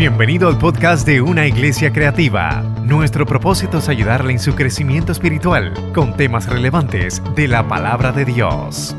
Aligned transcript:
Bienvenido 0.00 0.48
al 0.48 0.56
podcast 0.56 1.06
de 1.06 1.20
Una 1.20 1.46
Iglesia 1.46 1.92
Creativa. 1.92 2.62
Nuestro 2.84 3.26
propósito 3.26 3.76
es 3.76 3.88
ayudarle 3.90 4.32
en 4.32 4.38
su 4.38 4.54
crecimiento 4.54 5.12
espiritual 5.12 5.74
con 5.92 6.16
temas 6.16 6.46
relevantes 6.46 7.20
de 7.34 7.46
la 7.46 7.68
palabra 7.68 8.10
de 8.10 8.24
Dios. 8.24 8.96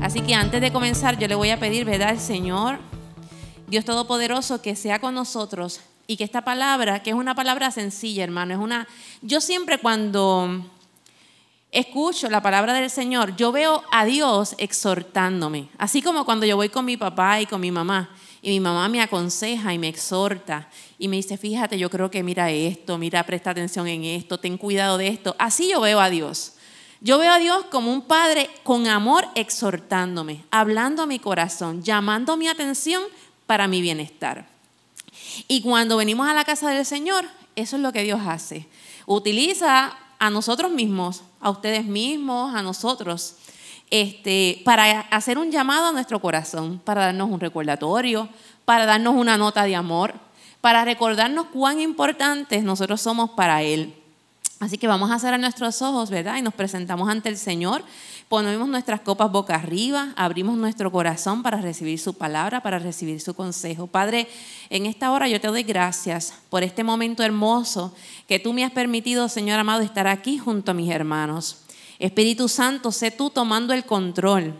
Así 0.00 0.20
que 0.20 0.34
antes 0.34 0.60
de 0.60 0.72
comenzar, 0.72 1.16
yo 1.16 1.28
le 1.28 1.36
voy 1.36 1.50
a 1.50 1.60
pedir, 1.60 1.84
¿verdad, 1.84 2.08
al 2.08 2.18
Señor, 2.18 2.80
Dios 3.68 3.84
Todopoderoso, 3.84 4.60
que 4.60 4.74
sea 4.74 4.98
con 4.98 5.14
nosotros 5.14 5.80
y 6.08 6.16
que 6.16 6.24
esta 6.24 6.42
palabra, 6.42 7.04
que 7.04 7.10
es 7.10 7.16
una 7.16 7.36
palabra 7.36 7.70
sencilla, 7.70 8.24
hermano, 8.24 8.52
es 8.52 8.58
una. 8.58 8.88
Yo 9.20 9.40
siempre 9.40 9.78
cuando 9.78 10.68
escucho 11.70 12.28
la 12.28 12.42
palabra 12.42 12.74
del 12.74 12.90
Señor, 12.90 13.36
yo 13.36 13.52
veo 13.52 13.84
a 13.92 14.04
Dios 14.04 14.56
exhortándome, 14.58 15.68
así 15.78 16.02
como 16.02 16.24
cuando 16.24 16.46
yo 16.46 16.56
voy 16.56 16.68
con 16.68 16.84
mi 16.84 16.96
papá 16.96 17.40
y 17.40 17.46
con 17.46 17.60
mi 17.60 17.70
mamá. 17.70 18.10
Y 18.42 18.50
mi 18.50 18.60
mamá 18.60 18.88
me 18.88 19.00
aconseja 19.00 19.72
y 19.72 19.78
me 19.78 19.88
exhorta 19.88 20.68
y 20.98 21.06
me 21.06 21.16
dice, 21.16 21.38
fíjate, 21.38 21.78
yo 21.78 21.88
creo 21.88 22.10
que 22.10 22.24
mira 22.24 22.50
esto, 22.50 22.98
mira, 22.98 23.24
presta 23.24 23.50
atención 23.50 23.86
en 23.86 24.04
esto, 24.04 24.38
ten 24.38 24.58
cuidado 24.58 24.98
de 24.98 25.06
esto. 25.06 25.36
Así 25.38 25.70
yo 25.70 25.80
veo 25.80 26.00
a 26.00 26.10
Dios. 26.10 26.54
Yo 27.00 27.18
veo 27.18 27.32
a 27.32 27.38
Dios 27.38 27.64
como 27.70 27.92
un 27.92 28.02
padre 28.02 28.50
con 28.64 28.88
amor 28.88 29.26
exhortándome, 29.36 30.44
hablando 30.50 31.02
a 31.02 31.06
mi 31.06 31.20
corazón, 31.20 31.82
llamando 31.82 32.36
mi 32.36 32.48
atención 32.48 33.02
para 33.46 33.68
mi 33.68 33.80
bienestar. 33.80 34.48
Y 35.46 35.62
cuando 35.62 35.96
venimos 35.96 36.28
a 36.28 36.34
la 36.34 36.44
casa 36.44 36.70
del 36.70 36.84
Señor, 36.84 37.24
eso 37.54 37.76
es 37.76 37.82
lo 37.82 37.92
que 37.92 38.02
Dios 38.02 38.20
hace. 38.26 38.66
Utiliza 39.06 39.96
a 40.18 40.30
nosotros 40.30 40.70
mismos, 40.70 41.22
a 41.40 41.50
ustedes 41.50 41.84
mismos, 41.84 42.54
a 42.54 42.62
nosotros, 42.62 43.36
este, 43.92 44.62
para 44.64 45.00
hacer 45.00 45.36
un 45.36 45.50
llamado 45.50 45.88
a 45.88 45.92
nuestro 45.92 46.18
corazón, 46.18 46.80
para 46.82 47.04
darnos 47.04 47.30
un 47.30 47.38
recordatorio, 47.38 48.26
para 48.64 48.86
darnos 48.86 49.14
una 49.14 49.36
nota 49.36 49.64
de 49.64 49.76
amor, 49.76 50.14
para 50.62 50.82
recordarnos 50.86 51.48
cuán 51.48 51.78
importantes 51.78 52.64
nosotros 52.64 53.02
somos 53.02 53.32
para 53.32 53.60
Él. 53.60 53.94
Así 54.60 54.78
que 54.78 54.88
vamos 54.88 55.10
a 55.10 55.18
cerrar 55.18 55.38
nuestros 55.38 55.82
ojos, 55.82 56.08
¿verdad? 56.08 56.36
Y 56.36 56.42
nos 56.42 56.54
presentamos 56.54 57.06
ante 57.10 57.28
el 57.28 57.36
Señor, 57.36 57.84
ponemos 58.30 58.66
nuestras 58.66 59.02
copas 59.02 59.30
boca 59.30 59.56
arriba, 59.56 60.14
abrimos 60.16 60.56
nuestro 60.56 60.90
corazón 60.90 61.42
para 61.42 61.60
recibir 61.60 61.98
su 61.98 62.14
palabra, 62.14 62.62
para 62.62 62.78
recibir 62.78 63.20
su 63.20 63.34
consejo. 63.34 63.88
Padre, 63.88 64.26
en 64.70 64.86
esta 64.86 65.12
hora 65.12 65.28
yo 65.28 65.38
te 65.38 65.48
doy 65.48 65.64
gracias 65.64 66.32
por 66.48 66.62
este 66.62 66.82
momento 66.82 67.22
hermoso 67.22 67.94
que 68.26 68.38
tú 68.38 68.54
me 68.54 68.64
has 68.64 68.72
permitido, 68.72 69.28
Señor 69.28 69.58
amado, 69.58 69.82
estar 69.82 70.06
aquí 70.06 70.38
junto 70.38 70.70
a 70.70 70.74
mis 70.74 70.90
hermanos. 70.90 71.58
Espíritu 72.02 72.48
Santo, 72.48 72.90
sé 72.90 73.12
tú 73.12 73.30
tomando 73.30 73.72
el 73.72 73.84
control. 73.84 74.54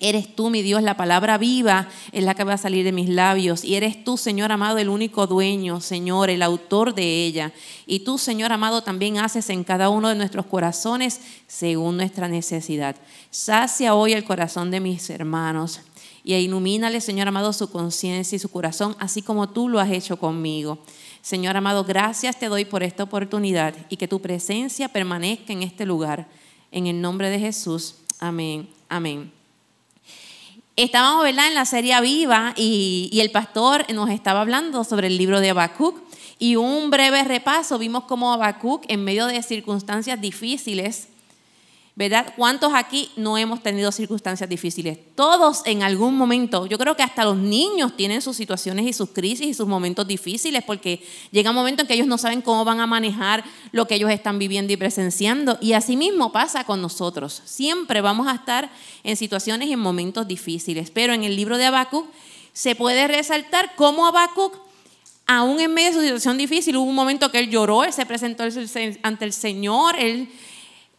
Eres 0.00 0.34
tú, 0.34 0.48
mi 0.48 0.62
Dios, 0.62 0.82
la 0.82 0.96
palabra 0.96 1.36
viva 1.36 1.88
es 2.10 2.24
la 2.24 2.34
que 2.34 2.42
va 2.42 2.54
a 2.54 2.58
salir 2.58 2.84
de 2.84 2.90
mis 2.90 3.10
labios. 3.10 3.64
Y 3.64 3.74
eres 3.74 4.02
tú, 4.02 4.16
Señor 4.16 4.50
amado, 4.50 4.78
el 4.78 4.88
único 4.88 5.26
dueño, 5.26 5.82
Señor, 5.82 6.30
el 6.30 6.42
autor 6.42 6.94
de 6.94 7.26
ella. 7.26 7.52
Y 7.86 8.00
tú, 8.00 8.16
Señor 8.16 8.50
amado, 8.50 8.82
también 8.82 9.18
haces 9.18 9.50
en 9.50 9.62
cada 9.62 9.90
uno 9.90 10.08
de 10.08 10.14
nuestros 10.14 10.46
corazones 10.46 11.20
según 11.46 11.98
nuestra 11.98 12.28
necesidad. 12.28 12.96
Sacia 13.30 13.94
hoy 13.94 14.14
el 14.14 14.24
corazón 14.24 14.70
de 14.70 14.80
mis 14.80 15.10
hermanos 15.10 15.80
y 16.24 16.32
ilumínale, 16.32 17.02
Señor 17.02 17.28
amado, 17.28 17.52
su 17.52 17.70
conciencia 17.70 18.36
y 18.36 18.38
su 18.38 18.48
corazón, 18.48 18.96
así 18.98 19.20
como 19.20 19.50
tú 19.50 19.68
lo 19.68 19.80
has 19.80 19.90
hecho 19.90 20.16
conmigo. 20.18 20.78
Señor 21.20 21.58
amado, 21.58 21.84
gracias 21.84 22.38
te 22.38 22.48
doy 22.48 22.64
por 22.64 22.82
esta 22.82 23.02
oportunidad 23.02 23.74
y 23.90 23.98
que 23.98 24.08
tu 24.08 24.22
presencia 24.22 24.88
permanezca 24.88 25.52
en 25.52 25.62
este 25.62 25.84
lugar. 25.84 26.26
En 26.74 26.88
el 26.88 27.00
nombre 27.00 27.30
de 27.30 27.38
Jesús. 27.38 27.94
Amén. 28.18 28.68
Amén. 28.88 29.30
Estábamos 30.74 31.22
¿verdad? 31.22 31.46
en 31.46 31.54
la 31.54 31.66
serie 31.66 32.00
Viva 32.00 32.52
y, 32.56 33.16
el 33.20 33.30
pastor 33.30 33.86
nos 33.94 34.10
estaba 34.10 34.40
hablando 34.40 34.82
sobre 34.82 35.06
el 35.06 35.16
libro 35.16 35.38
de 35.38 35.50
Habacuc 35.50 36.02
y 36.40 36.56
un 36.56 36.90
breve 36.90 37.22
repaso 37.22 37.78
vimos 37.78 38.04
cómo 38.04 38.32
Habacuc 38.32 38.84
en 38.88 39.04
medio 39.04 39.26
de 39.28 39.40
circunstancias 39.44 40.20
difíciles 40.20 41.06
¿verdad? 41.96 42.34
¿Cuántos 42.36 42.72
aquí 42.74 43.10
no 43.16 43.38
hemos 43.38 43.62
tenido 43.62 43.92
circunstancias 43.92 44.50
difíciles? 44.50 44.98
Todos 45.14 45.62
en 45.64 45.84
algún 45.84 46.16
momento, 46.16 46.66
yo 46.66 46.76
creo 46.76 46.96
que 46.96 47.04
hasta 47.04 47.24
los 47.24 47.36
niños 47.36 47.96
tienen 47.96 48.20
sus 48.20 48.36
situaciones 48.36 48.84
y 48.86 48.92
sus 48.92 49.10
crisis 49.10 49.46
y 49.46 49.54
sus 49.54 49.68
momentos 49.68 50.06
difíciles 50.06 50.64
porque 50.64 51.04
llega 51.30 51.50
un 51.50 51.56
momento 51.56 51.82
en 51.82 51.88
que 51.88 51.94
ellos 51.94 52.08
no 52.08 52.18
saben 52.18 52.42
cómo 52.42 52.64
van 52.64 52.80
a 52.80 52.86
manejar 52.88 53.44
lo 53.70 53.86
que 53.86 53.94
ellos 53.94 54.10
están 54.10 54.40
viviendo 54.40 54.72
y 54.72 54.76
presenciando. 54.76 55.56
Y 55.60 55.74
así 55.74 55.96
mismo 55.96 56.32
pasa 56.32 56.64
con 56.64 56.82
nosotros. 56.82 57.42
Siempre 57.44 58.00
vamos 58.00 58.26
a 58.26 58.34
estar 58.34 58.70
en 59.04 59.16
situaciones 59.16 59.68
y 59.68 59.72
en 59.72 59.78
momentos 59.78 60.26
difíciles. 60.26 60.90
Pero 60.90 61.12
en 61.12 61.22
el 61.22 61.36
libro 61.36 61.58
de 61.58 61.66
Habacuc 61.66 62.06
se 62.52 62.74
puede 62.74 63.06
resaltar 63.06 63.76
cómo 63.76 64.06
Habacuc 64.06 64.64
aún 65.26 65.60
en 65.60 65.72
medio 65.72 65.90
de 65.90 65.94
su 65.94 66.00
situación 66.02 66.38
difícil, 66.38 66.76
hubo 66.76 66.84
un 66.84 66.94
momento 66.94 67.30
que 67.30 67.38
él 67.38 67.50
lloró, 67.50 67.84
él 67.84 67.92
se 67.92 68.04
presentó 68.04 68.44
ante 69.02 69.24
el 69.24 69.32
Señor, 69.32 69.96
él 69.98 70.28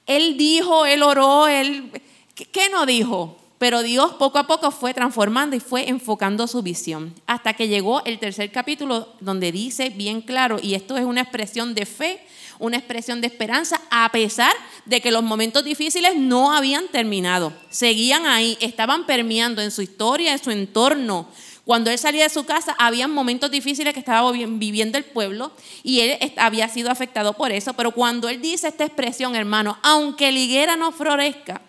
él 0.06 0.38
dijo, 0.38 0.86
él 0.86 1.04
oró, 1.04 1.48
él... 1.48 1.92
¿Qué 2.36 2.70
no 2.70 2.86
dijo? 2.86 3.38
Pero 3.58 3.82
Dios 3.82 4.14
poco 4.14 4.38
a 4.38 4.48
poco 4.48 4.70
fue 4.72 4.94
transformando 4.94 5.56
y 5.56 5.62
fue 5.62 5.88
enfocando 5.88 6.48
su 6.48 6.62
visión. 6.62 7.14
Hasta 7.26 7.54
que 7.54 7.70
llegó 7.70 8.04
el 8.04 8.20
tercer 8.20 8.52
capítulo 8.52 9.08
donde 9.22 9.52
dice 9.54 9.90
bien 9.90 10.22
claro, 10.22 10.60
y 10.62 10.76
esto 10.76 10.98
es 10.98 11.06
una 11.06 11.22
expresión 11.22 11.74
de 11.74 11.86
fe, 11.86 12.20
una 12.60 12.78
expresión 12.78 13.22
de 13.22 13.28
esperanza, 13.28 13.82
a 13.90 14.12
pesar 14.12 14.52
de 14.86 15.00
que 15.00 15.12
los 15.12 15.24
momentos 15.24 15.64
difíciles 15.64 16.16
no 16.18 16.54
habían 16.54 16.90
terminado. 16.90 17.54
Seguían 17.70 18.26
ahí, 18.26 18.58
estaban 18.60 19.06
permeando 19.06 19.62
en 19.62 19.72
su 19.72 19.82
historia, 19.82 20.34
en 20.34 20.44
su 20.44 20.52
entorno, 20.52 21.28
cuando 21.66 21.90
él 21.90 21.98
salía 21.98 22.24
de 22.24 22.30
su 22.30 22.46
casa, 22.46 22.76
había 22.78 23.08
momentos 23.08 23.50
difíciles 23.50 23.94
que 23.96 24.00
estaba 24.00 24.32
viviendo 24.32 25.00
el 25.00 25.04
pueblo 25.04 25.52
y 25.82 26.02
él 26.02 26.34
había 26.38 26.70
sido 26.70 26.92
afectado 26.92 27.34
por 27.34 27.52
eso. 27.52 27.74
Pero 27.74 27.92
cuando 27.92 28.30
él 28.30 28.40
dice 28.40 28.68
esta 28.68 28.86
expresión, 28.86 29.36
hermano, 29.36 29.80
aunque 29.82 30.32
la 30.32 30.40
higuera 30.40 30.76
no 30.76 30.92
florezca, 30.92 31.62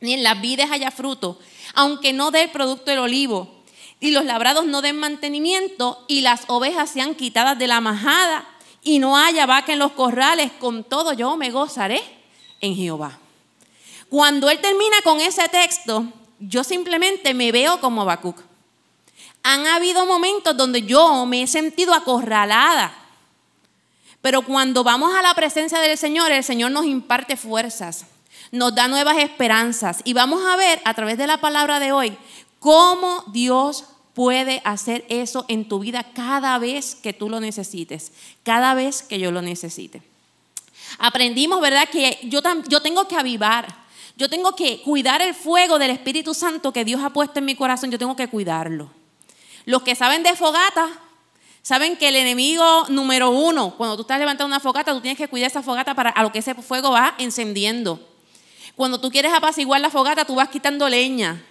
ni 0.00 0.14
en 0.14 0.22
las 0.22 0.40
vides 0.40 0.70
haya 0.70 0.90
fruto, 0.90 1.38
aunque 1.74 2.14
no 2.14 2.30
dé 2.30 2.44
el 2.44 2.50
producto 2.50 2.90
del 2.90 3.00
olivo, 3.00 3.62
y 4.00 4.10
los 4.12 4.24
labrados 4.24 4.64
no 4.64 4.80
den 4.80 4.96
mantenimiento, 4.96 6.04
y 6.08 6.22
las 6.22 6.42
ovejas 6.46 6.88
sean 6.90 7.14
quitadas 7.14 7.58
de 7.58 7.66
la 7.66 7.82
majada, 7.82 8.48
y 8.82 8.98
no 8.98 9.16
haya 9.16 9.44
vaca 9.44 9.74
en 9.74 9.78
los 9.78 9.92
corrales, 9.92 10.52
con 10.58 10.84
todo 10.84 11.12
yo 11.12 11.36
me 11.36 11.50
gozaré 11.50 12.02
en 12.60 12.76
Jehová. 12.76 13.18
Cuando 14.08 14.48
él 14.48 14.58
termina 14.60 14.96
con 15.02 15.20
ese 15.20 15.48
texto, 15.48 16.06
yo 16.38 16.64
simplemente 16.64 17.34
me 17.34 17.52
veo 17.52 17.80
como 17.80 18.02
Habacuc 18.02 18.53
han 19.44 19.66
habido 19.66 20.06
momentos 20.06 20.56
donde 20.56 20.82
yo 20.82 21.26
me 21.26 21.42
he 21.42 21.46
sentido 21.46 21.92
acorralada. 21.94 22.92
Pero 24.22 24.40
cuando 24.40 24.82
vamos 24.82 25.14
a 25.14 25.20
la 25.20 25.34
presencia 25.34 25.78
del 25.80 25.98
Señor, 25.98 26.32
el 26.32 26.42
Señor 26.42 26.72
nos 26.72 26.86
imparte 26.86 27.36
fuerzas, 27.36 28.06
nos 28.50 28.74
da 28.74 28.88
nuevas 28.88 29.18
esperanzas. 29.18 30.00
Y 30.04 30.14
vamos 30.14 30.42
a 30.46 30.56
ver 30.56 30.80
a 30.86 30.94
través 30.94 31.18
de 31.18 31.26
la 31.26 31.42
palabra 31.42 31.78
de 31.78 31.92
hoy 31.92 32.16
cómo 32.58 33.22
Dios 33.32 33.84
puede 34.14 34.62
hacer 34.64 35.04
eso 35.10 35.44
en 35.48 35.68
tu 35.68 35.78
vida 35.80 36.06
cada 36.14 36.58
vez 36.58 36.94
que 36.94 37.12
tú 37.12 37.28
lo 37.28 37.38
necesites, 37.38 38.12
cada 38.44 38.72
vez 38.72 39.02
que 39.02 39.18
yo 39.18 39.30
lo 39.30 39.42
necesite. 39.42 40.00
Aprendimos, 40.98 41.60
¿verdad? 41.60 41.86
Que 41.90 42.18
yo, 42.22 42.40
yo 42.68 42.80
tengo 42.80 43.06
que 43.08 43.16
avivar, 43.16 43.66
yo 44.16 44.30
tengo 44.30 44.56
que 44.56 44.80
cuidar 44.80 45.20
el 45.20 45.34
fuego 45.34 45.78
del 45.78 45.90
Espíritu 45.90 46.32
Santo 46.32 46.72
que 46.72 46.86
Dios 46.86 47.02
ha 47.02 47.10
puesto 47.10 47.40
en 47.40 47.44
mi 47.44 47.56
corazón, 47.56 47.90
yo 47.90 47.98
tengo 47.98 48.16
que 48.16 48.28
cuidarlo. 48.28 49.03
Los 49.64 49.82
que 49.82 49.94
saben 49.94 50.22
de 50.22 50.34
fogata, 50.36 50.88
saben 51.62 51.96
que 51.96 52.08
el 52.08 52.16
enemigo 52.16 52.86
número 52.88 53.30
uno, 53.30 53.74
cuando 53.76 53.96
tú 53.96 54.02
estás 54.02 54.18
levantando 54.18 54.46
una 54.46 54.60
fogata, 54.60 54.92
tú 54.92 55.00
tienes 55.00 55.18
que 55.18 55.28
cuidar 55.28 55.50
esa 55.50 55.62
fogata 55.62 55.94
para 55.94 56.10
a 56.10 56.22
lo 56.22 56.32
que 56.32 56.40
ese 56.40 56.54
fuego 56.54 56.90
va 56.90 57.14
encendiendo. 57.18 58.00
Cuando 58.76 59.00
tú 59.00 59.10
quieres 59.10 59.32
apaciguar 59.32 59.80
la 59.80 59.90
fogata, 59.90 60.24
tú 60.24 60.34
vas 60.34 60.48
quitando 60.48 60.88
leña. 60.88 61.42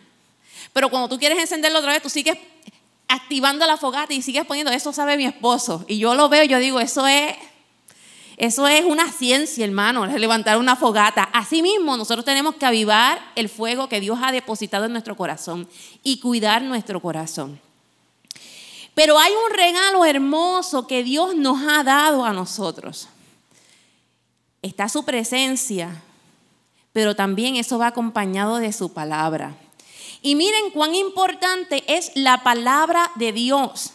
Pero 0.73 0.89
cuando 0.89 1.09
tú 1.09 1.17
quieres 1.17 1.39
encenderlo 1.39 1.79
otra 1.79 1.93
vez, 1.93 2.01
tú 2.01 2.09
sigues 2.09 2.37
activando 3.07 3.65
la 3.65 3.77
fogata 3.77 4.13
y 4.13 4.21
sigues 4.21 4.45
poniendo, 4.45 4.71
eso 4.71 4.91
sabe 4.91 5.17
mi 5.17 5.25
esposo. 5.25 5.85
Y 5.87 5.97
yo 5.99 6.15
lo 6.15 6.29
veo 6.29 6.43
yo 6.43 6.59
digo, 6.59 6.79
eso 6.79 7.07
es, 7.07 7.35
eso 8.37 8.67
es 8.67 8.83
una 8.83 9.11
ciencia, 9.11 9.63
hermano, 9.65 10.05
levantar 10.05 10.57
una 10.57 10.75
fogata. 10.75 11.23
Asimismo, 11.31 11.95
nosotros 11.95 12.25
tenemos 12.25 12.55
que 12.55 12.65
avivar 12.65 13.19
el 13.35 13.49
fuego 13.49 13.87
que 13.87 13.99
Dios 13.99 14.19
ha 14.21 14.31
depositado 14.31 14.85
en 14.85 14.91
nuestro 14.91 15.15
corazón 15.15 15.67
y 16.01 16.19
cuidar 16.19 16.61
nuestro 16.61 16.99
corazón. 16.99 17.59
Pero 18.93 19.17
hay 19.17 19.31
un 19.31 19.55
regalo 19.55 20.05
hermoso 20.05 20.87
que 20.87 21.03
Dios 21.03 21.35
nos 21.35 21.61
ha 21.67 21.83
dado 21.83 22.25
a 22.25 22.33
nosotros. 22.33 23.07
Está 24.61 24.87
su 24.87 25.03
presencia, 25.03 26.01
pero 26.91 27.15
también 27.15 27.55
eso 27.55 27.77
va 27.79 27.87
acompañado 27.87 28.57
de 28.57 28.71
su 28.71 28.93
palabra. 28.93 29.55
Y 30.21 30.35
miren 30.35 30.71
cuán 30.71 30.95
importante 30.95 31.83
es 31.87 32.11
la 32.15 32.43
palabra 32.43 33.11
de 33.15 33.33
Dios. 33.33 33.91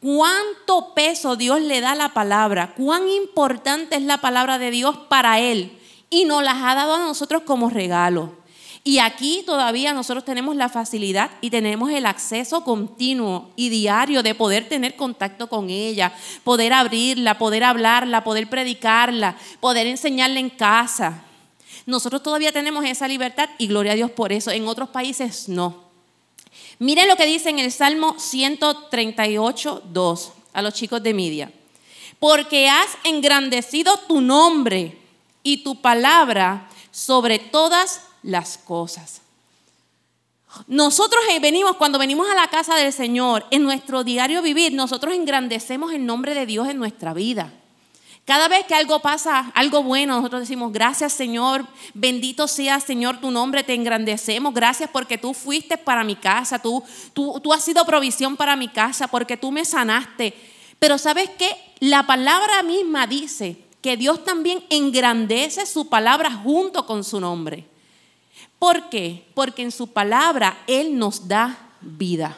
Cuánto 0.00 0.94
peso 0.94 1.36
Dios 1.36 1.60
le 1.60 1.80
da 1.80 1.92
a 1.92 1.94
la 1.94 2.14
palabra. 2.14 2.74
Cuán 2.74 3.08
importante 3.08 3.96
es 3.96 4.02
la 4.02 4.18
palabra 4.18 4.58
de 4.58 4.70
Dios 4.70 4.96
para 5.08 5.38
Él. 5.38 5.78
Y 6.08 6.24
nos 6.24 6.42
las 6.42 6.56
ha 6.56 6.74
dado 6.74 6.94
a 6.94 6.98
nosotros 6.98 7.42
como 7.44 7.70
regalo. 7.70 8.39
Y 8.82 8.98
aquí 8.98 9.42
todavía 9.44 9.92
nosotros 9.92 10.24
tenemos 10.24 10.56
la 10.56 10.70
facilidad 10.70 11.30
y 11.42 11.50
tenemos 11.50 11.90
el 11.90 12.06
acceso 12.06 12.64
continuo 12.64 13.50
y 13.54 13.68
diario 13.68 14.22
de 14.22 14.34
poder 14.34 14.68
tener 14.68 14.96
contacto 14.96 15.48
con 15.48 15.68
ella, 15.68 16.14
poder 16.44 16.72
abrirla, 16.72 17.36
poder 17.36 17.62
hablarla, 17.62 18.24
poder 18.24 18.48
predicarla, 18.48 19.36
poder 19.60 19.86
enseñarla 19.86 20.40
en 20.40 20.48
casa. 20.48 21.24
Nosotros 21.84 22.22
todavía 22.22 22.52
tenemos 22.52 22.84
esa 22.86 23.06
libertad 23.06 23.50
y 23.58 23.66
gloria 23.66 23.92
a 23.92 23.96
Dios 23.96 24.10
por 24.10 24.32
eso. 24.32 24.50
En 24.50 24.66
otros 24.66 24.88
países 24.88 25.48
no. 25.48 25.90
Miren 26.78 27.08
lo 27.08 27.16
que 27.16 27.26
dice 27.26 27.50
en 27.50 27.58
el 27.58 27.72
Salmo 27.72 28.18
138, 28.18 29.82
2 29.92 30.32
a 30.54 30.62
los 30.62 30.72
chicos 30.72 31.02
de 31.02 31.12
Media. 31.12 31.52
Porque 32.18 32.70
has 32.70 32.88
engrandecido 33.04 33.94
tu 34.08 34.22
nombre 34.22 34.96
y 35.42 35.58
tu 35.58 35.82
palabra 35.82 36.68
sobre 36.90 37.38
todas 37.38 38.02
las 38.22 38.58
cosas. 38.58 39.22
Nosotros 40.66 41.22
eh, 41.30 41.38
venimos, 41.38 41.76
cuando 41.76 41.98
venimos 41.98 42.28
a 42.28 42.34
la 42.34 42.48
casa 42.48 42.74
del 42.74 42.92
Señor, 42.92 43.46
en 43.50 43.62
nuestro 43.62 44.02
diario 44.02 44.42
vivir, 44.42 44.72
nosotros 44.72 45.14
engrandecemos 45.14 45.92
el 45.92 46.04
nombre 46.04 46.34
de 46.34 46.46
Dios 46.46 46.68
en 46.68 46.78
nuestra 46.78 47.14
vida. 47.14 47.52
Cada 48.24 48.48
vez 48.48 48.66
que 48.66 48.74
algo 48.74 49.00
pasa, 49.00 49.50
algo 49.54 49.82
bueno, 49.82 50.16
nosotros 50.16 50.42
decimos, 50.42 50.72
gracias 50.72 51.12
Señor, 51.12 51.66
bendito 51.94 52.46
sea 52.46 52.78
Señor 52.78 53.20
tu 53.20 53.30
nombre, 53.30 53.64
te 53.64 53.74
engrandecemos, 53.74 54.54
gracias 54.54 54.90
porque 54.92 55.18
tú 55.18 55.34
fuiste 55.34 55.78
para 55.78 56.04
mi 56.04 56.16
casa, 56.16 56.60
tú, 56.60 56.82
tú, 57.12 57.40
tú 57.40 57.52
has 57.52 57.64
sido 57.64 57.84
provisión 57.84 58.36
para 58.36 58.56
mi 58.56 58.68
casa, 58.68 59.08
porque 59.08 59.36
tú 59.36 59.50
me 59.50 59.64
sanaste. 59.64 60.34
Pero 60.78 60.98
sabes 60.98 61.30
qué, 61.30 61.56
la 61.80 62.06
palabra 62.06 62.62
misma 62.62 63.06
dice 63.06 63.56
que 63.80 63.96
Dios 63.96 64.24
también 64.24 64.62
engrandece 64.68 65.66
su 65.66 65.88
palabra 65.88 66.30
junto 66.30 66.86
con 66.86 67.02
su 67.02 67.20
nombre. 67.20 67.69
¿Por 68.60 68.90
qué? 68.90 69.26
Porque 69.34 69.62
en 69.62 69.72
su 69.72 69.88
palabra 69.88 70.62
Él 70.68 70.96
nos 70.96 71.26
da 71.26 71.72
vida. 71.80 72.36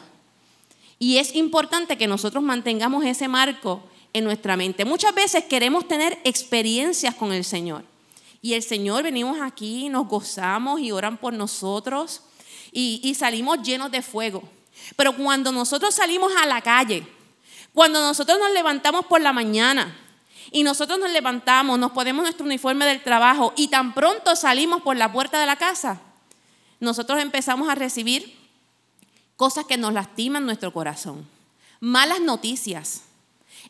Y 0.97 1.17
es 1.17 1.35
importante 1.35 1.97
que 1.97 2.07
nosotros 2.07 2.41
mantengamos 2.41 3.03
ese 3.03 3.27
marco 3.27 3.83
en 4.13 4.23
nuestra 4.23 4.55
mente. 4.55 4.85
Muchas 4.85 5.13
veces 5.13 5.43
queremos 5.43 5.85
tener 5.85 6.17
experiencias 6.23 7.13
con 7.13 7.33
el 7.33 7.43
Señor. 7.43 7.83
Y 8.41 8.53
el 8.53 8.63
Señor 8.63 9.03
venimos 9.03 9.41
aquí, 9.41 9.89
nos 9.89 10.07
gozamos 10.07 10.79
y 10.79 10.93
oran 10.93 11.17
por 11.17 11.33
nosotros 11.33 12.21
y, 12.71 13.13
salimos 13.15 13.61
llenos 13.61 13.91
de 13.91 14.01
fuego. 14.01 14.43
Pero 14.95 15.15
cuando 15.17 15.51
nosotros 15.51 15.93
salimos 15.93 16.31
a 16.41 16.45
la 16.45 16.61
calle, 16.61 17.05
cuando 17.73 17.99
nosotros 17.99 18.39
nos 18.39 18.51
levantamos 18.51 19.05
por 19.07 19.19
la 19.19 19.33
mañana 19.33 19.93
y 20.51 20.63
nosotros 20.63 20.99
nos 20.99 21.11
levantamos, 21.11 21.77
nos 21.77 21.91
ponemos 21.91 22.23
nuestro 22.23 22.45
uniforme 22.45 22.85
del 22.85 23.03
trabajo 23.03 23.51
y 23.57 23.67
tan 23.67 23.93
pronto 23.93 24.37
salimos 24.37 24.81
por 24.81 24.95
la 24.95 25.11
puerta 25.11 25.37
de 25.37 25.45
la 25.45 25.57
casa, 25.57 26.01
nosotros 26.83 27.21
empezamos 27.21 27.69
a 27.69 27.75
recibir 27.75 28.37
cosas 29.35 29.65
que 29.65 29.77
nos 29.77 29.93
lastiman 29.93 30.45
nuestro 30.45 30.73
corazón, 30.73 31.27
malas 31.79 32.19
noticias. 32.19 33.03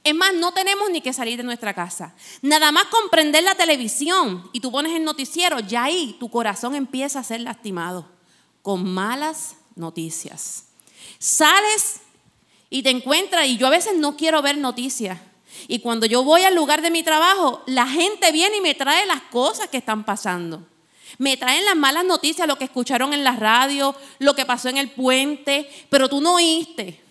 Es 0.04 0.15
más, 0.15 0.33
no 0.33 0.51
tenemos 0.51 0.89
ni 0.89 1.00
que 1.00 1.13
salir 1.13 1.38
de 1.38 1.44
nuestra 1.44 1.74
casa. 1.74 2.15
Nada 2.42 2.71
más 2.71 2.86
comprender 2.86 3.44
la 3.44 3.56
televisión 3.56 4.50
y 4.51 4.60
tú 4.60 4.71
pones 4.71 4.94
el 4.94 5.04
noticiero, 5.04 5.60
ya 5.60 5.83
ahí 5.83 6.18
tu 6.19 6.30
corazón 6.30 6.75
empieza 6.75 7.19
a 7.19 7.24
ser 7.24 7.42
lastimado 7.42 8.10
con 8.62 8.83
malas 8.83 9.56
noticias. 9.75 10.65
Sales 11.19 12.01
y 12.69 12.81
te 12.81 12.89
encuentras, 12.89 13.45
y 13.45 13.57
yo 13.57 13.68
a 13.68 13.69
veces 13.69 13.95
no 13.95 14.18
quiero 14.18 14.42
ver 14.42 14.57
noticias. 14.57 15.19
Y 15.68 15.80
cuando 15.80 16.07
yo 16.07 16.24
voy 16.24 16.44
al 16.44 16.56
lugar 16.56 16.81
de 16.81 16.89
mi 16.89 17.04
trabajo, 17.04 17.62
la 17.68 17.88
gente 17.88 18.31
viene 18.31 18.57
y 18.57 18.62
me 18.62 18.74
trae 18.74 19.06
las 19.06 19.21
cosas 19.24 19.69
que 19.69 19.77
están 19.77 20.04
pasando. 20.04 20.65
Me 21.18 21.38
traen 21.38 21.65
las 21.65 21.75
malas 21.75 22.06
noticias, 22.06 22.48
lo 22.48 22.57
que 22.57 22.65
escucharon 22.65 23.13
en 23.13 23.24
la 23.24 23.36
radio, 23.36 23.95
lo 24.19 24.36
que 24.36 24.45
pasó 24.45 24.69
en 24.69 24.77
el 24.77 24.92
puente, 24.92 25.69
pero 25.89 26.10
tú 26.10 26.21
no 26.21 26.36
oíste. 26.36 27.01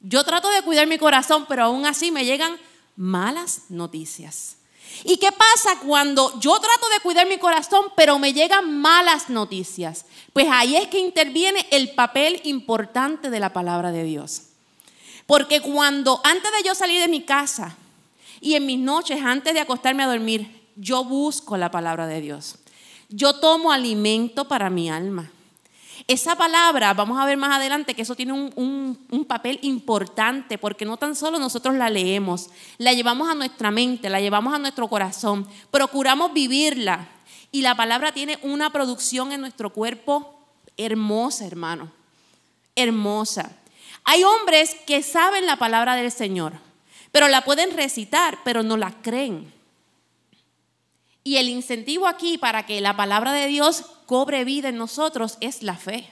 Yo 0.00 0.24
trato 0.24 0.50
de 0.50 0.62
cuidar 0.62 0.86
mi 0.86 0.98
corazón, 0.98 1.46
pero 1.48 1.64
aún 1.64 1.86
así 1.86 2.10
me 2.10 2.24
llegan 2.24 2.56
malas 2.96 3.62
noticias. 3.68 4.56
¿Y 5.04 5.16
qué 5.16 5.30
pasa 5.32 5.80
cuando 5.80 6.38
yo 6.40 6.58
trato 6.60 6.88
de 6.90 7.00
cuidar 7.00 7.26
mi 7.26 7.38
corazón, 7.38 7.86
pero 7.96 8.18
me 8.18 8.32
llegan 8.32 8.80
malas 8.80 9.30
noticias? 9.30 10.04
Pues 10.32 10.46
ahí 10.50 10.76
es 10.76 10.88
que 10.88 10.98
interviene 10.98 11.66
el 11.70 11.94
papel 11.94 12.40
importante 12.44 13.30
de 13.30 13.40
la 13.40 13.52
palabra 13.52 13.90
de 13.90 14.04
Dios. 14.04 14.42
Porque 15.26 15.60
cuando 15.60 16.20
antes 16.24 16.50
de 16.52 16.68
yo 16.68 16.74
salir 16.74 17.00
de 17.00 17.08
mi 17.08 17.22
casa 17.22 17.76
y 18.40 18.54
en 18.54 18.66
mis 18.66 18.78
noches, 18.78 19.22
antes 19.22 19.54
de 19.54 19.60
acostarme 19.60 20.02
a 20.02 20.08
dormir, 20.08 20.62
yo 20.76 21.04
busco 21.04 21.56
la 21.56 21.70
palabra 21.70 22.06
de 22.06 22.20
Dios. 22.20 22.56
Yo 23.12 23.34
tomo 23.34 23.70
alimento 23.70 24.48
para 24.48 24.70
mi 24.70 24.90
alma. 24.90 25.30
Esa 26.08 26.34
palabra, 26.34 26.94
vamos 26.94 27.20
a 27.20 27.24
ver 27.24 27.36
más 27.36 27.56
adelante 27.56 27.94
que 27.94 28.02
eso 28.02 28.16
tiene 28.16 28.32
un, 28.32 29.24
papel 29.28 29.58
importante 29.62 30.58
porque 30.58 30.84
no 30.84 30.96
tan 30.96 31.14
solo 31.14 31.38
nosotros 31.38 31.74
la 31.76 31.88
leemos, 31.88 32.50
la 32.78 32.92
llevamos 32.92 33.30
a 33.30 33.34
nuestra 33.34 33.70
mente, 33.70 34.10
la 34.10 34.20
llevamos 34.20 34.52
a 34.52 34.58
nuestro 34.58 34.88
corazón, 34.88 35.46
procuramos 35.70 36.32
vivirla 36.32 37.08
y 37.52 37.62
la 37.62 37.76
palabra 37.76 38.12
tiene 38.12 38.38
una 38.42 38.70
producción 38.70 39.32
en 39.32 39.40
nuestro 39.40 39.70
cuerpo 39.70 40.38
hermosa, 40.76 41.46
hermano, 41.46 41.92
hermosa. 42.74 43.56
Hay 44.04 44.24
hombres 44.24 44.74
que 44.86 45.02
saben 45.02 45.46
la 45.46 45.56
palabra 45.56 45.94
del 45.94 46.10
Señor, 46.10 46.54
pero 47.12 47.28
la 47.28 47.42
pueden 47.42 47.76
recitar, 47.76 48.38
pero 48.44 48.62
no 48.62 48.76
la 48.76 48.90
creen. 49.02 49.52
Y 51.24 51.36
el 51.36 51.48
incentivo 51.48 52.06
aquí 52.06 52.38
para 52.38 52.66
que 52.66 52.80
la 52.80 52.96
palabra 52.96 53.32
de 53.32 53.46
Dios 53.46 53.84
cobre 54.06 54.44
vida 54.44 54.68
en 54.68 54.76
nosotros 54.76 55.38
es 55.40 55.62
la 55.62 55.76
fe. 55.76 56.08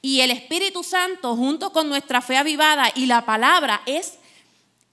Y 0.00 0.20
el 0.20 0.30
Espíritu 0.30 0.82
Santo, 0.82 1.36
junto 1.36 1.72
con 1.72 1.88
nuestra 1.88 2.20
fe 2.20 2.36
avivada 2.36 2.90
y 2.94 3.06
la 3.06 3.24
palabra, 3.24 3.82
es 3.86 4.18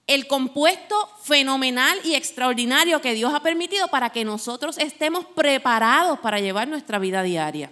el 0.07 0.27
compuesto 0.27 1.09
fenomenal 1.23 1.99
y 2.03 2.15
extraordinario 2.15 3.01
que 3.01 3.13
Dios 3.13 3.33
ha 3.33 3.41
permitido 3.41 3.87
para 3.87 4.09
que 4.09 4.25
nosotros 4.25 4.77
estemos 4.77 5.25
preparados 5.25 6.19
para 6.19 6.39
llevar 6.39 6.67
nuestra 6.67 6.99
vida 6.99 7.23
diaria. 7.23 7.71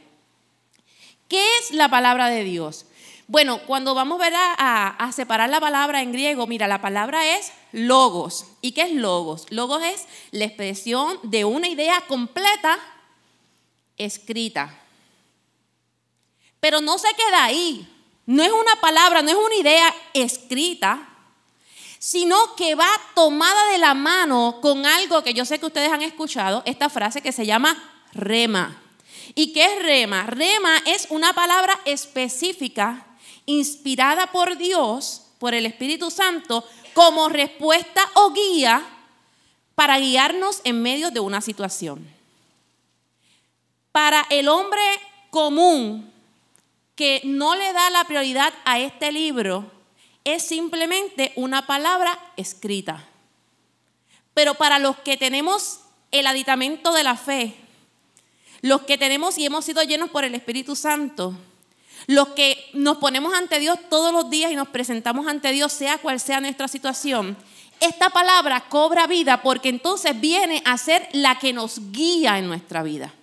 ¿Qué 1.28 1.44
es 1.60 1.72
la 1.72 1.90
palabra 1.90 2.28
de 2.28 2.44
Dios? 2.44 2.86
Bueno, 3.30 3.60
cuando 3.68 3.94
vamos 3.94 4.20
a, 4.24 4.88
a, 4.88 5.12
separar 5.12 5.52
la 5.52 5.60
palabra 5.60 6.02
en 6.02 6.12
griego, 6.12 6.48
mira, 6.48 6.68
la 6.68 6.82
palabra 6.82 7.38
es 7.38 7.52
logos. 7.72 8.48
¿Y 8.60 8.72
qué 8.72 8.82
es 8.82 8.92
logos? 8.92 9.46
Logos 9.52 9.84
es 9.84 10.08
la 10.32 10.46
expresión 10.46 11.20
de 11.22 11.46
una 11.46 11.68
idea 11.68 12.02
completa 12.08 12.80
escrita. 13.98 14.76
Pero 16.60 16.82
no 16.82 16.98
se 16.98 17.10
queda 17.14 17.44
ahí. 17.44 17.88
No 18.26 18.42
es 18.42 18.52
una 18.52 18.82
palabra, 18.82 19.22
no 19.22 19.30
es 19.30 19.36
una 19.36 19.56
idea 19.58 19.94
escrita, 20.16 21.08
sino 22.00 22.56
que 22.56 22.74
va 22.74 22.90
tomada 23.14 23.72
de 23.74 23.78
la 23.78 23.94
mano 23.94 24.58
con 24.60 24.88
algo 24.88 25.24
que 25.24 25.36
yo 25.36 25.46
sé 25.46 25.60
que 25.60 25.68
ustedes 25.68 25.92
han 25.92 26.02
escuchado, 26.02 26.64
esta 26.66 26.90
frase 26.90 27.22
que 27.22 27.32
se 27.32 27.46
llama 27.46 27.78
rema. 28.12 28.82
¿Y 29.36 29.54
qué 29.54 29.66
es 29.66 29.84
rema? 29.84 30.24
Rema 30.24 30.80
es 30.88 31.06
una 31.12 31.34
palabra 31.34 31.80
específica 31.86 33.06
inspirada 33.50 34.28
por 34.28 34.58
Dios, 34.58 35.24
por 35.40 35.56
el 35.56 35.66
Espíritu 35.66 36.12
Santo, 36.12 36.64
como 36.94 37.30
respuesta 37.30 38.08
o 38.14 38.32
guía 38.32 38.86
para 39.74 39.98
guiarnos 39.98 40.62
en 40.66 40.82
medio 40.84 41.10
de 41.10 41.20
una 41.20 41.42
situación. 41.42 42.08
Para 43.92 44.26
el 44.30 44.48
hombre 44.50 44.82
común 45.32 46.12
que 46.96 47.22
no 47.24 47.56
le 47.56 47.74
da 47.74 47.90
la 47.90 48.04
prioridad 48.04 48.54
a 48.66 48.80
este 48.80 49.12
libro, 49.12 49.72
es 50.26 50.44
simplemente 50.44 51.34
una 51.36 51.66
palabra 51.66 52.20
escrita. 52.38 53.08
Pero 54.36 54.54
para 54.54 54.78
los 54.78 54.98
que 54.98 55.18
tenemos 55.18 55.80
el 56.12 56.28
aditamento 56.28 56.92
de 56.92 57.04
la 57.04 57.16
fe, 57.16 57.56
los 58.62 58.82
que 58.82 58.98
tenemos 58.98 59.38
y 59.38 59.46
hemos 59.46 59.66
sido 59.66 59.82
llenos 59.82 60.12
por 60.12 60.24
el 60.24 60.36
Espíritu 60.36 60.76
Santo, 60.76 61.36
los 62.10 62.30
que 62.30 62.72
nos 62.74 62.98
ponemos 62.98 63.36
ante 63.36 63.60
Dios 63.60 63.78
todos 63.88 64.12
los 64.12 64.32
días 64.32 64.52
y 64.52 64.56
nos 64.56 64.70
presentamos 64.70 65.28
ante 65.28 65.52
Dios, 65.52 65.72
sea 65.72 66.00
cual 66.00 66.20
sea 66.20 66.42
nuestra 66.42 66.68
situación, 66.68 67.38
esta 67.80 68.10
palabra 68.10 68.66
cobra 68.68 69.06
vida 69.06 69.44
porque 69.44 69.70
entonces 69.70 70.20
viene 70.20 70.64
a 70.66 70.76
ser 70.80 71.08
la 71.14 71.38
que 71.38 71.54
nos 71.54 71.92
guía 71.92 72.40
en 72.40 72.48
nuestra 72.48 72.82
vida. 72.82 73.14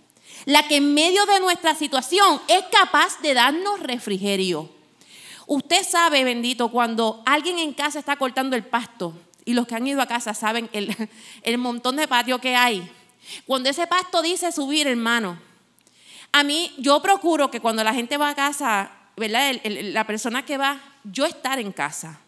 La 0.44 0.68
que 0.68 0.76
en 0.76 0.94
medio 0.94 1.26
de 1.26 1.40
nuestra 1.40 1.74
situación 1.74 2.40
es 2.46 2.62
capaz 2.70 3.20
de 3.22 3.34
darnos 3.34 3.80
refrigerio. 3.80 4.70
Usted 5.48 5.82
sabe, 5.82 6.22
bendito, 6.22 6.70
cuando 6.70 7.24
alguien 7.26 7.58
en 7.58 7.72
casa 7.72 7.98
está 7.98 8.14
cortando 8.14 8.54
el 8.54 8.64
pasto, 8.64 9.14
y 9.44 9.54
los 9.54 9.66
que 9.66 9.74
han 9.74 9.86
ido 9.88 10.00
a 10.00 10.06
casa 10.06 10.32
saben 10.32 10.70
el, 10.72 10.94
el 11.42 11.58
montón 11.58 11.96
de 11.96 12.06
patio 12.06 12.40
que 12.40 12.54
hay. 12.54 12.88
Cuando 13.46 13.68
ese 13.68 13.88
pasto 13.88 14.22
dice 14.22 14.52
subir, 14.52 14.86
hermano, 14.86 15.40
a 16.38 16.42
mí, 16.42 16.72
yo 16.78 17.00
procuro 17.00 17.50
que 17.50 17.60
cuando 17.60 17.82
la 17.82 17.94
gente 17.94 18.16
va 18.16 18.30
a 18.30 18.34
casa, 18.34 18.90
¿verdad? 19.16 19.54
la 19.64 20.06
persona 20.06 20.44
que 20.44 20.58
va, 20.58 20.80
yo 21.04 21.24
estar 21.24 21.58
en 21.58 21.72
casa. 21.72 22.20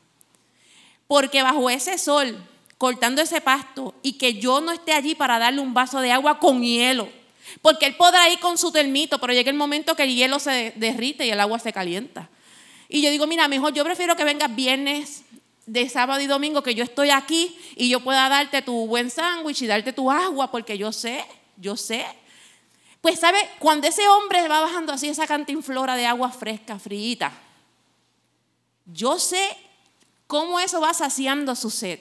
Porque 1.07 1.43
bajo 1.43 1.69
ese 1.69 1.99
sol, 1.99 2.37
cortando 2.79 3.21
ese 3.21 3.41
pasto, 3.41 3.95
y 4.03 4.15
que 4.15 4.35
yo 4.35 4.61
no 4.61 4.73
esté 4.73 4.93
allí 4.93 5.15
para 5.15 5.39
darle 5.39 5.61
un 5.61 5.75
vaso 5.75 6.01
de 6.01 6.13
agua 6.13 6.39
con 6.39 6.63
hielo, 6.63 7.09
Porque 7.63 7.87
él 7.87 7.97
podrá 7.97 8.29
ir 8.29 8.39
con 8.41 8.59
su 8.59 8.71
termito, 8.71 9.19
pero 9.19 9.33
llega 9.33 9.51
el 9.51 9.57
momento 9.57 9.95
que 9.95 10.03
el 10.03 10.15
hielo 10.15 10.39
se 10.39 10.73
derrite 10.77 11.27
y 11.27 11.31
el 11.31 11.41
agua 11.41 11.59
se 11.59 11.73
calienta. 11.73 12.29
Y 12.91 13.03
yo 13.03 13.11
digo, 13.11 13.27
mira, 13.27 13.49
mejor 13.49 13.73
yo 13.73 13.85
prefiero 13.85 14.17
que 14.17 14.25
vengas 14.25 14.55
viernes, 14.55 15.25
de 15.69 15.87
sábado 15.91 16.21
y 16.23 16.27
domingo, 16.27 16.63
que 16.63 16.75
yo 16.75 16.83
estoy 16.83 17.11
aquí 17.11 17.55
y 17.77 17.91
yo 17.91 18.01
pueda 18.01 18.27
darte 18.31 18.63
tu 18.63 18.87
buen 18.87 19.11
sándwich 19.11 19.61
y 19.63 19.67
darte 19.67 19.93
tu 19.93 20.11
agua, 20.11 20.51
porque 20.51 20.79
yo 20.79 20.93
sé, 20.93 21.25
yo 21.59 21.77
sé. 21.77 22.07
Pues, 23.09 23.21
¿sabe? 23.21 23.39
Cuando 23.59 23.87
ese 23.87 24.07
hombre 24.07 24.47
va 24.49 24.61
bajando 24.61 24.93
así 24.93 25.09
esa 25.09 25.27
cantinflora 25.27 25.97
de 25.97 26.05
agua 26.05 26.31
fresca, 26.31 26.79
fríita, 26.79 27.33
yo 28.85 29.19
sé 29.19 29.57
cómo 30.27 30.61
eso 30.61 30.79
va 30.83 30.93
saciando 30.93 31.57
su 31.57 31.71
sed. 31.71 32.01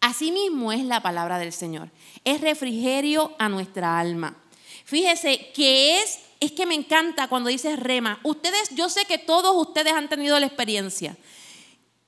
Así 0.00 0.32
mismo 0.32 0.72
es 0.72 0.82
la 0.82 1.00
palabra 1.02 1.38
del 1.38 1.52
Señor. 1.52 1.90
Es 2.24 2.40
refrigerio 2.40 3.32
a 3.38 3.48
nuestra 3.48 4.00
alma. 4.00 4.36
Fíjese 4.84 5.52
que 5.54 6.00
es, 6.00 6.18
es 6.40 6.50
que 6.50 6.66
me 6.66 6.74
encanta 6.74 7.28
cuando 7.28 7.48
dice 7.48 7.76
rema. 7.76 8.18
Ustedes, 8.24 8.70
yo 8.70 8.88
sé 8.88 9.04
que 9.04 9.18
todos 9.18 9.54
ustedes 9.54 9.92
han 9.92 10.08
tenido 10.08 10.36
la 10.40 10.46
experiencia. 10.46 11.16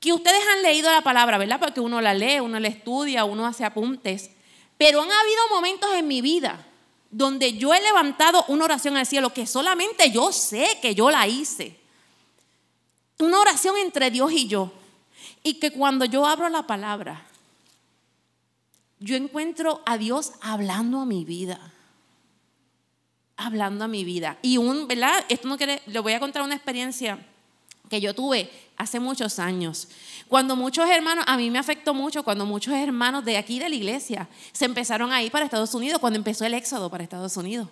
Que 0.01 0.13
ustedes 0.13 0.43
han 0.53 0.65
leído 0.65 0.91
la 0.91 1.03
palabra, 1.03 1.39
¿verdad? 1.39 1.61
Porque 1.61 1.79
uno 1.79 2.01
la 2.01 2.15
lee, 2.15 2.41
uno 2.41 2.59
la 2.59 2.67
estudia, 2.67 3.25
uno 3.25 3.47
hace 3.47 3.65
apuntes. 3.65 4.33
Pero 4.79 5.01
han 5.01 5.13
habido 5.13 5.49
momentos 5.53 5.95
en 5.95 6.09
mi 6.09 6.21
vida 6.21 6.67
donde 7.11 7.55
yo 7.55 7.75
he 7.75 7.81
levantado 7.81 8.45
una 8.49 8.65
oración 8.65 8.97
al 8.97 9.07
cielo 9.07 9.33
que 9.33 9.47
solamente 9.47 10.11
yo 10.11 10.33
sé 10.33 10.79
que 10.81 10.95
yo 10.95 11.11
la 11.11 11.27
hice. 11.27 11.79
Una 13.19 13.41
oración 13.41 13.77
entre 13.77 14.11
Dios 14.11 14.33
y 14.33 14.47
yo. 14.47 14.73
Y 15.43 15.55
que 15.55 15.73
cuando 15.73 16.05
yo 16.05 16.27
abro 16.27 16.49
la 16.49 16.67
palabra, 16.67 17.27
yo 19.01 19.17
encuentro 19.17 19.83
a 19.87 19.99
Dios 19.99 20.33
hablando 20.41 21.01
a 21.01 21.07
mi 21.07 21.25
vida. 21.25 21.73
Hablando 23.37 23.85
a 23.85 23.89
mi 23.89 24.05
vida. 24.05 24.39
Y 24.43 24.59
un, 24.59 24.87
¿verdad? 24.87 25.25
Esto 25.29 25.49
no 25.49 25.57
quiere, 25.57 25.83
le 25.87 25.99
voy 25.99 26.13
a 26.13 26.21
contar 26.21 26.43
una 26.43 26.55
experiencia 26.55 27.27
que 27.91 28.01
yo 28.01 28.15
tuve 28.15 28.51
hace 28.77 29.01
muchos 29.01 29.39
años. 29.39 29.89
Cuando 30.29 30.57
muchos 30.57 30.89
hermanos, 30.89 31.25
a 31.27 31.37
mí 31.37 31.51
me 31.51 31.59
afectó 31.59 31.93
mucho 31.93 32.23
cuando 32.23 32.47
muchos 32.47 32.73
hermanos 32.73 33.25
de 33.25 33.37
aquí 33.37 33.59
de 33.59 33.69
la 33.69 33.75
iglesia 33.75 34.29
se 34.53 34.65
empezaron 34.65 35.13
a 35.13 35.23
ir 35.23 35.31
para 35.33 35.45
Estados 35.45 35.75
Unidos, 35.75 35.99
cuando 35.99 36.17
empezó 36.17 36.47
el 36.47 36.55
éxodo 36.55 36.89
para 36.89 37.03
Estados 37.03 37.37
Unidos. 37.37 37.69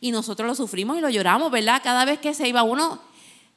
Y 0.00 0.10
nosotros 0.10 0.48
lo 0.48 0.54
sufrimos 0.54 0.96
y 0.96 1.00
lo 1.00 1.10
lloramos, 1.10 1.52
¿verdad? 1.52 1.82
Cada 1.84 2.04
vez 2.06 2.18
que 2.18 2.32
se 2.32 2.48
iba 2.48 2.62
uno, 2.62 2.94
o 2.94 3.00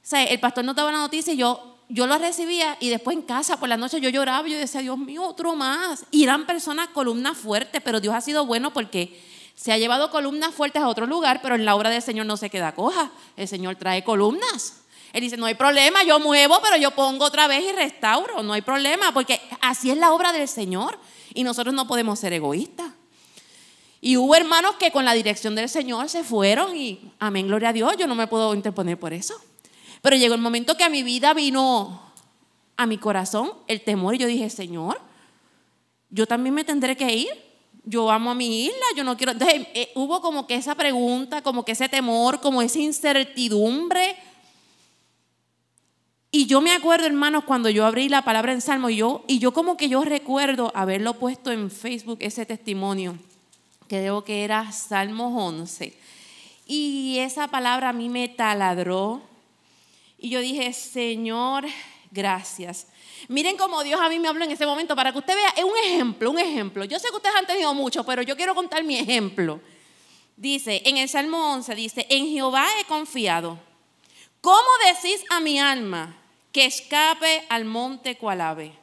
sea, 0.04 0.24
el 0.26 0.40
pastor 0.40 0.66
nos 0.66 0.76
daba 0.76 0.92
la 0.92 1.00
noticia 1.00 1.34
y 1.34 1.38
yo 1.38 1.72
yo 1.94 2.08
lo 2.08 2.18
recibía 2.18 2.78
y 2.80 2.88
después 2.88 3.18
en 3.18 3.24
casa 3.24 3.60
por 3.60 3.68
la 3.68 3.76
noche 3.76 4.00
yo 4.00 4.08
lloraba 4.08 4.48
yo 4.48 4.58
decía, 4.58 4.80
Dios 4.80 4.98
mío, 4.98 5.24
otro 5.24 5.56
más. 5.56 6.06
Y 6.10 6.24
eran 6.24 6.46
personas 6.46 6.88
columnas 6.90 7.38
fuertes, 7.38 7.82
pero 7.84 8.00
Dios 8.00 8.16
ha 8.16 8.22
sido 8.22 8.46
bueno 8.46 8.72
porque 8.72 9.22
se 9.56 9.74
ha 9.74 9.78
llevado 9.78 10.10
columnas 10.10 10.54
fuertes 10.54 10.82
a 10.82 10.88
otro 10.88 11.06
lugar, 11.06 11.42
pero 11.42 11.56
en 11.56 11.66
la 11.66 11.76
obra 11.76 11.90
del 11.90 12.02
Señor 12.02 12.26
no 12.26 12.38
se 12.38 12.50
queda 12.50 12.74
coja. 12.76 13.12
El 13.36 13.48
Señor 13.48 13.76
trae 13.76 14.04
columnas. 14.04 14.81
Él 15.14 15.22
dice, 15.22 15.38
no 15.38 15.46
hay 15.46 15.56
problema, 15.56 16.04
yo 16.04 16.20
muevo, 16.20 16.60
pero 16.62 16.78
yo 16.78 16.92
pongo 16.92 17.26
otra 17.26 17.48
vez 17.48 17.64
y 17.64 17.72
restauro, 17.74 18.44
no 18.44 18.54
hay 18.54 18.62
problema, 18.62 19.14
porque 19.14 19.42
así 19.60 19.92
es 19.92 19.98
la 19.98 20.14
obra 20.14 20.32
del 20.32 20.48
Señor 20.48 20.98
y 21.34 21.44
nosotros 21.44 21.74
no 21.74 21.88
podemos 21.88 22.20
ser 22.20 22.34
egoístas. 22.34 22.92
Y 24.00 24.18
hubo 24.18 24.36
hermanos 24.36 24.76
que 24.80 24.92
con 24.92 25.06
la 25.06 25.14
dirección 25.14 25.54
del 25.54 25.70
Señor 25.70 26.10
se 26.10 26.24
fueron 26.24 26.76
y, 26.76 27.12
amén, 27.20 27.48
gloria 27.48 27.70
a 27.70 27.74
Dios, 27.74 27.96
yo 27.98 28.08
no 28.08 28.16
me 28.16 28.28
puedo 28.28 28.56
interponer 28.56 28.98
por 29.00 29.14
eso. 29.14 29.36
Pero 30.02 30.16
llegó 30.16 30.34
el 30.34 30.42
momento 30.42 30.76
que 30.76 30.84
a 30.84 30.90
mi 30.90 31.04
vida 31.04 31.34
vino 31.34 32.02
a 32.78 32.88
mi 32.88 32.98
corazón 32.98 33.54
el 33.68 33.82
temor 33.82 34.16
y 34.16 34.18
yo 34.18 34.28
dije, 34.28 34.50
Señor, 34.50 35.00
yo 36.10 36.26
también 36.26 36.56
me 36.56 36.64
tendré 36.64 36.98
que 36.98 37.14
ir. 37.14 37.52
Yo 37.84 38.12
amo 38.12 38.32
a 38.32 38.36
mi 38.36 38.66
isla, 38.66 38.86
yo 38.96 39.04
no 39.04 39.18
quiero. 39.18 39.34
Eh, 39.40 39.92
hubo 39.96 40.22
como 40.22 40.46
que 40.46 40.56
esa 40.56 40.76
pregunta, 40.76 41.42
como 41.42 41.66
que 41.66 41.72
ese 41.72 41.90
temor, 41.90 42.40
como 42.40 42.62
esa 42.62 42.80
incertidumbre. 42.80 44.16
Y 46.34 46.46
yo 46.46 46.62
me 46.62 46.72
acuerdo, 46.72 47.08
hermanos, 47.08 47.44
cuando 47.44 47.70
yo 47.70 47.86
abrí 47.86 48.08
la 48.08 48.22
palabra 48.22 48.54
en 48.54 48.62
Salmo, 48.62 48.90
yo, 48.90 49.26
y 49.28 49.40
yo 49.40 49.52
como 49.52 49.76
que 49.76 49.90
yo 49.90 50.06
recuerdo 50.06 50.72
haberlo 50.74 51.16
puesto 51.16 51.52
en 51.52 51.70
Facebook, 51.70 52.20
ese 52.22 52.46
testimonio, 52.46 53.18
que 53.90 53.98
creo 53.98 54.24
que 54.24 54.46
era 54.46 54.72
Salmo 54.72 55.46
11. 55.46 55.94
Y 56.68 57.18
esa 57.20 57.50
palabra 57.50 57.90
a 57.90 57.94
mí 57.94 58.08
me 58.08 58.30
taladró 58.30 59.22
y 60.18 60.30
yo 60.30 60.40
dije, 60.40 60.72
Señor, 60.72 61.66
gracias. 62.12 62.88
Miren 63.28 63.58
cómo 63.58 63.84
Dios 63.84 64.00
a 64.00 64.08
mí 64.08 64.18
me 64.18 64.30
habló 64.30 64.46
en 64.46 64.52
ese 64.52 64.66
momento 64.66 64.96
para 64.96 65.12
que 65.12 65.18
usted 65.18 65.36
vea, 65.36 65.50
es 65.58 65.66
un 65.66 65.78
ejemplo, 65.84 66.32
un 66.32 66.40
ejemplo. 66.40 66.86
Yo 66.86 66.98
sé 66.98 67.10
que 67.10 67.18
ustedes 67.18 67.36
han 67.36 67.46
tenido 67.46 67.74
mucho, 67.74 68.06
pero 68.06 68.22
yo 68.22 68.38
quiero 68.38 68.56
contar 68.56 68.86
mi 68.86 68.98
ejemplo. 68.98 69.60
Dice, 70.38 70.82
en 70.86 70.96
el 70.96 71.10
Salmo 71.10 71.52
11, 71.52 71.76
dice, 71.76 72.08
en 72.10 72.30
Jehová 72.30 72.66
he 72.80 72.86
confiado. 72.86 73.60
¿Cómo 74.40 74.70
decís 74.86 75.26
a 75.30 75.42
mi 75.42 75.60
alma 75.60 76.21
que 76.52 76.66
escape 76.66 77.46
al 77.50 77.66
monte 77.66 78.18
cual 78.18 78.42
ave? 78.42 78.74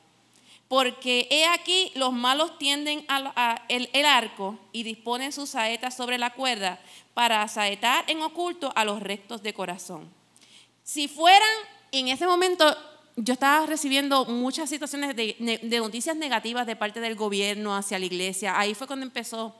Porque 0.68 1.26
he 1.30 1.46
aquí 1.46 1.92
los 1.94 2.12
malos 2.12 2.58
tienden 2.58 3.06
el 3.68 4.04
arco 4.04 4.58
y 4.72 4.82
disponen 4.82 5.32
sus 5.32 5.50
saetas 5.50 5.96
sobre 5.96 6.18
la 6.18 6.34
cuerda 6.34 6.78
para 7.14 7.46
saetar 7.48 8.04
en 8.06 8.20
oculto 8.20 8.72
a 8.76 8.84
los 8.84 9.02
rectos 9.02 9.42
de 9.42 9.54
corazón. 9.54 10.12
Si 10.82 11.08
fueran, 11.08 11.48
en 11.92 12.08
ese 12.08 12.26
momento 12.26 12.76
yo 13.20 13.32
estaba 13.32 13.66
recibiendo 13.66 14.24
muchas 14.26 14.70
situaciones 14.70 15.16
de, 15.16 15.36
noticias 15.80 16.16
negativas 16.16 16.66
de 16.66 16.76
parte 16.76 17.00
del 17.00 17.16
gobierno 17.16 17.74
hacia 17.74 17.98
la 17.98 18.06
iglesia. 18.06 18.58
Ahí 18.58 18.74
fue 18.74 18.86
cuando 18.86 19.04
empezó 19.04 19.54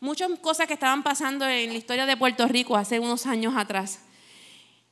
muchas 0.00 0.30
cosas 0.40 0.66
que 0.66 0.72
estaban 0.72 1.02
pasando 1.02 1.46
en 1.46 1.70
la 1.70 1.78
historia 1.78 2.06
de 2.06 2.16
Puerto 2.16 2.48
Rico 2.48 2.76
hace 2.76 2.98
unos 2.98 3.26
años 3.26 3.54
atrás. 3.56 4.00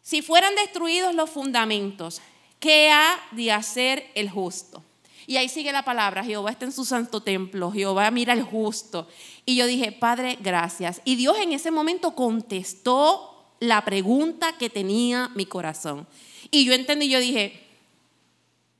Si 0.09 0.23
fueran 0.23 0.55
destruidos 0.55 1.15
los 1.15 1.29
fundamentos, 1.29 2.23
¿qué 2.61 2.91
ha 2.91 3.21
de 3.33 3.53
hacer 3.53 4.11
el 4.15 4.31
justo? 4.31 4.83
Y 5.27 5.37
ahí 5.37 5.51
sigue 5.51 5.71
la 5.71 5.85
palabra, 5.85 6.25
Jehová 6.25 6.51
está 6.51 6.65
en 6.65 6.73
su 6.73 6.87
santo 6.87 7.23
templo, 7.23 7.71
Jehová 7.71 8.11
mira 8.11 8.33
al 8.33 8.43
justo. 8.43 9.07
Y 9.45 9.57
yo 9.57 9.67
dije, 9.67 9.93
Padre, 9.93 10.39
gracias. 10.41 11.03
Y 11.05 11.17
Dios 11.17 11.37
en 11.39 11.53
ese 11.53 11.71
momento 11.71 12.15
contestó 12.15 13.53
la 13.61 13.85
pregunta 13.85 14.57
que 14.57 14.71
tenía 14.71 15.29
mi 15.35 15.45
corazón. 15.45 16.07
Y 16.51 16.65
yo 16.65 16.73
entendí, 16.73 17.11
yo 17.11 17.21
dije, 17.21 17.67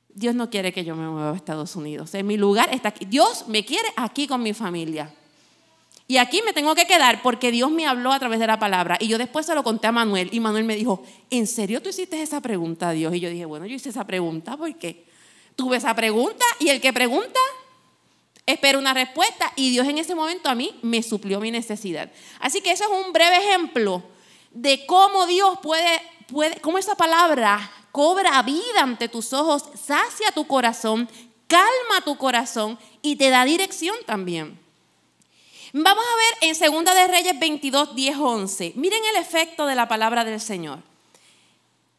Dios 0.07 0.33
no 0.33 0.49
quiere 0.49 0.73
que 0.73 0.83
yo 0.83 0.95
me 0.95 1.07
mueva 1.07 1.33
a 1.33 1.35
Estados 1.35 1.75
Unidos. 1.75 2.11
En 2.15 2.25
mi 2.25 2.37
lugar 2.37 2.73
está 2.73 2.89
aquí. 2.89 3.05
Dios 3.05 3.47
me 3.47 3.63
quiere 3.63 3.89
aquí 3.97 4.25
con 4.25 4.41
mi 4.41 4.55
familia. 4.55 5.13
Y 6.09 6.17
aquí 6.17 6.41
me 6.43 6.53
tengo 6.53 6.73
que 6.73 6.87
quedar 6.87 7.21
porque 7.21 7.51
Dios 7.51 7.69
me 7.69 7.85
habló 7.85 8.11
a 8.11 8.17
través 8.17 8.39
de 8.39 8.47
la 8.47 8.57
palabra. 8.57 8.97
Y 8.99 9.07
yo 9.07 9.19
después 9.19 9.45
se 9.45 9.53
lo 9.53 9.63
conté 9.63 9.85
a 9.85 9.91
Manuel. 9.91 10.29
Y 10.31 10.39
Manuel 10.39 10.63
me 10.63 10.75
dijo, 10.75 11.03
¿en 11.29 11.45
serio 11.45 11.83
tú 11.83 11.89
hiciste 11.89 12.19
esa 12.19 12.41
pregunta 12.41 12.89
a 12.89 12.93
Dios? 12.93 13.13
Y 13.13 13.19
yo 13.19 13.29
dije, 13.29 13.45
bueno, 13.45 13.67
yo 13.67 13.75
hice 13.75 13.89
esa 13.89 14.07
pregunta 14.07 14.57
porque 14.57 15.05
tuve 15.55 15.77
esa 15.77 15.93
pregunta 15.93 16.43
y 16.57 16.69
el 16.69 16.81
que 16.81 16.91
pregunta 16.93 17.39
espera 18.47 18.79
una 18.79 18.95
respuesta. 18.95 19.53
Y 19.55 19.69
Dios 19.69 19.87
en 19.87 19.99
ese 19.99 20.15
momento 20.15 20.49
a 20.49 20.55
mí 20.55 20.79
me 20.81 21.03
suplió 21.03 21.39
mi 21.39 21.51
necesidad. 21.51 22.11
Así 22.39 22.61
que 22.61 22.71
eso 22.71 22.85
es 22.85 23.05
un 23.05 23.13
breve 23.13 23.37
ejemplo 23.37 24.01
de 24.49 24.87
cómo 24.87 25.27
Dios 25.27 25.59
puede, 25.61 26.01
puede, 26.27 26.59
cómo 26.59 26.79
esa 26.79 26.95
palabra 26.95 27.71
cobra 27.91 28.41
vida 28.41 28.81
ante 28.81 29.09
tus 29.09 29.31
ojos, 29.31 29.63
sacia 29.75 30.31
tu 30.33 30.47
corazón, 30.47 31.07
calma 31.45 32.03
tu 32.03 32.17
corazón 32.17 32.79
y 33.03 33.15
te 33.17 33.29
da 33.29 33.45
dirección 33.45 33.95
también. 34.07 34.68
Vamos 35.71 36.03
a 36.03 36.15
ver 36.15 36.49
en 36.49 36.55
Segunda 36.55 36.95
de 36.95 37.07
Reyes 37.07 37.39
22, 37.39 37.93
10, 37.93 38.17
11. 38.17 38.73
Miren 38.75 39.01
el 39.13 39.21
efecto 39.21 39.67
de 39.67 39.75
la 39.75 39.87
palabra 39.87 40.25
del 40.25 40.41
Señor. 40.41 40.79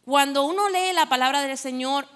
Cuando 0.04 0.42
uno 0.42 0.68
lee 0.68 0.92
la 0.92 1.06
palabra 1.06 1.42
del 1.42 1.56
Señor 1.56 2.08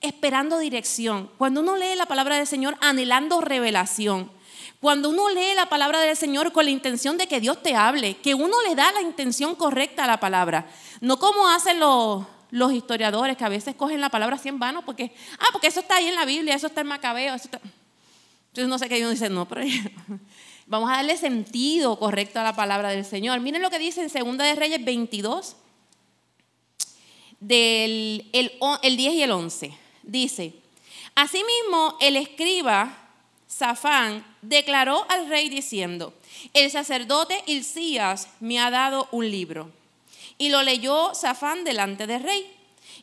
esperando 0.00 0.58
dirección, 0.58 1.30
cuando 1.38 1.60
uno 1.60 1.76
lee 1.76 1.94
la 1.94 2.06
palabra 2.06 2.36
del 2.36 2.46
Señor 2.46 2.76
anhelando 2.80 3.40
revelación, 3.40 4.32
cuando 4.80 5.10
uno 5.10 5.28
lee 5.28 5.54
la 5.54 5.68
palabra 5.68 6.00
del 6.00 6.16
Señor 6.16 6.50
con 6.50 6.64
la 6.64 6.72
intención 6.72 7.18
de 7.18 7.28
que 7.28 7.40
Dios 7.40 7.62
te 7.62 7.76
hable, 7.76 8.16
que 8.16 8.34
uno 8.34 8.56
le 8.66 8.74
da 8.74 8.90
la 8.90 9.02
intención 9.02 9.54
correcta 9.54 10.04
a 10.04 10.06
la 10.08 10.18
palabra, 10.18 10.66
no 11.00 11.20
como 11.20 11.48
hacen 11.48 11.78
los, 11.78 12.26
los 12.50 12.72
historiadores 12.72 13.36
que 13.36 13.44
a 13.44 13.48
veces 13.48 13.76
cogen 13.76 14.00
la 14.00 14.08
palabra 14.08 14.34
así 14.34 14.48
en 14.48 14.58
vano 14.58 14.84
porque, 14.84 15.14
ah, 15.38 15.46
porque 15.52 15.68
eso 15.68 15.80
está 15.80 15.96
ahí 15.96 16.08
en 16.08 16.16
la 16.16 16.24
Biblia, 16.24 16.56
eso 16.56 16.66
está 16.66 16.80
en 16.80 16.88
Macabeo, 16.88 17.34
eso 17.34 17.44
está... 17.44 17.60
Entonces 18.48 18.68
no 18.68 18.78
sé 18.78 18.88
qué 18.88 18.98
uno 19.00 19.10
dice, 19.10 19.28
no, 19.28 19.46
pero 19.46 19.62
vamos 20.68 20.90
a 20.90 20.96
darle 20.96 21.16
sentido 21.16 21.98
correcto 21.98 22.38
a 22.38 22.44
la 22.44 22.54
palabra 22.54 22.90
del 22.90 23.04
Señor. 23.04 23.40
Miren 23.40 23.62
lo 23.62 23.70
que 23.70 23.78
dice 23.78 24.02
en 24.02 24.10
Segunda 24.10 24.44
de 24.44 24.54
Reyes 24.54 24.84
22, 24.84 25.56
del 27.40 28.28
el, 28.32 28.52
el 28.82 28.96
10 28.96 29.14
y 29.14 29.22
el 29.22 29.32
11. 29.32 29.72
Dice, 30.02 30.54
asimismo 31.14 31.96
el 32.00 32.16
escriba 32.16 33.08
Safán 33.46 34.24
declaró 34.42 35.06
al 35.08 35.28
rey 35.28 35.48
diciendo, 35.48 36.12
el 36.52 36.70
sacerdote 36.70 37.42
Hilcías 37.46 38.28
me 38.40 38.60
ha 38.60 38.70
dado 38.70 39.08
un 39.10 39.30
libro. 39.30 39.72
Y 40.36 40.50
lo 40.50 40.62
leyó 40.62 41.14
Safán 41.14 41.64
delante 41.64 42.06
del 42.06 42.22
rey. 42.22 42.46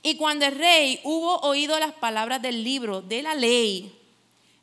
Y 0.04 0.16
cuando 0.18 0.46
el 0.46 0.56
rey 0.56 1.02
hubo 1.04 1.38
oído 1.40 1.80
las 1.80 1.94
palabras 1.94 2.42
del 2.42 2.64
libro 2.64 3.02
de 3.02 3.24
la 3.24 3.34
ley, 3.34 3.92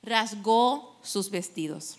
rasgó 0.02 0.96
sus 1.02 1.30
vestidos. 1.30 1.98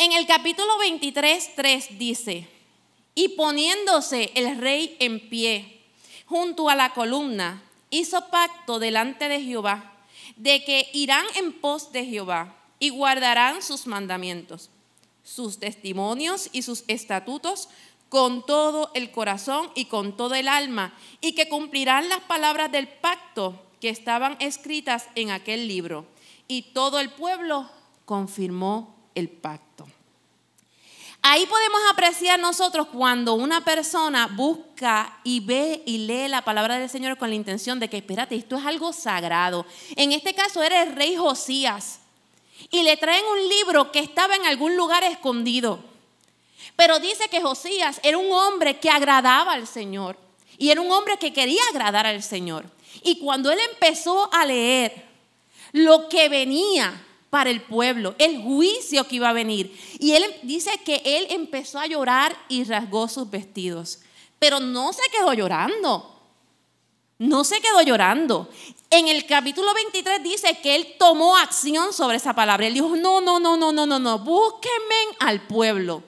En 0.00 0.12
el 0.12 0.28
capítulo 0.28 0.78
23, 0.78 1.56
3 1.56 1.98
dice, 1.98 2.46
y 3.16 3.30
poniéndose 3.30 4.30
el 4.36 4.56
rey 4.56 4.96
en 5.00 5.28
pie 5.28 5.82
junto 6.24 6.68
a 6.68 6.76
la 6.76 6.94
columna, 6.94 7.64
hizo 7.90 8.28
pacto 8.30 8.78
delante 8.78 9.28
de 9.28 9.42
Jehová, 9.42 9.92
de 10.36 10.62
que 10.62 10.88
irán 10.92 11.26
en 11.34 11.52
pos 11.52 11.90
de 11.90 12.06
Jehová 12.06 12.54
y 12.78 12.90
guardarán 12.90 13.60
sus 13.60 13.88
mandamientos, 13.88 14.70
sus 15.24 15.58
testimonios 15.58 16.48
y 16.52 16.62
sus 16.62 16.84
estatutos 16.86 17.68
con 18.08 18.46
todo 18.46 18.92
el 18.94 19.10
corazón 19.10 19.68
y 19.74 19.86
con 19.86 20.16
todo 20.16 20.36
el 20.36 20.46
alma, 20.46 20.94
y 21.20 21.32
que 21.32 21.48
cumplirán 21.48 22.08
las 22.08 22.20
palabras 22.20 22.70
del 22.70 22.86
pacto 22.86 23.60
que 23.80 23.88
estaban 23.88 24.36
escritas 24.38 25.08
en 25.16 25.32
aquel 25.32 25.66
libro. 25.66 26.06
Y 26.46 26.70
todo 26.72 27.00
el 27.00 27.10
pueblo 27.10 27.68
confirmó 28.04 28.94
el 29.16 29.28
pacto. 29.28 29.87
Ahí 31.30 31.44
podemos 31.44 31.82
apreciar 31.92 32.40
nosotros 32.40 32.86
cuando 32.90 33.34
una 33.34 33.62
persona 33.62 34.28
busca 34.28 35.20
y 35.24 35.40
ve 35.40 35.82
y 35.84 35.98
lee 35.98 36.26
la 36.26 36.40
palabra 36.40 36.78
del 36.78 36.88
Señor 36.88 37.18
con 37.18 37.28
la 37.28 37.34
intención 37.34 37.78
de 37.78 37.90
que, 37.90 37.98
espérate, 37.98 38.34
esto 38.34 38.56
es 38.56 38.64
algo 38.64 38.94
sagrado. 38.94 39.66
En 39.94 40.12
este 40.12 40.32
caso 40.32 40.62
era 40.62 40.82
el 40.82 40.96
rey 40.96 41.16
Josías. 41.16 41.98
Y 42.70 42.82
le 42.82 42.96
traen 42.96 43.26
un 43.26 43.46
libro 43.46 43.92
que 43.92 43.98
estaba 43.98 44.36
en 44.36 44.46
algún 44.46 44.74
lugar 44.74 45.04
escondido. 45.04 45.80
Pero 46.76 46.98
dice 46.98 47.28
que 47.28 47.42
Josías 47.42 48.00
era 48.02 48.16
un 48.16 48.32
hombre 48.32 48.78
que 48.78 48.88
agradaba 48.88 49.52
al 49.52 49.66
Señor. 49.66 50.16
Y 50.56 50.70
era 50.70 50.80
un 50.80 50.90
hombre 50.90 51.18
que 51.18 51.34
quería 51.34 51.60
agradar 51.68 52.06
al 52.06 52.22
Señor. 52.22 52.64
Y 53.02 53.18
cuando 53.18 53.50
él 53.50 53.58
empezó 53.70 54.32
a 54.32 54.46
leer 54.46 55.04
lo 55.72 56.08
que 56.08 56.30
venía 56.30 57.04
para 57.30 57.50
el 57.50 57.62
pueblo, 57.62 58.14
el 58.18 58.42
juicio 58.42 59.06
que 59.06 59.16
iba 59.16 59.28
a 59.28 59.34
venir. 59.34 59.76
Y 59.98 60.12
él 60.12 60.24
dice 60.42 60.70
que 60.84 61.02
él 61.04 61.26
empezó 61.30 61.78
a 61.78 61.86
llorar 61.86 62.36
y 62.48 62.64
rasgó 62.64 63.08
sus 63.08 63.30
vestidos. 63.30 64.00
Pero 64.38 64.60
no 64.60 64.92
se 64.92 65.02
quedó 65.10 65.32
llorando. 65.32 66.14
No 67.18 67.44
se 67.44 67.60
quedó 67.60 67.82
llorando. 67.82 68.48
En 68.90 69.08
el 69.08 69.26
capítulo 69.26 69.74
23 69.74 70.22
dice 70.22 70.58
que 70.62 70.76
él 70.76 70.94
tomó 70.98 71.36
acción 71.36 71.92
sobre 71.92 72.16
esa 72.16 72.34
palabra. 72.34 72.66
Él 72.66 72.74
dijo, 72.74 72.96
no, 72.96 73.20
no, 73.20 73.40
no, 73.40 73.56
no, 73.56 73.72
no, 73.72 73.86
no, 73.86 73.98
no, 73.98 74.18
búsquenme 74.20 75.16
al 75.18 75.46
pueblo. 75.46 76.02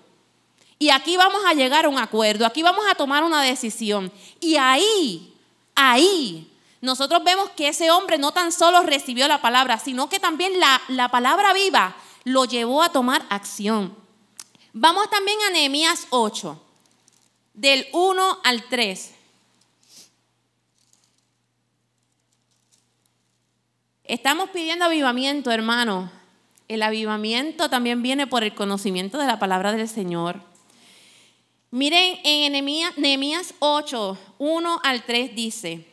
Y 0.79 0.89
aquí 0.91 1.17
vamos 1.17 1.43
a 1.47 1.53
llegar 1.53 1.85
a 1.85 1.89
un 1.91 1.99
acuerdo, 1.99 2.47
aquí 2.47 2.63
vamos 2.63 2.87
a 2.91 2.95
tomar 2.95 3.23
una 3.23 3.43
decisión. 3.43 4.11
Y 4.41 4.57
ahí, 4.57 5.35
ahí 5.75 6.50
nosotros 6.81 7.23
vemos 7.25 7.51
que 7.51 7.69
ese 7.69 7.91
hombre 7.91 8.19
no 8.19 8.33
tan 8.33 8.53
solo 8.53 8.83
recibió 8.83 9.29
la 9.29 9.43
palabra, 9.43 9.79
sino 9.79 10.09
que 10.09 10.19
también 10.19 10.59
la, 10.59 10.81
la 10.89 11.11
palabra 11.11 11.53
viva 11.53 11.95
lo 12.25 12.45
llevó 12.45 12.83
a 12.83 12.93
tomar 12.93 13.25
acción. 13.29 13.95
Vamos 14.73 15.11
también 15.11 15.39
a 15.47 15.51
Nehemías 15.51 16.07
8, 16.11 16.61
del 17.55 17.87
1 17.93 18.39
al 18.45 18.63
3. 18.69 19.15
Estamos 24.05 24.51
pidiendo 24.51 24.87
avivamiento, 24.87 25.51
hermano. 25.51 26.11
El 26.67 26.83
avivamiento 26.83 27.69
también 27.69 28.03
viene 28.03 28.27
por 28.27 28.43
el 28.43 28.55
conocimiento 28.55 29.19
de 29.19 29.27
la 29.27 29.39
palabra 29.39 29.73
del 29.73 29.89
Señor. 29.89 30.41
Miren, 31.71 32.19
en 32.25 32.53
Nehemías 32.97 33.55
8, 33.59 34.19
1 34.39 34.81
al 34.83 35.05
3 35.05 35.35
dice, 35.35 35.90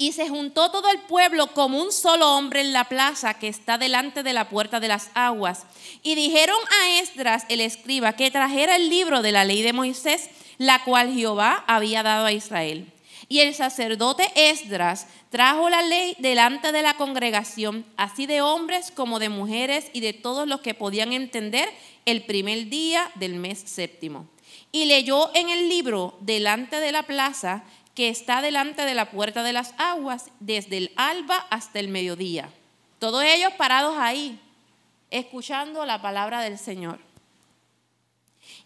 y 0.00 0.12
se 0.12 0.28
juntó 0.28 0.70
todo 0.70 0.88
el 0.90 1.00
pueblo 1.00 1.48
como 1.48 1.82
un 1.82 1.90
solo 1.90 2.36
hombre 2.36 2.60
en 2.60 2.72
la 2.72 2.84
plaza 2.84 3.34
que 3.34 3.48
está 3.48 3.78
delante 3.78 4.22
de 4.22 4.32
la 4.32 4.48
puerta 4.48 4.78
de 4.78 4.86
las 4.86 5.10
aguas. 5.14 5.64
Y 6.04 6.14
dijeron 6.14 6.56
a 6.80 7.00
Esdras, 7.00 7.44
el 7.48 7.60
escriba, 7.60 8.12
que 8.12 8.30
trajera 8.30 8.76
el 8.76 8.88
libro 8.88 9.22
de 9.22 9.32
la 9.32 9.44
ley 9.44 9.62
de 9.62 9.72
Moisés, 9.72 10.30
la 10.56 10.84
cual 10.84 11.12
Jehová 11.12 11.64
había 11.66 12.04
dado 12.04 12.26
a 12.26 12.32
Israel. 12.32 12.92
Y 13.28 13.40
el 13.40 13.54
sacerdote 13.54 14.30
Esdras 14.36 15.08
trajo 15.30 15.68
la 15.68 15.82
ley 15.82 16.16
delante 16.20 16.70
de 16.70 16.82
la 16.82 16.94
congregación, 16.94 17.84
así 17.96 18.26
de 18.26 18.40
hombres 18.40 18.92
como 18.92 19.18
de 19.18 19.28
mujeres 19.28 19.90
y 19.92 20.00
de 20.00 20.12
todos 20.12 20.46
los 20.46 20.60
que 20.60 20.74
podían 20.74 21.12
entender 21.12 21.68
el 22.06 22.24
primer 22.24 22.68
día 22.68 23.10
del 23.16 23.34
mes 23.34 23.58
séptimo. 23.66 24.28
Y 24.70 24.86
leyó 24.86 25.34
en 25.34 25.50
el 25.50 25.68
libro 25.68 26.16
delante 26.20 26.80
de 26.80 26.92
la 26.92 27.02
plaza 27.02 27.64
que 27.98 28.10
está 28.10 28.40
delante 28.40 28.84
de 28.84 28.94
la 28.94 29.10
puerta 29.10 29.42
de 29.42 29.52
las 29.52 29.74
aguas 29.76 30.30
desde 30.38 30.76
el 30.76 30.92
alba 30.94 31.48
hasta 31.50 31.80
el 31.80 31.88
mediodía. 31.88 32.48
Todos 33.00 33.24
ellos 33.24 33.52
parados 33.54 33.96
ahí, 33.98 34.38
escuchando 35.10 35.84
la 35.84 36.00
palabra 36.00 36.40
del 36.42 36.60
Señor. 36.60 37.00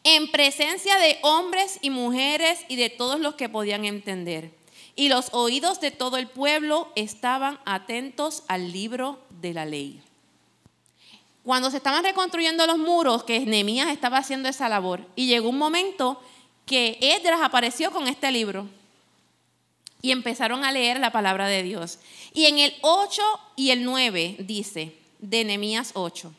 En 0.05 0.31
presencia 0.31 0.99
de 0.99 1.17
hombres 1.23 1.79
y 1.81 1.89
mujeres 1.89 2.67
y 2.69 2.77
de 2.77 2.91
todos 2.91 3.21
los 3.21 3.37
que 3.37 3.49
podían 3.49 3.87
entender. 3.87 4.51
Y 4.97 5.09
los 5.09 5.31
oídos 5.33 5.81
de 5.81 5.93
todo 5.93 6.19
el 6.19 6.27
pueblo 6.27 6.93
estaban 6.95 7.59
atentos 7.65 8.43
al 8.49 8.71
libro 8.71 9.19
de 9.41 9.55
la 9.55 9.65
ley. 9.65 10.03
Cuando 11.43 11.71
se 11.71 11.79
estaban 11.79 12.05
reconstruyendo 12.05 12.67
los 12.67 12.77
muros, 12.77 13.25
que 13.25 13.41
Nehemías 13.41 13.89
estaba 13.89 14.19
haciendo 14.19 14.51
esa 14.51 14.69
labor, 14.69 15.07
y 15.17 15.27
llegó 15.27 15.49
un 15.49 15.57
momento 15.57 16.21
que 16.67 16.99
Edras 17.01 17.41
apareció 17.41 17.93
con 17.93 18.09
este 18.09 18.31
libro 18.31 18.69
y 20.03 20.11
empezaron 20.11 20.65
a 20.65 20.73
leer 20.73 20.99
la 21.01 21.13
palabra 21.13 21.47
de 21.47 21.63
Dios. 21.63 22.01
Y 22.35 22.47
en 22.47 22.59
el 22.59 22.75
8 22.83 23.23
y 23.57 23.71
el 23.71 23.85
9 23.85 24.37
dice, 24.41 24.97
de 25.21 25.45
Nehemías 25.45 25.93
8, 25.95 26.33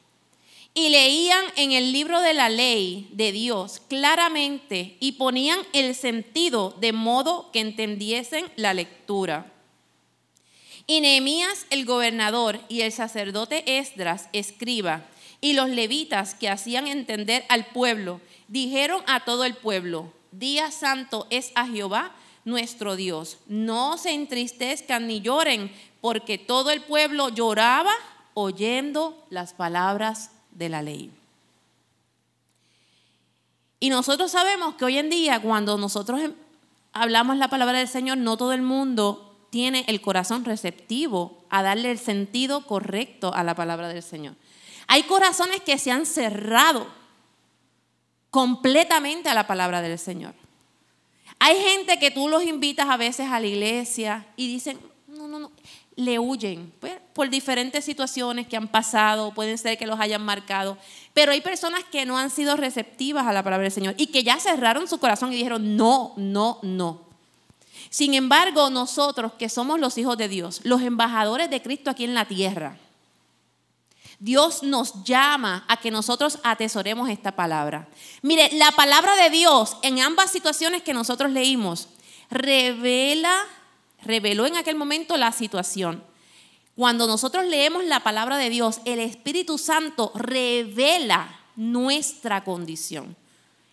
y 0.76 0.90
leían 0.90 1.46
en 1.56 1.72
el 1.72 1.92
libro 1.92 2.20
de 2.20 2.34
la 2.34 2.50
ley 2.50 3.08
de 3.12 3.32
Dios 3.32 3.82
claramente 3.88 4.98
y 5.00 5.14
ponían 5.14 5.60
el 5.72 5.96
sentido 5.96 6.76
de 6.80 6.92
modo 6.92 7.52
que 7.52 7.60
entendiesen 7.60 8.46
la 8.56 8.74
lectura. 8.74 9.52
Y 10.86 11.00
Nehemías 11.00 11.66
el 11.70 11.86
gobernador 11.86 12.60
y 12.70 12.82
el 12.82 12.92
sacerdote 12.92 13.78
Esdras 13.78 14.30
escriba 14.34 15.06
y 15.40 15.54
los 15.54 15.70
levitas 15.70 16.34
que 16.34 16.50
hacían 16.50 16.88
entender 16.88 17.46
al 17.50 17.68
pueblo 17.68 18.20
dijeron 18.48 19.04
a 19.08 19.24
todo 19.24 19.46
el 19.46 19.56
pueblo, 19.56 20.12
día 20.32 20.72
santo 20.72 21.28
es 21.30 21.52
a 21.56 21.68
Jehová 21.68 22.16
nuestro 22.46 22.96
Dios. 22.96 23.38
No 23.48 23.98
se 23.98 24.12
entristezcan 24.12 25.08
ni 25.08 25.22
lloren, 25.22 25.72
porque 26.02 26.38
todo 26.38 26.72
el 26.72 26.82
pueblo 26.82 27.30
lloraba 27.30 27.94
oyendo 28.34 29.26
las 29.30 29.54
palabras 29.54 30.32
de 30.52 30.70
la 30.70 30.82
ley. 30.82 31.12
Y 33.80 33.90
nosotros 33.90 34.32
sabemos 34.32 34.76
que 34.76 34.86
hoy 34.86 34.98
en 34.98 35.10
día, 35.10 35.42
cuando 35.42 35.78
nosotros 35.78 36.22
em, 36.22 36.34
hablamos 36.94 37.38
la 37.38 37.50
palabra 37.50 37.80
del 37.80 37.88
Señor, 37.88 38.18
no 38.18 38.38
todo 38.38 38.54
el 38.54 38.62
mundo 38.62 39.48
tiene 39.50 39.84
el 39.88 40.02
corazón 40.02 40.46
receptivo 40.46 41.44
a 41.50 41.62
darle 41.64 41.92
el 41.92 42.00
sentido 42.00 42.66
correcto 42.66 43.34
a 43.34 43.44
la 43.44 43.56
palabra 43.56 43.90
del 43.90 44.02
Señor. 44.02 44.36
Hay 44.88 45.04
corazones 45.04 45.62
que 45.62 45.78
se 45.78 45.92
han 45.92 46.06
cerrado 46.06 46.88
completamente 48.30 49.30
a 49.30 49.34
la 49.34 49.46
palabra 49.46 49.82
del 49.82 50.00
Señor. 50.00 50.34
Hay 51.40 51.58
gente 51.60 52.00
que 52.00 52.12
tú 52.12 52.30
los 52.30 52.44
invitas 52.44 52.90
a 52.90 52.98
veces 52.98 53.28
a 53.30 53.40
la 53.40 53.48
iglesia 53.48 54.26
y 54.36 54.48
dicen, 54.48 54.80
no, 55.08 55.28
no, 55.28 55.40
no, 55.40 55.52
le 55.96 56.20
huyen 56.20 56.72
pues, 56.80 56.94
por 57.14 57.30
diferentes 57.30 57.86
situaciones 57.86 58.48
que 58.48 58.58
han 58.58 58.68
pasado, 58.68 59.34
pueden 59.34 59.58
ser 59.58 59.78
que 59.78 59.86
los 59.86 60.00
hayan 60.00 60.24
marcado, 60.24 60.78
pero 61.14 61.32
hay 61.32 61.42
personas 61.42 61.84
que 61.92 62.06
no 62.06 62.18
han 62.18 62.30
sido 62.30 62.56
receptivas 62.56 63.28
a 63.28 63.34
la 63.34 63.44
palabra 63.44 63.64
del 63.64 63.72
Señor 63.72 63.96
y 63.98 64.08
que 64.08 64.24
ya 64.24 64.40
cerraron 64.40 64.88
su 64.88 65.00
corazón 65.00 65.32
y 65.32 65.36
dijeron, 65.36 65.78
no, 65.78 66.14
no, 66.18 66.60
no. 66.62 67.02
Sin 67.90 68.16
embargo, 68.16 68.70
nosotros 68.70 69.34
que 69.34 69.50
somos 69.50 69.80
los 69.80 69.98
hijos 69.98 70.18
de 70.18 70.28
Dios, 70.28 70.62
los 70.64 70.82
embajadores 70.82 71.50
de 71.50 71.62
Cristo 71.62 71.92
aquí 71.92 72.06
en 72.06 72.16
la 72.16 72.26
tierra, 72.26 72.78
Dios 74.24 74.64
nos 74.64 75.04
llama 75.04 75.66
a 75.68 75.76
que 75.76 75.92
nosotros 75.92 76.40
atesoremos 76.44 77.10
esta 77.10 77.34
palabra. 77.34 77.90
Mire, 78.22 78.50
la 78.54 78.72
palabra 78.72 79.18
de 79.18 79.30
Dios 79.30 79.76
en 79.82 80.00
ambas 80.00 80.32
situaciones 80.32 80.82
que 80.82 80.94
nosotros 80.94 81.30
leímos 81.30 81.90
revela, 82.32 83.44
reveló 84.02 84.46
en 84.46 84.56
aquel 84.56 84.78
momento 84.78 85.18
la 85.18 85.34
situación. 85.34 86.02
Cuando 86.78 87.06
nosotros 87.06 87.46
leemos 87.48 87.84
la 87.84 88.00
palabra 88.00 88.38
de 88.38 88.50
Dios, 88.50 88.80
el 88.86 89.00
Espíritu 89.00 89.58
Santo 89.58 90.14
revela 90.16 91.42
nuestra 91.58 92.46
condición. 92.46 93.18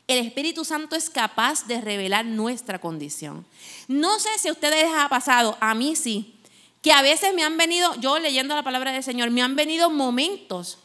El 0.08 0.18
Espíritu 0.18 0.64
Santo 0.64 0.96
es 0.96 1.10
capaz 1.10 1.68
de 1.68 1.80
revelar 1.80 2.24
nuestra 2.24 2.80
condición. 2.80 3.46
No 3.86 4.18
sé 4.18 4.30
si 4.40 4.48
a 4.48 4.52
ustedes 4.52 4.82
les 4.82 4.94
ha 4.98 5.08
pasado, 5.08 5.56
a 5.60 5.74
mí 5.76 5.94
sí 5.94 6.39
que 6.82 6.92
a 6.92 7.02
veces 7.02 7.34
me 7.34 7.42
han 7.42 7.56
venido, 7.56 7.94
yo 7.96 8.18
leyendo 8.18 8.54
la 8.54 8.62
palabra 8.62 8.92
del 8.92 9.02
Señor, 9.02 9.30
me 9.30 9.42
han 9.42 9.56
venido 9.56 9.90
momentos 9.90 10.78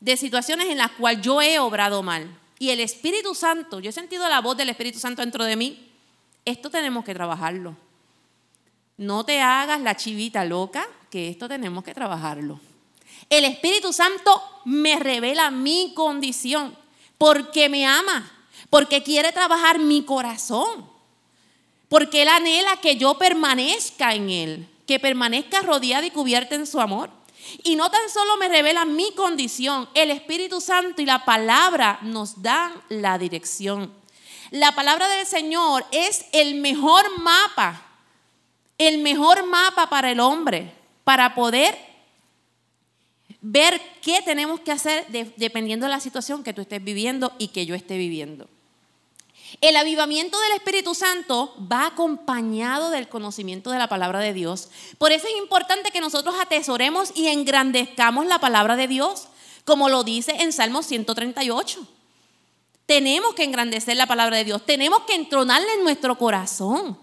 de 0.00 0.16
situaciones 0.16 0.68
en 0.68 0.78
las 0.78 0.92
cuales 0.92 1.22
yo 1.22 1.40
he 1.40 1.58
obrado 1.58 2.02
mal. 2.02 2.38
Y 2.58 2.70
el 2.70 2.80
Espíritu 2.80 3.34
Santo, 3.34 3.80
yo 3.80 3.90
he 3.90 3.92
sentido 3.92 4.28
la 4.28 4.40
voz 4.40 4.56
del 4.56 4.68
Espíritu 4.68 4.98
Santo 4.98 5.22
dentro 5.22 5.44
de 5.44 5.56
mí, 5.56 5.90
esto 6.44 6.70
tenemos 6.70 7.04
que 7.04 7.14
trabajarlo. 7.14 7.76
No 8.96 9.24
te 9.24 9.40
hagas 9.40 9.80
la 9.80 9.96
chivita 9.96 10.44
loca, 10.44 10.86
que 11.10 11.28
esto 11.28 11.48
tenemos 11.48 11.84
que 11.84 11.94
trabajarlo. 11.94 12.60
El 13.30 13.44
Espíritu 13.44 13.92
Santo 13.92 14.42
me 14.64 14.98
revela 14.98 15.50
mi 15.50 15.92
condición. 15.94 16.78
porque 17.16 17.68
me 17.68 17.84
ama, 17.84 18.32
porque 18.70 19.02
quiere 19.02 19.30
trabajar 19.30 19.78
mi 19.78 20.04
corazón, 20.04 20.88
porque 21.90 22.22
Él 22.22 22.28
anhela 22.28 22.78
que 22.80 22.96
yo 22.96 23.18
permanezca 23.18 24.14
en 24.14 24.30
Él, 24.30 24.69
que 24.90 24.98
permanezca 24.98 25.62
rodeada 25.62 26.04
y 26.04 26.10
cubierta 26.10 26.56
en 26.56 26.66
su 26.66 26.80
amor. 26.80 27.10
Y 27.62 27.76
no 27.76 27.92
tan 27.92 28.10
solo 28.12 28.36
me 28.38 28.48
revela 28.48 28.84
mi 28.84 29.12
condición, 29.12 29.88
el 29.94 30.10
Espíritu 30.10 30.60
Santo 30.60 31.00
y 31.00 31.06
la 31.06 31.24
palabra 31.24 32.00
nos 32.02 32.42
dan 32.42 32.72
la 32.88 33.16
dirección. 33.16 33.94
La 34.50 34.74
palabra 34.74 35.06
del 35.06 35.26
Señor 35.26 35.86
es 35.92 36.24
el 36.32 36.56
mejor 36.56 37.04
mapa, 37.20 37.86
el 38.78 38.98
mejor 38.98 39.46
mapa 39.46 39.88
para 39.88 40.10
el 40.10 40.18
hombre, 40.18 40.74
para 41.04 41.36
poder 41.36 41.78
ver 43.40 43.80
qué 44.02 44.22
tenemos 44.22 44.58
que 44.58 44.72
hacer 44.72 45.06
dependiendo 45.36 45.86
de 45.86 45.90
la 45.90 46.00
situación 46.00 46.42
que 46.42 46.52
tú 46.52 46.62
estés 46.62 46.82
viviendo 46.82 47.32
y 47.38 47.48
que 47.48 47.64
yo 47.64 47.76
esté 47.76 47.96
viviendo. 47.96 48.48
El 49.60 49.76
avivamiento 49.76 50.38
del 50.38 50.52
Espíritu 50.52 50.94
Santo 50.94 51.54
va 51.70 51.86
acompañado 51.86 52.90
del 52.90 53.08
conocimiento 53.08 53.70
de 53.70 53.78
la 53.78 53.88
palabra 53.88 54.20
de 54.20 54.32
Dios. 54.32 54.68
Por 54.98 55.12
eso 55.12 55.26
es 55.26 55.36
importante 55.36 55.90
que 55.90 56.00
nosotros 56.00 56.34
atesoremos 56.40 57.12
y 57.14 57.28
engrandezcamos 57.28 58.26
la 58.26 58.38
palabra 58.38 58.76
de 58.76 58.88
Dios, 58.88 59.28
como 59.64 59.88
lo 59.88 60.04
dice 60.04 60.36
en 60.40 60.52
Salmo 60.52 60.82
138. 60.82 61.86
Tenemos 62.86 63.34
que 63.34 63.44
engrandecer 63.44 63.96
la 63.96 64.06
palabra 64.06 64.36
de 64.36 64.44
Dios, 64.44 64.64
tenemos 64.64 65.02
que 65.02 65.14
entronarla 65.14 65.72
en 65.74 65.84
nuestro 65.84 66.16
corazón. 66.16 66.98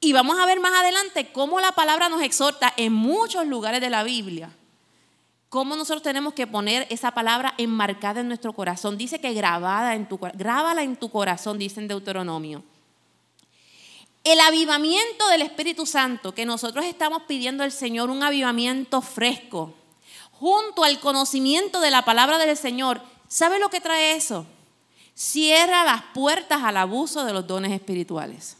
Y 0.00 0.12
vamos 0.12 0.38
a 0.38 0.46
ver 0.46 0.58
más 0.58 0.74
adelante 0.74 1.32
cómo 1.32 1.60
la 1.60 1.72
palabra 1.72 2.08
nos 2.08 2.22
exhorta 2.22 2.72
en 2.76 2.92
muchos 2.92 3.46
lugares 3.46 3.80
de 3.80 3.90
la 3.90 4.02
Biblia 4.02 4.50
cómo 5.52 5.76
nosotros 5.76 6.02
tenemos 6.02 6.32
que 6.32 6.46
poner 6.46 6.86
esa 6.88 7.10
palabra 7.10 7.52
enmarcada 7.58 8.22
en 8.22 8.28
nuestro 8.28 8.54
corazón. 8.54 8.96
Dice 8.96 9.20
que 9.20 9.34
grabada 9.34 9.94
en 9.94 10.08
tu 10.08 10.16
grábala 10.16 10.82
en 10.82 10.96
tu 10.96 11.10
corazón, 11.10 11.58
dice 11.58 11.78
en 11.78 11.88
Deuteronomio. 11.88 12.64
El 14.24 14.40
avivamiento 14.40 15.28
del 15.28 15.42
Espíritu 15.42 15.84
Santo 15.84 16.32
que 16.32 16.46
nosotros 16.46 16.86
estamos 16.86 17.24
pidiendo 17.24 17.64
al 17.64 17.70
Señor, 17.70 18.08
un 18.08 18.22
avivamiento 18.22 19.02
fresco, 19.02 19.74
junto 20.30 20.84
al 20.84 20.98
conocimiento 21.00 21.82
de 21.82 21.90
la 21.90 22.02
palabra 22.02 22.38
del 22.38 22.56
Señor, 22.56 23.02
¿sabe 23.28 23.58
lo 23.58 23.68
que 23.68 23.82
trae 23.82 24.16
eso? 24.16 24.46
Cierra 25.14 25.84
las 25.84 26.02
puertas 26.14 26.62
al 26.62 26.78
abuso 26.78 27.26
de 27.26 27.34
los 27.34 27.46
dones 27.46 27.72
espirituales. 27.72 28.56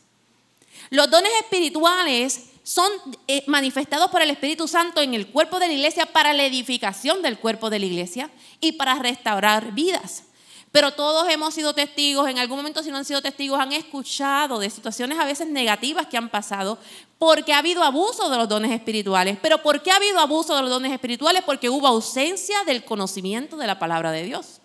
Los 0.90 1.10
dones 1.10 1.32
espirituales 1.40 2.51
son 2.62 2.90
eh, 3.26 3.42
manifestados 3.46 4.10
por 4.10 4.22
el 4.22 4.30
Espíritu 4.30 4.68
Santo 4.68 5.00
en 5.00 5.14
el 5.14 5.26
cuerpo 5.26 5.58
de 5.58 5.66
la 5.68 5.72
iglesia 5.74 6.06
para 6.06 6.32
la 6.32 6.44
edificación 6.44 7.22
del 7.22 7.38
cuerpo 7.38 7.70
de 7.70 7.78
la 7.78 7.86
iglesia 7.86 8.30
y 8.60 8.72
para 8.72 8.94
restaurar 8.96 9.72
vidas. 9.72 10.24
Pero 10.72 10.92
todos 10.92 11.28
hemos 11.28 11.52
sido 11.52 11.74
testigos, 11.74 12.30
en 12.30 12.38
algún 12.38 12.56
momento 12.56 12.82
si 12.82 12.90
no 12.90 12.96
han 12.96 13.04
sido 13.04 13.20
testigos, 13.20 13.60
han 13.60 13.72
escuchado 13.72 14.58
de 14.58 14.70
situaciones 14.70 15.18
a 15.18 15.26
veces 15.26 15.46
negativas 15.46 16.06
que 16.06 16.16
han 16.16 16.30
pasado 16.30 16.78
porque 17.18 17.52
ha 17.52 17.58
habido 17.58 17.82
abuso 17.82 18.30
de 18.30 18.38
los 18.38 18.48
dones 18.48 18.72
espirituales. 18.72 19.36
Pero 19.42 19.62
¿por 19.62 19.82
qué 19.82 19.90
ha 19.90 19.96
habido 19.96 20.18
abuso 20.18 20.56
de 20.56 20.62
los 20.62 20.70
dones 20.70 20.90
espirituales? 20.90 21.42
Porque 21.44 21.68
hubo 21.68 21.86
ausencia 21.86 22.64
del 22.64 22.84
conocimiento 22.84 23.58
de 23.58 23.66
la 23.66 23.78
palabra 23.78 24.12
de 24.12 24.22
Dios. 24.22 24.61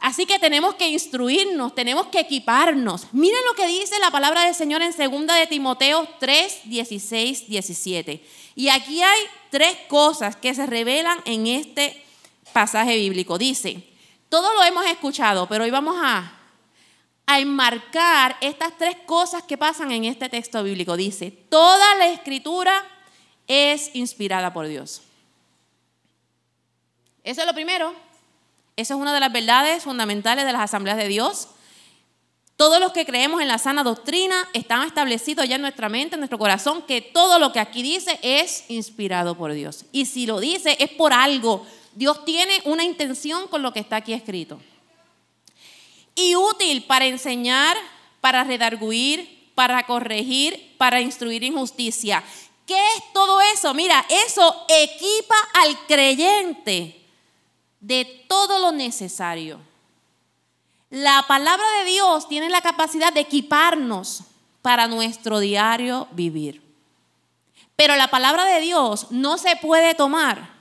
Así 0.00 0.26
que 0.26 0.38
tenemos 0.38 0.74
que 0.76 0.88
instruirnos, 0.88 1.74
tenemos 1.74 2.06
que 2.06 2.20
equiparnos. 2.20 3.12
Miren 3.12 3.40
lo 3.48 3.54
que 3.54 3.66
dice 3.66 3.98
la 3.98 4.10
palabra 4.10 4.44
del 4.44 4.54
Señor 4.54 4.80
en 4.82 4.92
2 4.92 5.26
de 5.26 5.46
Timoteo 5.48 6.08
3, 6.20 6.60
16, 6.64 7.48
17. 7.48 8.24
Y 8.54 8.68
aquí 8.68 9.02
hay 9.02 9.20
tres 9.50 9.76
cosas 9.88 10.36
que 10.36 10.54
se 10.54 10.66
revelan 10.66 11.18
en 11.24 11.48
este 11.48 12.04
pasaje 12.52 12.96
bíblico. 12.96 13.38
Dice, 13.38 13.82
todo 14.28 14.54
lo 14.54 14.62
hemos 14.62 14.86
escuchado, 14.86 15.48
pero 15.48 15.64
hoy 15.64 15.70
vamos 15.70 15.96
a, 16.00 16.32
a 17.26 17.40
enmarcar 17.40 18.36
estas 18.40 18.78
tres 18.78 18.96
cosas 19.04 19.42
que 19.42 19.58
pasan 19.58 19.90
en 19.90 20.04
este 20.04 20.28
texto 20.28 20.62
bíblico. 20.62 20.96
Dice, 20.96 21.32
toda 21.32 21.96
la 21.96 22.06
escritura 22.06 22.84
es 23.48 23.90
inspirada 23.94 24.52
por 24.52 24.68
Dios. 24.68 25.02
Eso 27.24 27.40
es 27.40 27.46
lo 27.46 27.54
primero. 27.54 28.07
Esa 28.78 28.94
es 28.94 29.00
una 29.00 29.12
de 29.12 29.18
las 29.18 29.32
verdades 29.32 29.82
fundamentales 29.82 30.46
de 30.46 30.52
las 30.52 30.62
asambleas 30.62 30.96
de 30.96 31.08
Dios. 31.08 31.48
Todos 32.54 32.78
los 32.78 32.92
que 32.92 33.04
creemos 33.04 33.42
en 33.42 33.48
la 33.48 33.58
sana 33.58 33.82
doctrina 33.82 34.48
están 34.52 34.86
establecidos 34.86 35.48
ya 35.48 35.56
en 35.56 35.62
nuestra 35.62 35.88
mente, 35.88 36.14
en 36.14 36.20
nuestro 36.20 36.38
corazón, 36.38 36.82
que 36.82 37.00
todo 37.00 37.40
lo 37.40 37.52
que 37.52 37.58
aquí 37.58 37.82
dice 37.82 38.20
es 38.22 38.66
inspirado 38.68 39.36
por 39.36 39.52
Dios. 39.52 39.84
Y 39.90 40.06
si 40.06 40.26
lo 40.26 40.38
dice 40.38 40.76
es 40.78 40.90
por 40.90 41.12
algo. 41.12 41.66
Dios 41.96 42.24
tiene 42.24 42.52
una 42.66 42.84
intención 42.84 43.48
con 43.48 43.62
lo 43.62 43.72
que 43.72 43.80
está 43.80 43.96
aquí 43.96 44.12
escrito. 44.12 44.60
Y 46.14 46.36
útil 46.36 46.84
para 46.84 47.06
enseñar, 47.06 47.76
para 48.20 48.44
redarguir, 48.44 49.50
para 49.56 49.86
corregir, 49.86 50.76
para 50.78 51.00
instruir 51.00 51.42
en 51.42 51.54
justicia. 51.54 52.22
¿Qué 52.64 52.78
es 52.96 53.12
todo 53.12 53.40
eso? 53.40 53.74
Mira, 53.74 54.06
eso 54.08 54.66
equipa 54.68 55.34
al 55.64 55.76
creyente 55.88 56.97
de 57.80 58.24
todo 58.28 58.58
lo 58.58 58.72
necesario. 58.72 59.60
La 60.90 61.24
palabra 61.28 61.64
de 61.78 61.90
Dios 61.90 62.28
tiene 62.28 62.48
la 62.48 62.60
capacidad 62.60 63.12
de 63.12 63.20
equiparnos 63.20 64.22
para 64.62 64.88
nuestro 64.88 65.38
diario 65.38 66.08
vivir. 66.12 66.62
Pero 67.76 67.94
la 67.96 68.08
palabra 68.08 68.44
de 68.44 68.60
Dios 68.60 69.10
no 69.10 69.38
se 69.38 69.56
puede 69.56 69.94
tomar 69.94 70.58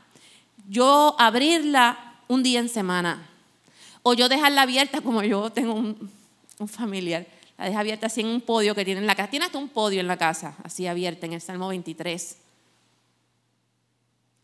yo 0.67 1.15
abrirla 1.17 1.97
un 2.27 2.43
día 2.43 2.60
en 2.60 2.69
semana 2.69 3.27
o 4.03 4.13
yo 4.13 4.30
dejarla 4.30 4.63
abierta 4.63 5.01
como 5.01 5.23
yo 5.23 5.49
tengo 5.49 5.73
un, 5.73 6.12
familiar. 6.67 7.25
La 7.58 7.65
deja 7.65 7.80
abierta 7.80 8.08
así 8.08 8.21
en 8.21 8.27
un 8.27 8.41
podio 8.41 8.75
que 8.75 8.86
tiene 8.86 9.01
en 9.01 9.08
la 9.08 9.15
casa. 9.15 9.30
Tiene 9.30 9.45
hasta 9.45 9.58
un 9.58 9.69
podio 9.69 9.99
en 9.99 10.08
la 10.08 10.17
casa, 10.17 10.56
así 10.63 10.86
abierta 10.86 11.25
en 11.25 11.34
el 11.34 11.41
Salmo 11.41 11.69
23. 11.69 12.38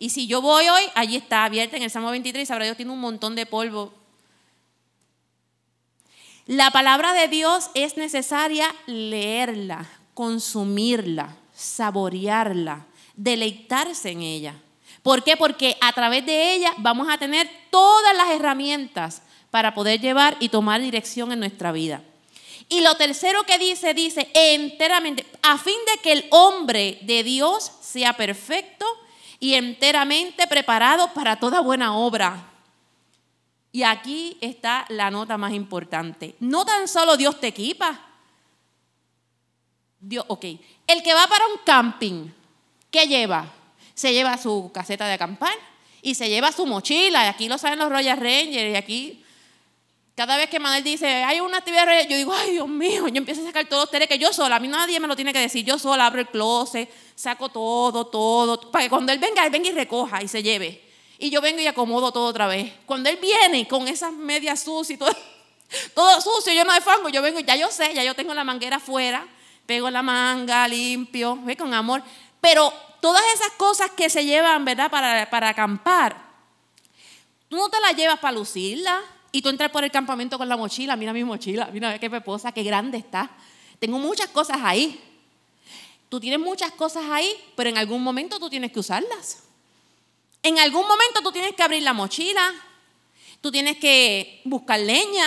Y 0.04 0.10
si 0.10 0.28
yo 0.28 0.42
voy 0.42 0.68
hoy, 0.68 0.84
allí 0.96 1.16
está 1.16 1.46
abierta 1.46 1.78
en 1.78 1.84
el 1.84 1.90
Salmo 1.90 2.12
23, 2.12 2.46
sabrá 2.46 2.66
Dios 2.66 2.76
tiene 2.76 2.92
un 2.92 3.00
montón 3.00 3.36
de 3.36 3.46
polvo. 3.46 3.94
La 6.46 6.72
palabra 6.72 7.14
de 7.14 7.30
Dios 7.30 7.70
es 7.74 7.96
necesaria 7.96 8.76
leerla, 8.86 9.90
consumirla, 10.14 11.38
saborearla, 11.56 12.86
deleitarse 13.16 14.12
en 14.12 14.24
ella. 14.24 14.56
¿Por 15.04 15.24
qué? 15.24 15.38
Porque 15.38 15.78
a 15.80 15.94
través 15.94 16.26
de 16.26 16.54
ella 16.54 16.74
vamos 16.80 17.08
a 17.10 17.18
tener 17.18 17.50
todas 17.70 18.14
las 18.18 18.30
herramientas 18.32 19.22
para 19.52 19.74
poder 19.74 20.02
llevar 20.02 20.36
y 20.42 20.50
tomar 20.50 20.82
dirección 20.82 21.32
en 21.32 21.40
nuestra 21.40 21.72
vida. 21.72 22.04
Y 22.68 22.82
lo 22.82 22.96
tercero 22.96 23.44
que 23.44 23.58
dice, 23.58 23.94
dice 23.94 24.30
enteramente, 24.34 25.26
a 25.42 25.58
fin 25.58 25.78
de 25.96 26.02
que 26.02 26.12
el 26.12 26.26
hombre 26.30 27.00
de 27.04 27.24
Dios 27.24 27.72
sea 27.80 28.18
perfecto 28.18 28.86
y 29.44 29.56
enteramente 29.56 30.48
preparado 30.48 31.14
para 31.14 31.36
toda 31.36 31.60
buena 31.60 31.98
obra. 31.98 32.50
Y 33.74 33.84
aquí 33.84 34.38
está 34.40 34.86
la 34.88 35.12
nota 35.12 35.38
más 35.38 35.52
importante. 35.52 36.36
No 36.40 36.64
tan 36.64 36.88
solo 36.88 37.18
Dios 37.18 37.42
te 37.42 37.48
equipa. 37.48 38.00
Dios, 40.00 40.24
ok. 40.30 40.46
El 40.88 41.04
que 41.04 41.14
va 41.14 41.28
para 41.28 41.46
un 41.48 41.58
camping, 41.66 42.30
¿qué 42.90 43.06
lleva? 43.06 43.52
Se 43.94 44.14
lleva 44.14 44.38
su 44.38 44.72
caseta 44.74 45.08
de 45.08 45.14
acampar 45.16 45.56
y 46.02 46.16
se 46.16 46.30
lleva 46.30 46.54
su 46.54 46.66
mochila. 46.66 47.26
Y 47.26 47.28
aquí 47.28 47.50
lo 47.50 47.58
saben 47.58 47.80
los 47.80 47.90
Royal 47.90 48.18
Rangers. 48.18 48.72
Y 48.72 48.78
aquí, 48.78 49.23
cada 50.16 50.38
vez 50.38 50.48
que 50.48 50.60
Manuel 50.60 50.84
dice, 50.84 51.08
hay 51.08 51.40
una 51.40 51.58
actividad, 51.58 51.88
yo 52.08 52.16
digo, 52.16 52.34
ay 52.34 52.52
Dios 52.52 52.68
mío, 52.68 53.08
yo 53.08 53.18
empiezo 53.18 53.42
a 53.42 53.46
sacar 53.46 53.66
todos 53.66 53.90
los 53.92 54.08
que 54.08 54.20
yo 54.20 54.32
sola, 54.32 54.58
a 54.58 54.60
mí 54.60 54.68
nadie 54.68 55.00
me 55.00 55.08
lo 55.08 55.16
tiene 55.16 55.34
que 55.34 55.40
decir. 55.40 55.66
Yo 55.66 55.80
sola 55.80 56.06
abro 56.06 56.22
el 56.22 56.28
closet, 56.28 56.88
saco 57.16 57.50
todo, 57.50 58.06
todo, 58.06 58.72
para 58.72 58.84
que 58.84 58.90
cuando 58.90 59.12
Él 59.12 59.18
venga, 59.18 59.44
Él 59.44 59.52
venga 59.52 59.70
y 59.70 59.72
recoja 59.72 60.22
y 60.22 60.28
se 60.28 60.44
lleve. 60.44 60.84
Y 61.18 61.32
yo 61.32 61.42
vengo 61.42 61.62
y 61.62 61.68
acomodo 61.68 62.12
todo 62.12 62.26
otra 62.26 62.46
vez. 62.46 62.72
Cuando 62.86 63.10
Él 63.10 63.18
viene 63.20 63.68
con 63.68 63.88
esas 63.88 64.14
medias 64.14 64.62
sucias 64.62 64.98
y 64.98 65.00
todo, 65.00 65.16
todo 65.96 66.22
sucio, 66.22 66.54
lleno 66.54 66.74
de 66.74 66.82
fango, 66.82 67.10
yo 67.10 67.24
vengo 67.24 67.40
y 67.40 67.44
ya 67.44 67.56
yo 67.56 67.72
sé, 67.72 67.96
ya 67.96 68.04
yo 68.04 68.14
tengo 68.14 68.36
la 68.36 68.44
manguera 68.44 68.76
afuera, 68.76 69.26
pego 69.66 69.90
la 69.90 70.04
manga, 70.04 70.68
limpio, 70.68 71.40
ve 71.42 71.58
con 71.58 71.74
amor. 71.74 72.04
Pero 72.40 72.72
todas 73.02 73.24
esas 73.34 73.54
cosas 73.54 73.90
que 73.92 74.12
se 74.12 74.24
llevan, 74.26 74.64
¿verdad? 74.64 74.92
Para, 74.92 75.28
para 75.32 75.50
acampar, 75.50 76.16
tú 77.50 77.58
no 77.58 77.68
te 77.70 77.80
las 77.80 77.96
llevas 77.96 78.20
para 78.20 78.38
lucirla. 78.38 79.02
Y 79.36 79.42
tú 79.42 79.50
entras 79.50 79.72
por 79.72 79.84
el 79.84 79.90
campamento 79.90 80.38
con 80.38 80.48
la 80.48 80.56
mochila, 80.56 80.96
mira 80.96 81.12
mi 81.12 81.24
mochila, 81.24 81.68
mira 81.74 81.98
qué 81.98 82.08
peposa, 82.08 82.52
qué 82.52 82.62
grande 82.62 83.00
está. 83.00 83.32
Tengo 83.80 83.98
muchas 83.98 84.28
cosas 84.28 84.60
ahí. 84.62 85.02
Tú 86.08 86.20
tienes 86.20 86.40
muchas 86.40 86.72
cosas 86.74 87.06
ahí, 87.10 87.36
pero 87.56 87.68
en 87.68 87.80
algún 87.80 88.04
momento 88.04 88.38
tú 88.38 88.48
tienes 88.48 88.72
que 88.72 88.80
usarlas. 88.80 89.42
En 90.44 90.60
algún 90.60 90.88
momento 90.88 91.22
tú 91.24 91.32
tienes 91.32 91.56
que 91.56 91.64
abrir 91.64 91.82
la 91.82 91.94
mochila, 91.94 92.54
tú 93.42 93.52
tienes 93.52 93.78
que 93.78 94.40
buscar 94.46 94.80
leña, 94.80 95.26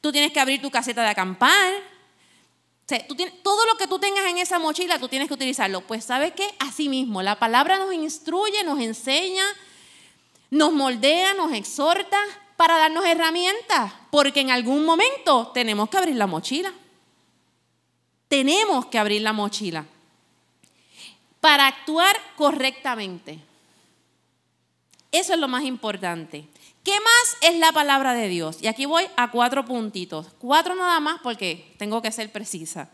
tú 0.00 0.12
tienes 0.12 0.30
que 0.30 0.38
abrir 0.38 0.62
tu 0.62 0.70
caseta 0.70 1.02
de 1.02 1.08
acampar. 1.08 1.74
todo 3.42 3.66
lo 3.66 3.76
que 3.76 3.88
tú 3.88 3.98
tengas 3.98 4.24
en 4.26 4.38
esa 4.38 4.60
mochila, 4.60 5.00
tú 5.00 5.08
tienes 5.08 5.26
que 5.26 5.34
utilizarlo. 5.34 5.80
Pues 5.80 6.04
sabes 6.04 6.32
qué? 6.32 6.48
Así 6.60 6.88
mismo, 6.88 7.22
la 7.22 7.40
palabra 7.40 7.76
nos 7.76 7.92
instruye, 7.92 8.62
nos 8.62 8.78
enseña, 8.78 9.44
nos 10.48 10.72
moldea, 10.72 11.34
nos 11.34 11.52
exhorta 11.52 12.20
para 12.56 12.78
darnos 12.78 13.04
herramientas, 13.04 13.92
porque 14.10 14.40
en 14.40 14.50
algún 14.50 14.84
momento 14.84 15.48
tenemos 15.48 15.88
que 15.88 15.98
abrir 15.98 16.16
la 16.16 16.26
mochila. 16.26 16.72
Tenemos 18.28 18.86
que 18.86 18.98
abrir 18.98 19.22
la 19.22 19.32
mochila 19.32 19.84
para 21.40 21.68
actuar 21.68 22.16
correctamente. 22.36 23.38
Eso 25.12 25.34
es 25.34 25.38
lo 25.38 25.48
más 25.48 25.62
importante. 25.62 26.48
¿Qué 26.82 26.92
más 27.00 27.36
es 27.40 27.58
la 27.58 27.72
palabra 27.72 28.14
de 28.14 28.28
Dios? 28.28 28.58
Y 28.60 28.66
aquí 28.66 28.84
voy 28.84 29.04
a 29.16 29.30
cuatro 29.30 29.64
puntitos. 29.64 30.26
Cuatro 30.38 30.74
nada 30.74 30.98
más 31.00 31.20
porque 31.22 31.72
tengo 31.78 32.02
que 32.02 32.10
ser 32.10 32.32
precisa. 32.32 32.90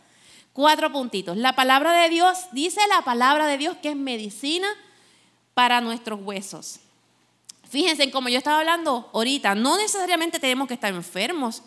Cuatro 0.52 0.92
puntitos. 0.92 1.36
La 1.36 1.54
palabra 1.54 1.92
de 1.92 2.10
Dios, 2.10 2.38
dice 2.52 2.80
la 2.88 3.02
palabra 3.02 3.46
de 3.46 3.58
Dios 3.58 3.76
que 3.82 3.90
es 3.90 3.96
medicina 3.96 4.68
para 5.54 5.80
nuestros 5.80 6.20
huesos. 6.22 6.80
Fíjense, 7.72 8.10
como 8.10 8.28
yo 8.28 8.36
estaba 8.36 8.58
hablando 8.58 9.08
ahorita, 9.14 9.54
no 9.54 9.78
necesariamente 9.78 10.38
tenemos 10.38 10.68
que 10.68 10.74
estar 10.74 10.92
enfermos 10.92 11.62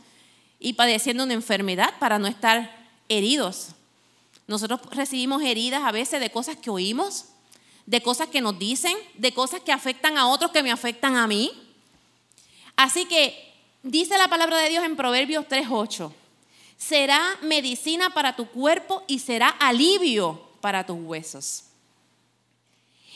y 0.59 0.73
padeciendo 0.73 1.23
una 1.23 1.33
enfermedad 1.33 1.95
para 1.97 2.19
no 2.19 2.27
estar 2.27 2.91
heridos. 3.09 3.69
Nosotros 4.45 4.81
recibimos 4.91 5.41
heridas 5.41 5.81
a 5.83 5.91
veces 5.91 6.19
de 6.19 6.29
cosas 6.29 6.57
que 6.57 6.69
oímos, 6.69 7.25
de 7.87 8.03
cosas 8.03 8.27
que 8.27 8.39
nos 8.39 8.59
dicen, 8.59 8.95
de 9.15 9.33
cosas 9.33 9.61
que 9.61 9.71
afectan 9.71 10.15
a 10.19 10.27
otros 10.27 10.51
que 10.51 10.61
me 10.61 10.71
afectan 10.71 11.15
a 11.15 11.25
mí. 11.25 11.51
Así 12.75 13.05
que 13.05 13.55
dice 13.81 14.15
la 14.19 14.27
palabra 14.27 14.59
de 14.59 14.69
Dios 14.69 14.83
en 14.83 14.95
Proverbios 14.95 15.47
3:8, 15.47 16.13
será 16.77 17.19
medicina 17.41 18.11
para 18.11 18.35
tu 18.35 18.45
cuerpo 18.45 19.03
y 19.07 19.17
será 19.17 19.49
alivio 19.49 20.39
para 20.61 20.85
tus 20.85 20.99
huesos. 20.99 21.63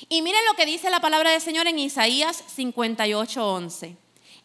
Y 0.07 0.21
miren 0.21 0.45
lo 0.45 0.53
que 0.55 0.65
dice 0.65 0.89
la 0.89 1.01
palabra 1.01 1.31
del 1.31 1.41
Señor 1.41 1.67
en 1.67 1.79
Isaías 1.79 2.43
58:11. 2.55 3.97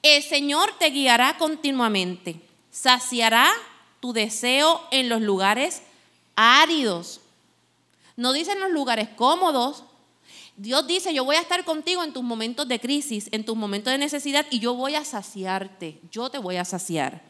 El 0.02 0.22
Señor 0.22 0.72
te 0.78 0.90
guiará 0.90 1.38
continuamente, 1.38 2.40
saciará 2.70 3.50
tu 4.00 4.12
deseo 4.12 4.82
en 4.90 5.08
los 5.08 5.22
lugares 5.22 5.82
áridos. 6.36 7.20
No 8.16 8.32
dice 8.32 8.52
en 8.52 8.60
los 8.60 8.70
lugares 8.70 9.08
cómodos. 9.16 9.84
Dios 10.56 10.86
dice, 10.86 11.12
yo 11.12 11.24
voy 11.24 11.36
a 11.36 11.40
estar 11.40 11.64
contigo 11.64 12.04
en 12.04 12.12
tus 12.12 12.22
momentos 12.22 12.68
de 12.68 12.78
crisis, 12.78 13.28
en 13.32 13.44
tus 13.44 13.56
momentos 13.56 13.92
de 13.92 13.98
necesidad, 13.98 14.46
y 14.50 14.60
yo 14.60 14.74
voy 14.74 14.94
a 14.94 15.04
saciarte, 15.04 15.98
yo 16.12 16.30
te 16.30 16.38
voy 16.38 16.56
a 16.56 16.64
saciar. 16.64 17.22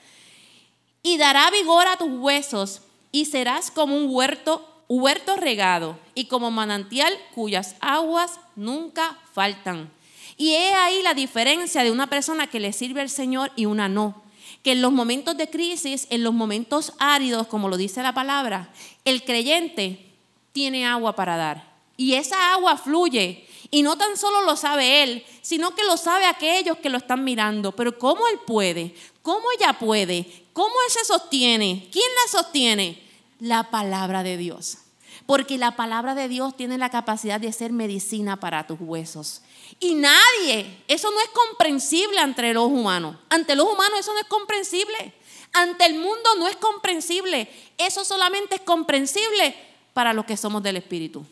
Y 1.03 1.17
dará 1.17 1.51
vigor 1.51 1.87
a 1.87 1.97
tus 1.97 2.11
huesos, 2.11 2.83
y 3.13 3.25
serás 3.27 3.71
como 3.71 3.97
un 3.97 4.15
huerto, 4.15 4.69
huerto 4.89 5.37
regado, 5.37 5.99
y 6.15 6.27
como 6.27 6.51
manantial 6.51 7.13
cuyas 7.35 7.77
aguas 7.81 8.33
nunca 8.57 9.19
faltan. 9.33 9.91
Y 10.37 10.55
he 10.55 10.75
ahí 10.75 11.03
la 11.03 11.15
diferencia 11.15 11.85
de 11.85 11.91
una 11.91 12.09
persona 12.09 12.49
que 12.49 12.61
le 12.61 12.73
sirve 12.73 13.01
al 13.01 13.11
Señor 13.11 13.53
y 13.57 13.67
una 13.67 13.89
no 13.89 14.25
que 14.65 14.73
en 14.73 14.81
los 14.81 14.93
momentos 14.93 15.37
de 15.37 15.51
crisis, 15.51 16.07
en 16.09 16.25
los 16.25 16.33
momentos 16.33 16.95
áridos, 16.99 17.47
como 17.49 17.69
lo 17.69 17.77
dice 17.77 18.03
la 18.03 18.15
palabra, 18.15 18.73
el 19.05 19.23
creyente 19.23 20.11
tiene 20.53 20.87
agua 20.87 21.15
para 21.15 21.37
dar. 21.37 21.75
Y 21.99 22.15
esa 22.15 22.55
agua 22.55 22.79
fluye. 22.79 23.47
Y 23.71 23.83
no 23.83 23.99
tan 23.99 24.17
solo 24.17 24.43
lo 24.43 24.57
sabe 24.57 25.03
él, 25.03 25.25
sino 25.43 25.75
que 25.75 25.85
lo 25.85 25.99
sabe 25.99 26.25
aquellos 26.25 26.79
que 26.79 26.89
lo 26.89 26.97
están 26.97 27.25
mirando. 27.25 27.73
Pero 27.73 27.99
¿cómo 27.99 28.27
él 28.29 28.39
puede? 28.47 28.95
¿Cómo 29.21 29.45
ella 29.59 29.75
puede? 29.75 30.47
¿Cómo 30.55 30.75
él 30.87 30.93
se 30.93 31.05
sostiene? 31.05 31.89
¿Quién 31.93 32.09
la 32.25 32.41
sostiene? 32.41 33.03
La 33.41 33.71
palabra 33.71 34.23
de 34.23 34.37
Dios. 34.37 34.79
Porque 35.27 35.59
la 35.59 35.77
palabra 35.77 36.15
de 36.15 36.29
Dios 36.29 36.57
tiene 36.57 36.77
la 36.77 36.91
capacidad 36.91 37.41
de 37.41 37.53
ser 37.53 37.73
medicina 37.73 38.39
para 38.39 38.67
tus 38.67 38.79
huesos. 38.81 39.43
Y 39.81 39.95
nadie, 39.95 40.83
eso 40.89 41.11
no 41.11 41.21
es 41.21 41.29
comprensible 41.29 42.19
ante 42.19 42.53
los 42.53 42.67
humanos. 42.67 43.17
Ante 43.31 43.57
los 43.57 43.67
humanos 43.67 44.01
eso 44.01 44.13
no 44.13 44.19
es 44.19 44.27
comprensible. 44.27 45.13
Ante 45.53 45.87
el 45.87 45.95
mundo 45.95 46.35
no 46.39 46.49
es 46.49 46.57
comprensible. 46.57 47.49
Eso 47.79 48.05
solamente 48.05 48.57
es 48.57 48.61
comprensible 48.61 49.55
para 49.93 50.13
los 50.13 50.25
que 50.25 50.37
somos 50.37 50.63
del 50.63 50.77
Espíritu. 50.77 51.25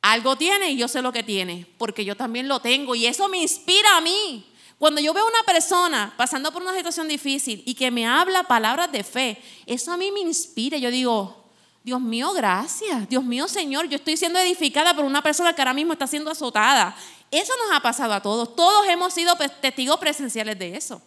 Algo 0.00 0.36
tiene 0.36 0.70
y 0.70 0.76
yo 0.76 0.88
sé 0.88 1.02
lo 1.02 1.12
que 1.12 1.24
tiene, 1.24 1.66
porque 1.76 2.04
yo 2.04 2.16
también 2.16 2.48
lo 2.48 2.60
tengo 2.60 2.94
y 2.94 3.06
eso 3.06 3.28
me 3.28 3.42
inspira 3.42 3.96
a 3.96 4.00
mí. 4.00 4.46
Cuando 4.78 5.00
yo 5.00 5.12
veo 5.12 5.24
a 5.24 5.28
una 5.28 5.42
persona 5.44 6.14
pasando 6.16 6.52
por 6.52 6.62
una 6.62 6.74
situación 6.74 7.08
difícil 7.08 7.62
y 7.66 7.74
que 7.74 7.90
me 7.90 8.06
habla 8.06 8.44
palabras 8.44 8.92
de 8.92 9.02
fe, 9.02 9.42
eso 9.66 9.92
a 9.92 9.96
mí 9.96 10.12
me 10.12 10.20
inspira. 10.20 10.78
Yo 10.78 10.90
digo, 10.90 11.44
Dios 11.82 12.00
mío, 12.00 12.32
gracias. 12.32 13.08
Dios 13.08 13.24
mío, 13.24 13.48
Señor, 13.48 13.88
yo 13.88 13.96
estoy 13.96 14.16
siendo 14.16 14.38
edificada 14.38 14.94
por 14.94 15.04
una 15.04 15.22
persona 15.22 15.52
que 15.52 15.62
ahora 15.62 15.74
mismo 15.74 15.94
está 15.94 16.06
siendo 16.06 16.30
azotada. 16.30 16.96
Eso 17.30 17.52
nos 17.64 17.76
ha 17.76 17.80
pasado 17.80 18.12
a 18.12 18.22
todos. 18.22 18.54
Todos 18.54 18.86
hemos 18.88 19.12
sido 19.12 19.36
testigos 19.60 19.98
presenciales 19.98 20.58
de 20.58 20.76
eso. 20.76 21.02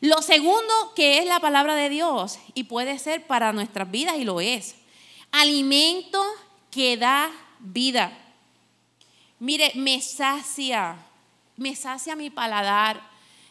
Lo 0.00 0.20
segundo 0.22 0.92
que 0.94 1.18
es 1.18 1.26
la 1.26 1.40
palabra 1.40 1.74
de 1.74 1.88
Dios 1.88 2.38
y 2.54 2.64
puede 2.64 2.98
ser 2.98 3.26
para 3.26 3.52
nuestras 3.52 3.90
vidas 3.90 4.16
y 4.16 4.24
lo 4.24 4.40
es. 4.40 4.76
Alimento 5.30 6.22
que 6.70 6.96
da 6.96 7.30
vida. 7.58 8.16
Mire, 9.38 9.72
me 9.74 10.00
sacia, 10.00 10.96
me 11.56 11.74
sacia 11.76 12.16
mi 12.16 12.30
paladar. 12.30 13.00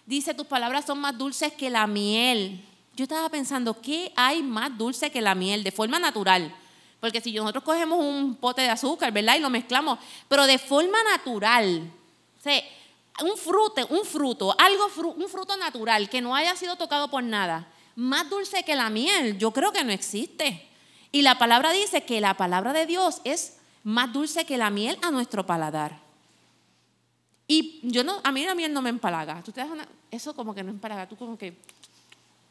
Dice, 0.06 0.34
tus 0.34 0.48
palabras 0.48 0.86
son 0.86 1.00
más 1.00 1.18
dulces 1.18 1.54
que 1.54 1.70
la 1.70 1.88
miel. 1.88 2.63
Yo 2.96 3.04
estaba 3.04 3.30
pensando, 3.30 3.80
¿qué 3.82 4.12
hay 4.16 4.44
más 4.44 4.78
dulce 4.78 5.12
que 5.12 5.22
la 5.22 5.36
miel 5.36 5.63
de 5.63 5.72
forma 5.72 6.00
natural? 6.00 6.54
Porque 7.00 7.22
si 7.22 7.34
nosotros 7.34 7.63
cogemos 7.63 8.00
un 8.00 8.36
pote 8.36 8.62
de 8.62 8.70
azúcar, 8.70 9.12
¿verdad? 9.12 9.36
Y 9.36 9.39
lo 9.39 9.50
mezclamos, 9.50 10.00
pero 10.28 10.46
de 10.46 10.58
forma 10.58 10.98
natural, 11.04 11.92
un 13.22 13.38
fruto, 13.38 13.88
un 13.89 14.06
fruto, 14.06 14.56
algo, 14.58 14.88
un 15.16 15.28
fruto 15.28 15.58
natural 15.58 16.10
que 16.10 16.22
no 16.22 16.36
haya 16.36 16.56
sido 16.56 16.76
tocado 16.76 17.10
por 17.10 17.24
nada, 17.24 17.68
más 17.96 18.30
dulce 18.30 18.63
que 18.63 18.76
la 18.76 18.89
miel, 18.89 19.38
yo 19.38 19.52
creo 19.52 19.72
que 19.72 19.84
no 19.84 19.92
existe. 19.92 20.68
Y 21.12 21.22
la 21.22 21.38
palabra 21.38 21.72
dice 21.72 22.04
que 22.04 22.22
la 22.22 22.36
palabra 22.36 22.74
de 22.74 22.86
Dios 22.86 23.22
es 23.24 23.58
más 23.84 24.12
dulce 24.12 24.46
que 24.46 24.58
la 24.58 24.70
miel 24.70 24.98
a 25.02 25.12
nuestro 25.12 25.46
paladar. 25.46 26.03
Y 27.54 27.82
yo 27.84 28.04
no, 28.04 28.20
a 28.24 28.32
mí 28.32 28.44
la 28.44 28.56
miel 28.56 28.74
no 28.74 28.82
me 28.82 28.89
empalaga. 28.89 29.44
Tú 29.44 29.52
te 29.52 29.62
das 29.62 29.70
eso 30.10 30.34
como 30.36 30.56
que 30.56 30.63
no 30.63 30.72
empalaga, 30.72 31.08
tú 31.08 31.16
como 31.16 31.38
que... 31.38 31.56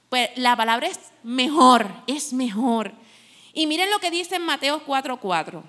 Pues 0.09 0.31
la 0.37 0.55
palabra 0.55 0.87
es 0.87 1.01
mejor, 1.25 1.93
es 2.07 2.33
mejor. 2.33 2.93
Y 3.53 3.67
miren 3.67 3.91
lo 3.91 3.99
que 3.99 4.13
dice 4.13 4.37
en 4.37 4.43
Mateo 4.43 4.87
4:4. 4.87 5.61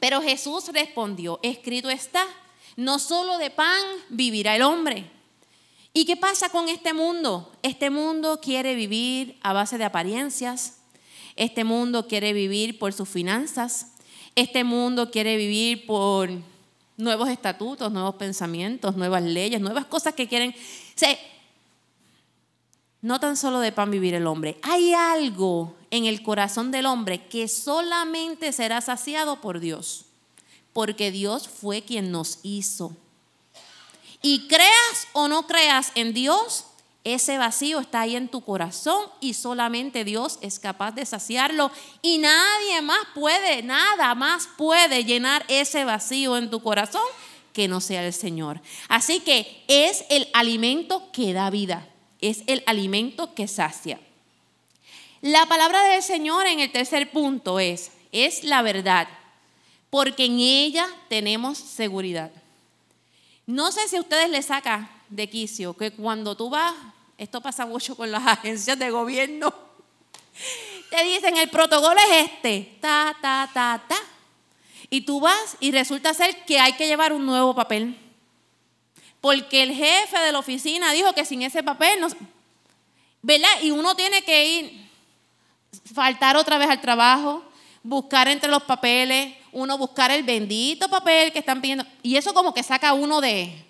Pero 0.00 0.20
Jesús 0.22 0.72
respondió, 0.72 1.38
escrito 1.44 1.88
está, 1.88 2.24
no 2.74 2.98
solo 2.98 3.38
de 3.38 3.50
pan 3.50 3.80
vivirá 4.08 4.56
el 4.56 4.62
hombre. 4.62 5.08
¿Y 5.92 6.04
qué 6.04 6.16
pasa 6.16 6.48
con 6.48 6.68
este 6.68 6.92
mundo? 6.92 7.52
Este 7.62 7.90
mundo 7.90 8.40
quiere 8.40 8.74
vivir 8.74 9.38
a 9.40 9.52
base 9.52 9.78
de 9.78 9.84
apariencias. 9.84 10.80
Este 11.36 11.62
mundo 11.62 12.08
quiere 12.08 12.32
vivir 12.32 12.76
por 12.80 12.92
sus 12.92 13.08
finanzas. 13.08 13.94
Este 14.34 14.64
mundo 14.64 15.12
quiere 15.12 15.36
vivir 15.36 15.86
por 15.86 16.30
nuevos 16.98 17.28
estatutos, 17.30 17.90
nuevos 17.90 18.16
pensamientos, 18.16 18.96
nuevas 18.96 19.22
leyes, 19.22 19.60
nuevas 19.60 19.86
cosas 19.86 20.14
que 20.14 20.28
quieren. 20.28 20.54
no 23.00 23.20
tan 23.20 23.36
solo 23.36 23.60
de 23.60 23.72
pan 23.72 23.90
vivir 23.90 24.14
el 24.14 24.26
hombre. 24.26 24.58
Hay 24.62 24.92
algo 24.92 25.76
en 25.90 26.04
el 26.04 26.22
corazón 26.22 26.72
del 26.72 26.86
hombre 26.86 27.26
que 27.28 27.46
solamente 27.48 28.52
será 28.52 28.80
saciado 28.80 29.40
por 29.40 29.60
Dios, 29.60 30.06
porque 30.72 31.12
Dios 31.12 31.48
fue 31.48 31.82
quien 31.82 32.10
nos 32.10 32.40
hizo. 32.42 32.94
Y 34.20 34.48
creas 34.48 35.06
o 35.12 35.28
no 35.28 35.46
creas 35.46 35.92
en 35.94 36.12
Dios, 36.12 36.64
ese 37.14 37.38
vacío 37.38 37.80
está 37.80 38.02
ahí 38.02 38.16
en 38.16 38.28
tu 38.28 38.40
corazón 38.40 39.06
y 39.20 39.34
solamente 39.34 40.04
Dios 40.04 40.38
es 40.40 40.58
capaz 40.58 40.92
de 40.92 41.06
saciarlo 41.06 41.70
y 42.02 42.18
nadie 42.18 42.82
más 42.82 43.00
puede, 43.14 43.62
nada 43.62 44.14
más 44.14 44.48
puede 44.56 45.04
llenar 45.04 45.44
ese 45.48 45.84
vacío 45.84 46.36
en 46.36 46.50
tu 46.50 46.62
corazón 46.62 47.02
que 47.52 47.68
no 47.68 47.80
sea 47.80 48.06
el 48.06 48.12
Señor. 48.12 48.60
Así 48.88 49.20
que 49.20 49.64
es 49.68 50.04
el 50.10 50.28
alimento 50.32 51.10
que 51.12 51.32
da 51.32 51.50
vida, 51.50 51.88
es 52.20 52.42
el 52.46 52.62
alimento 52.66 53.34
que 53.34 53.48
sacia. 53.48 54.00
La 55.20 55.46
palabra 55.46 55.82
del 55.82 56.02
Señor 56.02 56.46
en 56.46 56.60
el 56.60 56.70
tercer 56.70 57.10
punto 57.10 57.58
es, 57.58 57.90
es 58.12 58.44
la 58.44 58.62
verdad, 58.62 59.08
porque 59.90 60.26
en 60.26 60.38
ella 60.38 60.86
tenemos 61.08 61.58
seguridad. 61.58 62.30
No 63.46 63.72
sé 63.72 63.88
si 63.88 63.96
a 63.96 64.00
ustedes 64.00 64.30
les 64.30 64.46
saca 64.46 64.90
de 65.08 65.28
quicio 65.28 65.74
que 65.74 65.90
cuando 65.90 66.36
tú 66.36 66.50
vas, 66.50 66.74
esto 67.18 67.40
pasa 67.40 67.66
mucho 67.66 67.96
con 67.96 68.10
las 68.10 68.26
agencias 68.26 68.78
de 68.78 68.90
gobierno, 68.90 69.52
te 70.90 71.04
dicen 71.04 71.36
el 71.36 71.50
protocolo 71.50 72.00
es 72.00 72.30
este, 72.30 72.78
ta, 72.80 73.14
ta, 73.20 73.50
ta, 73.52 73.82
ta. 73.86 73.96
Y 74.88 75.02
tú 75.02 75.20
vas 75.20 75.56
y 75.60 75.70
resulta 75.70 76.14
ser 76.14 76.44
que 76.46 76.58
hay 76.58 76.72
que 76.74 76.86
llevar 76.86 77.12
un 77.12 77.26
nuevo 77.26 77.54
papel. 77.54 77.98
Porque 79.20 79.62
el 79.62 79.74
jefe 79.74 80.18
de 80.18 80.32
la 80.32 80.38
oficina 80.38 80.92
dijo 80.92 81.12
que 81.12 81.24
sin 81.24 81.42
ese 81.42 81.62
papel 81.62 82.00
no... 82.00 82.08
¿Verdad? 83.20 83.50
Y 83.62 83.72
uno 83.72 83.94
tiene 83.96 84.22
que 84.22 84.46
ir 84.46 84.88
faltar 85.92 86.36
otra 86.36 86.56
vez 86.56 86.70
al 86.70 86.80
trabajo, 86.80 87.42
buscar 87.82 88.28
entre 88.28 88.48
los 88.48 88.62
papeles, 88.62 89.34
uno 89.52 89.76
buscar 89.76 90.10
el 90.10 90.22
bendito 90.22 90.88
papel 90.88 91.32
que 91.32 91.40
están 91.40 91.60
pidiendo. 91.60 91.84
Y 92.02 92.16
eso 92.16 92.32
como 92.32 92.54
que 92.54 92.62
saca 92.62 92.94
uno 92.94 93.20
de, 93.20 93.67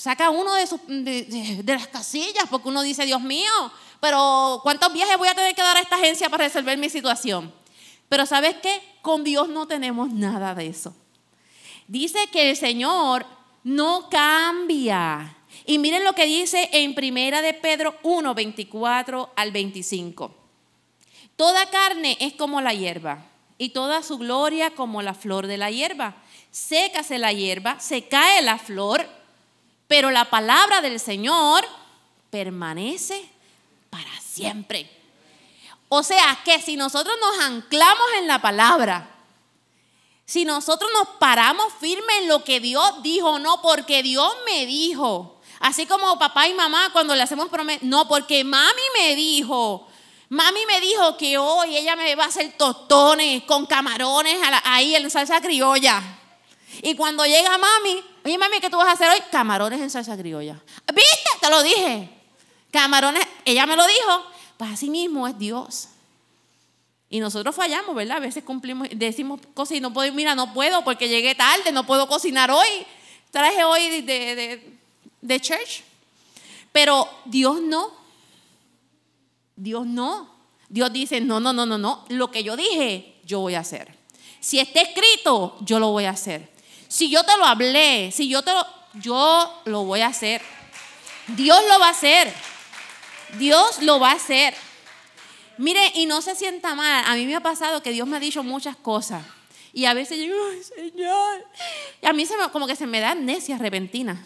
saca 0.00 0.30
uno 0.30 0.54
de, 0.54 0.66
sus, 0.66 0.80
de, 0.86 1.62
las 1.66 1.86
casillas 1.88 2.44
porque 2.50 2.68
uno 2.68 2.80
dice, 2.80 3.04
Dios 3.04 3.20
mío, 3.20 3.50
pero 4.00 4.60
¿cuántos 4.62 4.90
viajes 4.94 5.18
voy 5.18 5.28
a 5.28 5.34
tener 5.34 5.54
que 5.54 5.60
dar 5.60 5.76
a 5.76 5.80
esta 5.80 5.96
agencia 5.96 6.30
para 6.30 6.44
resolver 6.44 6.78
mi 6.78 6.88
situación? 6.88 7.52
Pero 8.08 8.24
¿sabes 8.24 8.56
qué? 8.62 8.80
Con 9.02 9.24
Dios 9.24 9.50
no 9.50 9.66
tenemos 9.66 10.10
nada 10.10 10.54
de 10.54 10.68
eso. 10.68 10.94
Dice 11.86 12.18
que 12.32 12.48
el 12.48 12.56
Señor 12.56 13.26
no 13.62 14.08
cambia. 14.08 15.36
Y 15.66 15.76
miren 15.76 16.04
lo 16.04 16.14
que 16.14 16.24
dice 16.24 16.70
en 16.72 16.94
Primera 16.94 17.42
de 17.42 17.52
Pedro 17.52 17.94
1, 18.02 18.34
24 18.34 19.32
al 19.36 19.52
25. 19.52 20.34
Toda 21.36 21.68
carne 21.68 22.16
es 22.20 22.32
como 22.32 22.62
la 22.62 22.72
hierba 22.72 23.26
y 23.58 23.68
toda 23.68 24.02
su 24.02 24.16
gloria 24.16 24.70
como 24.70 25.02
la 25.02 25.12
flor 25.12 25.46
de 25.46 25.58
la 25.58 25.70
hierba. 25.70 26.16
Sécase 26.50 27.18
la 27.18 27.34
hierba, 27.34 27.78
se 27.80 28.08
cae 28.08 28.40
la 28.40 28.56
flor, 28.56 29.19
pero 29.90 30.12
la 30.12 30.30
palabra 30.30 30.80
del 30.80 31.00
Señor 31.00 31.66
permanece 32.30 33.28
para 33.90 34.20
siempre. 34.20 34.88
O 35.88 36.04
sea, 36.04 36.38
que 36.44 36.62
si 36.62 36.76
nosotros 36.76 37.12
nos 37.20 37.44
anclamos 37.44 38.06
en 38.18 38.28
la 38.28 38.40
palabra, 38.40 39.10
si 40.24 40.44
nosotros 40.44 40.88
nos 40.94 41.16
paramos 41.16 41.72
firme 41.80 42.18
en 42.18 42.28
lo 42.28 42.44
que 42.44 42.60
Dios 42.60 43.02
dijo, 43.02 43.40
no 43.40 43.60
porque 43.62 44.04
Dios 44.04 44.32
me 44.46 44.64
dijo, 44.64 45.40
así 45.58 45.86
como 45.86 46.20
papá 46.20 46.46
y 46.46 46.54
mamá 46.54 46.90
cuando 46.92 47.16
le 47.16 47.22
hacemos 47.24 47.48
promesas, 47.48 47.82
no 47.82 48.06
porque 48.06 48.44
mami 48.44 48.82
me 48.96 49.16
dijo, 49.16 49.88
Mami 50.28 50.64
me 50.66 50.80
dijo 50.80 51.16
que 51.16 51.36
hoy 51.36 51.76
ella 51.76 51.96
me 51.96 52.14
va 52.14 52.26
a 52.26 52.28
hacer 52.28 52.52
tostones 52.56 53.42
con 53.42 53.66
camarones 53.66 54.38
ahí 54.62 54.94
en 54.94 55.10
salsa 55.10 55.40
criolla. 55.40 56.00
Y 56.82 56.94
cuando 56.94 57.26
llega 57.26 57.58
mami, 57.58 58.04
oye 58.24 58.38
mami, 58.38 58.60
¿qué 58.60 58.70
tú 58.70 58.76
vas 58.76 58.88
a 58.88 58.92
hacer 58.92 59.08
hoy? 59.10 59.18
Camarones 59.30 59.80
en 59.80 59.90
salsa 59.90 60.16
criolla. 60.16 60.60
¿Viste? 60.94 61.30
Te 61.40 61.50
lo 61.50 61.62
dije. 61.62 62.08
Camarones, 62.70 63.26
ella 63.44 63.66
me 63.66 63.76
lo 63.76 63.86
dijo. 63.86 64.24
Pues 64.56 64.70
así 64.72 64.90
mismo 64.90 65.26
es 65.26 65.38
Dios. 65.38 65.88
Y 67.08 67.18
nosotros 67.18 67.54
fallamos, 67.54 67.94
¿verdad? 67.96 68.18
A 68.18 68.20
veces 68.20 68.44
cumplimos, 68.44 68.88
decimos 68.92 69.40
cosas 69.54 69.78
y 69.78 69.80
no 69.80 69.92
puedo, 69.92 70.12
mira, 70.12 70.34
no 70.34 70.54
puedo 70.54 70.84
porque 70.84 71.08
llegué 71.08 71.34
tarde, 71.34 71.72
no 71.72 71.84
puedo 71.84 72.06
cocinar 72.06 72.50
hoy. 72.50 72.68
Traje 73.32 73.64
hoy 73.64 74.02
de, 74.02 74.36
de, 74.36 74.78
de 75.20 75.40
church. 75.40 75.82
Pero 76.72 77.08
Dios 77.24 77.60
no. 77.60 77.90
Dios 79.56 79.86
no. 79.86 80.30
Dios 80.68 80.92
dice, 80.92 81.20
no, 81.20 81.40
no, 81.40 81.52
no, 81.52 81.66
no, 81.66 81.78
no. 81.78 82.04
Lo 82.08 82.30
que 82.30 82.44
yo 82.44 82.56
dije, 82.56 83.16
yo 83.24 83.40
voy 83.40 83.56
a 83.56 83.60
hacer. 83.60 83.92
Si 84.38 84.58
está 84.60 84.80
escrito, 84.80 85.58
yo 85.62 85.80
lo 85.80 85.90
voy 85.90 86.04
a 86.04 86.10
hacer. 86.10 86.48
Si 86.90 87.08
yo 87.08 87.22
te 87.22 87.36
lo 87.36 87.44
hablé, 87.44 88.10
si 88.10 88.28
yo 88.28 88.42
te 88.42 88.52
lo, 88.52 88.66
yo 88.94 89.62
lo 89.66 89.84
voy 89.84 90.00
a 90.00 90.08
hacer. 90.08 90.42
Dios 91.28 91.56
lo 91.68 91.78
va 91.78 91.86
a 91.86 91.90
hacer. 91.90 92.34
Dios 93.38 93.80
lo 93.82 94.00
va 94.00 94.10
a 94.10 94.14
hacer. 94.14 94.54
Mire, 95.56 95.92
y 95.94 96.06
no 96.06 96.20
se 96.20 96.34
sienta 96.34 96.74
mal. 96.74 97.04
A 97.06 97.14
mí 97.14 97.26
me 97.26 97.36
ha 97.36 97.40
pasado 97.40 97.80
que 97.80 97.92
Dios 97.92 98.08
me 98.08 98.16
ha 98.16 98.20
dicho 98.20 98.42
muchas 98.42 98.74
cosas. 98.74 99.24
Y 99.72 99.84
a 99.84 99.94
veces 99.94 100.18
yo 100.18 100.34
ay, 100.50 100.64
Señor. 100.64 101.46
Y 102.02 102.06
a 102.06 102.12
mí 102.12 102.26
se 102.26 102.36
me, 102.36 102.50
como 102.50 102.66
que 102.66 102.74
se 102.74 102.88
me 102.88 102.98
da 102.98 103.12
amnesia 103.12 103.56
repentina. 103.56 104.20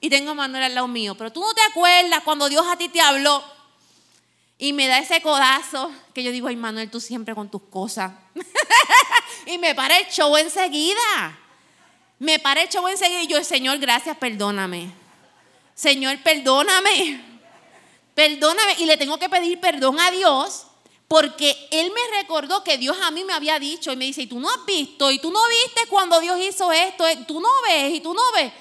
Y 0.00 0.08
tengo 0.08 0.30
a 0.30 0.34
Manuel 0.34 0.62
al 0.62 0.74
lado 0.74 0.88
mío. 0.88 1.16
Pero 1.18 1.30
tú 1.30 1.42
no 1.42 1.52
te 1.52 1.60
acuerdas 1.70 2.22
cuando 2.24 2.48
Dios 2.48 2.66
a 2.66 2.78
ti 2.78 2.88
te 2.88 3.02
habló. 3.02 3.44
Y 4.56 4.72
me 4.72 4.86
da 4.86 5.00
ese 5.00 5.20
codazo 5.20 5.92
que 6.14 6.22
yo 6.22 6.32
digo, 6.32 6.48
ay 6.48 6.56
Manuel, 6.56 6.90
tú 6.90 6.98
siempre 6.98 7.34
con 7.34 7.50
tus 7.50 7.62
cosas. 7.64 8.12
y 9.48 9.58
me 9.58 9.74
para 9.74 9.98
el 9.98 10.06
show 10.06 10.36
enseguida. 10.36 11.38
Me 12.18 12.38
para 12.38 12.62
el 12.62 12.68
show 12.68 12.86
enseguida 12.88 13.22
y 13.22 13.26
yo, 13.26 13.42
Señor, 13.42 13.78
gracias, 13.78 14.16
perdóname. 14.16 14.92
Señor, 15.74 16.18
perdóname. 16.22 17.20
Perdóname. 18.14 18.74
Y 18.78 18.86
le 18.86 18.96
tengo 18.96 19.18
que 19.18 19.28
pedir 19.28 19.60
perdón 19.60 19.98
a 20.00 20.10
Dios 20.10 20.66
porque 21.08 21.68
Él 21.70 21.90
me 21.90 22.18
recordó 22.18 22.62
que 22.62 22.76
Dios 22.76 22.96
a 23.02 23.10
mí 23.10 23.24
me 23.24 23.32
había 23.32 23.58
dicho 23.58 23.90
y 23.90 23.96
me 23.96 24.04
dice, 24.04 24.22
y 24.22 24.26
tú 24.26 24.38
no 24.38 24.50
has 24.50 24.64
visto, 24.66 25.10
y 25.10 25.18
tú 25.18 25.30
no 25.30 25.40
viste 25.48 25.88
cuando 25.88 26.20
Dios 26.20 26.38
hizo 26.38 26.70
esto, 26.70 27.04
tú 27.26 27.40
no 27.40 27.48
ves, 27.66 27.94
y 27.94 28.00
tú 28.00 28.12
no 28.12 28.20
ves. 28.34 28.52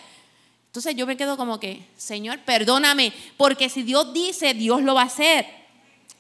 Entonces 0.67 0.95
yo 0.95 1.05
me 1.05 1.17
quedo 1.17 1.35
como 1.35 1.59
que, 1.59 1.85
Señor, 1.97 2.39
perdóname, 2.45 3.11
porque 3.35 3.67
si 3.67 3.83
Dios 3.83 4.13
dice, 4.13 4.53
Dios 4.53 4.81
lo 4.81 4.93
va 4.93 5.01
a 5.01 5.05
hacer. 5.05 5.45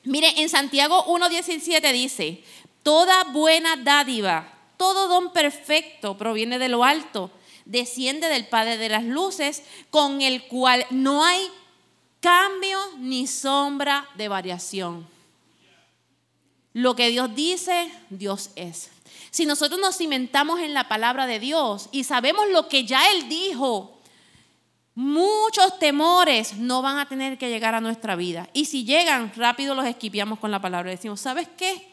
Mire, 0.03 0.41
en 0.41 0.49
Santiago 0.49 1.05
1.17 1.05 1.93
dice, 1.93 2.43
toda 2.83 3.23
buena 3.25 3.77
dádiva, 3.77 4.56
todo 4.77 5.07
don 5.07 5.33
perfecto 5.33 6.17
proviene 6.17 6.59
de 6.59 6.69
lo 6.69 6.83
alto, 6.83 7.31
desciende 7.65 8.29
del 8.29 8.47
Padre 8.47 8.77
de 8.77 8.89
las 8.89 9.03
Luces, 9.03 9.63
con 9.89 10.21
el 10.21 10.43
cual 10.47 10.85
no 10.89 11.23
hay 11.23 11.41
cambio 12.21 12.79
ni 12.97 13.27
sombra 13.27 14.07
de 14.15 14.27
variación. 14.27 15.07
Lo 16.73 16.95
que 16.95 17.09
Dios 17.09 17.33
dice, 17.35 17.91
Dios 18.09 18.51
es. 18.55 18.91
Si 19.31 19.45
nosotros 19.45 19.79
nos 19.79 19.97
cimentamos 19.97 20.59
en 20.59 20.73
la 20.73 20.87
palabra 20.87 21.25
de 21.25 21.39
Dios 21.39 21.89
y 21.91 22.03
sabemos 22.03 22.47
lo 22.49 22.67
que 22.67 22.85
ya 22.85 23.11
Él 23.11 23.27
dijo, 23.27 23.97
Muchos 24.99 25.77
temores 25.77 26.57
no 26.57 26.81
van 26.81 26.97
a 26.97 27.07
tener 27.07 27.37
que 27.37 27.49
llegar 27.49 27.75
a 27.75 27.81
nuestra 27.81 28.15
vida. 28.15 28.49
Y 28.51 28.65
si 28.65 28.83
llegan, 28.83 29.31
rápido 29.35 29.75
los 29.75 29.85
esquipiamos 29.85 30.39
con 30.39 30.49
la 30.49 30.59
palabra. 30.59 30.89
Decimos, 30.89 31.21
¿sabes 31.21 31.47
qué? 31.55 31.87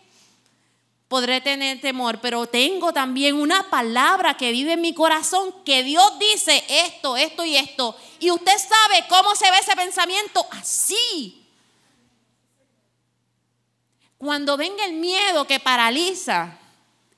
Podré 1.14 1.40
tener 1.40 1.81
temor, 1.81 2.18
pero 2.20 2.44
tengo 2.48 2.92
también 2.92 3.37
una 3.37 3.70
palabra 3.70 4.37
que 4.37 4.50
vive 4.50 4.72
en 4.72 4.81
mi 4.81 4.92
corazón 4.92 5.55
que 5.64 5.85
Dios 5.85 6.18
dice 6.18 6.64
esto, 6.68 7.16
esto 7.16 7.44
y 7.44 7.55
esto. 7.55 7.96
Y 8.18 8.33
usted 8.33 8.59
sabe 8.59 9.05
cómo 9.09 9.37
se 9.37 9.48
ve 9.48 9.59
ese 9.61 9.77
pensamiento 9.77 10.44
así. 10.50 11.46
Cuando 14.18 14.57
venga 14.57 14.85
el 14.87 14.94
miedo 14.94 15.46
que 15.46 15.61
paraliza, 15.61 16.59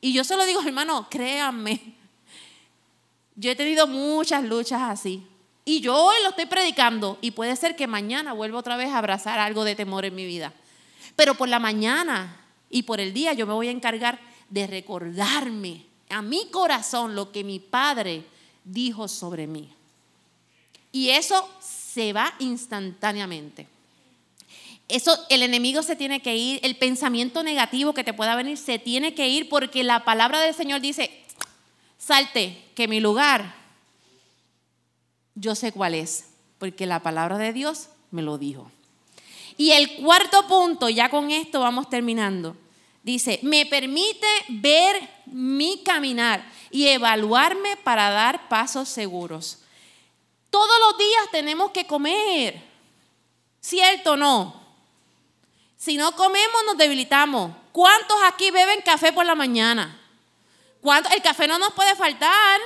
y 0.03 0.13
yo 0.13 0.25
se 0.25 0.37
lo 0.37 0.45
digo, 0.45 0.61
hermano, 0.61 1.09
créanme, 1.09 1.95
yo 3.35 3.51
he 3.51 3.57
tenido 3.57 3.87
muchas 3.87 4.45
luchas 4.45 4.83
así. 4.83 5.27
Y 5.65 5.81
yo 5.81 5.97
hoy 5.97 6.17
lo 6.23 6.29
estoy 6.29 6.45
predicando 6.45 7.17
y 7.23 7.31
puede 7.31 7.57
ser 7.57 7.77
que 7.77 7.87
mañana 7.87 8.35
vuelva 8.35 8.59
otra 8.59 8.77
vez 8.77 8.91
a 8.91 8.99
abrazar 8.99 9.39
algo 9.39 9.65
de 9.65 9.75
temor 9.75 10.05
en 10.05 10.15
mi 10.15 10.27
vida. 10.27 10.53
Pero 11.17 11.35
por 11.35 11.49
la 11.49 11.59
mañana 11.59 12.43
y 12.77 12.83
por 12.83 13.01
el 13.01 13.15
día 13.15 13.33
yo 13.33 13.47
me 13.47 13.55
voy 13.55 13.69
a 13.69 13.71
encargar 13.71 14.21
de 14.51 14.67
recordarme 14.67 15.87
a 16.11 16.21
mi 16.21 16.51
corazón 16.51 17.15
lo 17.15 17.33
que 17.33 17.43
mi 17.43 17.59
Padre 17.59 18.23
dijo 18.65 19.09
sobre 19.09 19.47
mí. 19.47 19.71
Y 20.93 21.09
eso 21.09 21.49
se 21.59 22.13
va 22.13 22.35
instantáneamente. 22.39 23.67
Eso, 24.89 25.19
el 25.31 25.43
enemigo 25.43 25.83
se 25.83 25.97
tiene 25.97 26.21
que 26.21 26.37
ir, 26.37 26.61
el 26.63 26.77
pensamiento 26.77 27.43
negativo 27.43 27.95
que 27.95 28.05
te 28.05 28.13
pueda 28.13 28.37
venir 28.37 28.59
se 28.59 28.79
tiene 28.79 29.15
que 29.15 29.27
ir 29.27 29.49
porque 29.49 29.83
la 29.83 30.05
palabra 30.05 30.43
del 30.43 30.55
Señor 30.55 30.83
dice, 30.83 31.11
salte, 31.97 32.63
que 32.75 32.89
mi 32.89 33.01
lugar 33.01 33.55
yo 35.35 35.55
sé 35.55 35.73
cuál 35.73 35.95
es, 35.95 36.27
porque 36.59 36.85
la 36.85 37.03
palabra 37.03 37.39
de 37.39 37.55
Dios 37.55 37.89
me 38.11 38.21
lo 38.21 38.37
dijo. 38.37 38.71
Y 39.57 39.71
el 39.71 39.97
cuarto 39.97 40.47
punto, 40.47 40.91
ya 40.91 41.09
con 41.09 41.31
esto 41.31 41.61
vamos 41.61 41.89
terminando, 41.89 42.55
dice, 43.07 43.39
me 43.43 43.65
permite 43.67 44.27
ver 44.49 45.09
mi 45.27 45.85
caminar 45.85 46.45
y 46.73 46.89
evaluarme 46.89 47.77
para 47.77 48.11
dar 48.11 48.49
pasos 48.49 48.89
seguros. 48.89 49.61
Todos 50.51 50.77
los 50.81 50.99
días 50.99 51.31
tenemos 51.31 51.71
que 51.71 51.87
comer, 51.87 52.61
¿cierto 53.61 54.15
o 54.15 54.17
no? 54.17 54.61
Si 55.77 55.97
no 55.97 56.17
comemos 56.17 56.65
nos 56.67 56.77
debilitamos. 56.77 57.53
¿Cuántos 57.71 58.17
aquí 58.25 58.51
beben 58.51 58.81
café 58.81 59.13
por 59.13 59.25
la 59.25 59.37
mañana? 59.37 60.01
¿Cuántos? 60.81 61.13
El 61.13 61.23
café 61.23 61.47
no 61.47 61.59
nos 61.59 61.75
puede 61.75 61.95
faltar. 61.95 62.61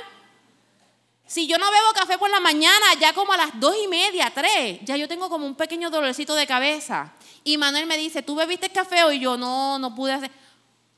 Si 1.31 1.47
yo 1.47 1.57
no 1.57 1.71
bebo 1.71 1.93
café 1.93 2.17
por 2.17 2.29
la 2.29 2.41
mañana, 2.41 2.87
ya 2.99 3.13
como 3.13 3.31
a 3.31 3.37
las 3.37 3.57
dos 3.57 3.73
y 3.81 3.87
media, 3.87 4.33
tres, 4.35 4.79
ya 4.83 4.97
yo 4.97 5.07
tengo 5.07 5.29
como 5.29 5.45
un 5.45 5.55
pequeño 5.55 5.89
dolorcito 5.89 6.35
de 6.35 6.45
cabeza. 6.45 7.13
Y 7.45 7.57
Manuel 7.57 7.85
me 7.85 7.95
dice, 7.95 8.21
¿tú 8.21 8.35
bebiste 8.35 8.69
café? 8.69 8.97
Y 9.15 9.19
yo 9.21 9.37
no, 9.37 9.79
no 9.79 9.95
pude 9.95 10.11
hacer. 10.11 10.29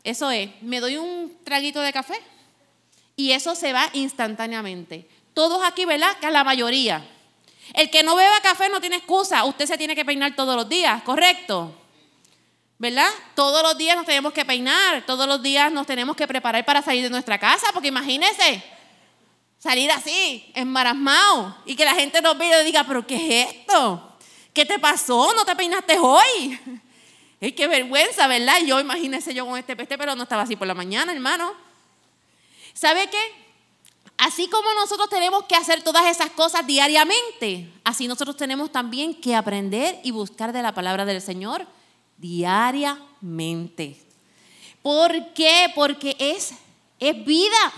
Eso 0.03 0.31
es, 0.31 0.49
me 0.63 0.79
doy 0.79 0.97
un 0.97 1.37
traguito 1.43 1.81
de 1.81 1.93
café 1.93 2.19
y 3.15 3.33
eso 3.33 3.53
se 3.53 3.73
va 3.73 3.91
instantáneamente. 3.93 5.07
Todos 5.35 5.63
aquí, 5.63 5.85
¿verdad? 5.85 6.17
Que 6.19 6.31
la 6.31 6.43
mayoría. 6.43 7.07
El 7.75 7.91
que 7.91 8.01
no 8.01 8.15
beba 8.15 8.39
café 8.41 8.69
no 8.69 8.81
tiene 8.81 8.95
excusa. 8.95 9.45
Usted 9.45 9.67
se 9.67 9.77
tiene 9.77 9.95
que 9.95 10.03
peinar 10.03 10.35
todos 10.35 10.55
los 10.55 10.67
días, 10.67 11.03
¿correcto? 11.03 11.75
¿Verdad? 12.79 13.11
Todos 13.35 13.61
los 13.61 13.77
días 13.77 13.95
nos 13.95 14.07
tenemos 14.07 14.33
que 14.33 14.45
peinar, 14.45 15.05
todos 15.05 15.27
los 15.27 15.43
días 15.43 15.71
nos 15.71 15.85
tenemos 15.85 16.15
que 16.15 16.27
preparar 16.27 16.65
para 16.65 16.81
salir 16.81 17.03
de 17.03 17.11
nuestra 17.11 17.37
casa, 17.37 17.67
porque 17.71 17.89
imagínese, 17.89 18.72
salir 19.63 19.89
así, 19.91 20.51
embarazado, 20.55 21.55
y 21.65 21.77
que 21.77 21.85
la 21.85 21.95
gente 21.95 22.21
nos 22.21 22.37
vea 22.37 22.61
y 22.61 22.65
diga, 22.65 22.83
pero 22.83 23.07
¿qué 23.07 23.15
es 23.15 23.49
esto? 23.49 24.11
¿Qué 24.51 24.65
te 24.65 24.77
pasó? 24.77 25.33
¿No 25.33 25.45
te 25.45 25.55
peinaste 25.55 25.97
hoy? 25.97 26.59
Es 27.39 27.51
qué 27.51 27.67
vergüenza, 27.67 28.25
¿verdad? 28.27 28.59
Yo 28.65 28.79
imagínese 28.79 29.33
yo 29.33 29.45
con 29.45 29.59
este 29.59 29.75
peste, 29.75 29.97
pero 29.97 30.15
no 30.15 30.23
estaba 30.23 30.43
así 30.43 30.55
por 30.55 30.65
la 30.65 30.73
mañana, 30.73 31.11
hermano. 31.11 31.51
¿Sabe 32.73 33.09
qué? 33.09 33.17
Así 34.17 34.47
como 34.47 34.73
nosotros 34.75 35.09
tenemos 35.09 35.43
que 35.43 35.57
hacer 35.57 35.83
todas 35.83 36.05
esas 36.05 36.29
cosas 36.29 36.65
diariamente, 36.65 37.69
así 37.83 38.07
nosotros 38.07 38.37
tenemos 38.37 38.71
también 38.71 39.19
que 39.19 39.35
aprender 39.35 39.99
y 40.05 40.11
buscar 40.11 40.53
de 40.53 40.61
la 40.61 40.73
palabra 40.73 41.03
del 41.03 41.21
Señor 41.21 41.67
diariamente. 42.17 44.01
¿Por 44.81 45.33
qué? 45.33 45.69
Porque 45.75 46.15
es, 46.17 46.53
es 47.01 47.25
vida. 47.25 47.73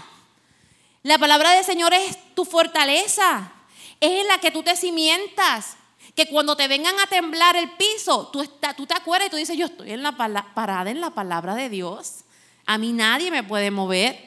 La 1.06 1.20
palabra 1.20 1.52
del 1.52 1.64
Señor 1.64 1.94
es 1.94 2.18
tu 2.34 2.46
fortaleza, 2.46 3.52
es 4.00 4.22
en 4.22 4.28
la 4.28 4.40
que 4.40 4.50
tú 4.50 4.64
te 4.64 4.76
cimientas. 4.76 5.78
Que 6.16 6.26
cuando 6.26 6.56
te 6.56 6.68
vengan 6.68 7.00
a 7.00 7.06
temblar 7.06 7.56
el 7.56 7.70
piso, 7.74 8.32
tú, 8.34 8.44
te 8.88 8.94
acuerdas 8.96 9.28
y 9.28 9.30
tú 9.30 9.36
dices, 9.36 9.56
yo 9.56 9.68
estoy 9.68 9.92
en 9.92 10.02
la 10.02 10.14
parada 10.14 10.90
en 10.90 11.02
la 11.02 11.12
palabra 11.12 11.54
de 11.54 11.70
Dios. 11.70 12.24
A 12.66 12.80
mí 12.80 12.92
nadie 12.92 13.30
me 13.30 13.44
puede 13.44 13.70
mover. 13.70 14.18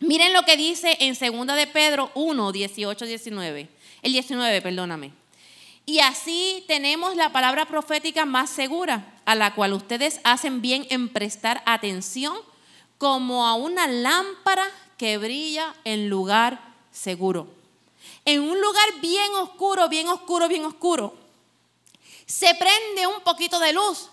Miren 0.00 0.32
lo 0.32 0.42
que 0.42 0.56
dice 0.56 0.96
en 0.98 1.14
2 1.14 1.56
de 1.56 1.68
Pedro 1.68 2.10
1, 2.16 2.50
18, 2.50 3.06
19. 3.06 3.68
El 4.02 4.12
19, 4.12 4.60
perdóname. 4.60 5.12
Y 5.86 6.00
así 6.00 6.64
tenemos 6.66 7.14
la 7.14 7.30
palabra 7.30 7.66
profética 7.66 8.26
más 8.26 8.50
segura, 8.50 9.14
a 9.24 9.36
la 9.36 9.54
cual 9.54 9.72
ustedes 9.72 10.20
hacen 10.24 10.62
bien 10.62 10.84
en 10.90 11.10
prestar 11.10 11.62
atención 11.64 12.36
como 12.98 13.46
a 13.46 13.54
una 13.54 13.86
lámpara 13.86 14.66
que 14.96 15.18
brilla 15.18 15.74
en 15.84 16.08
lugar 16.08 16.74
seguro. 16.90 17.48
En 18.24 18.40
un 18.40 18.60
lugar 18.60 19.00
bien 19.00 19.32
oscuro, 19.34 19.88
bien 19.88 20.08
oscuro, 20.08 20.48
bien 20.48 20.64
oscuro, 20.64 21.14
se 22.26 22.54
prende 22.54 23.06
un 23.06 23.20
poquito 23.22 23.58
de 23.58 23.72
luz 23.72 24.08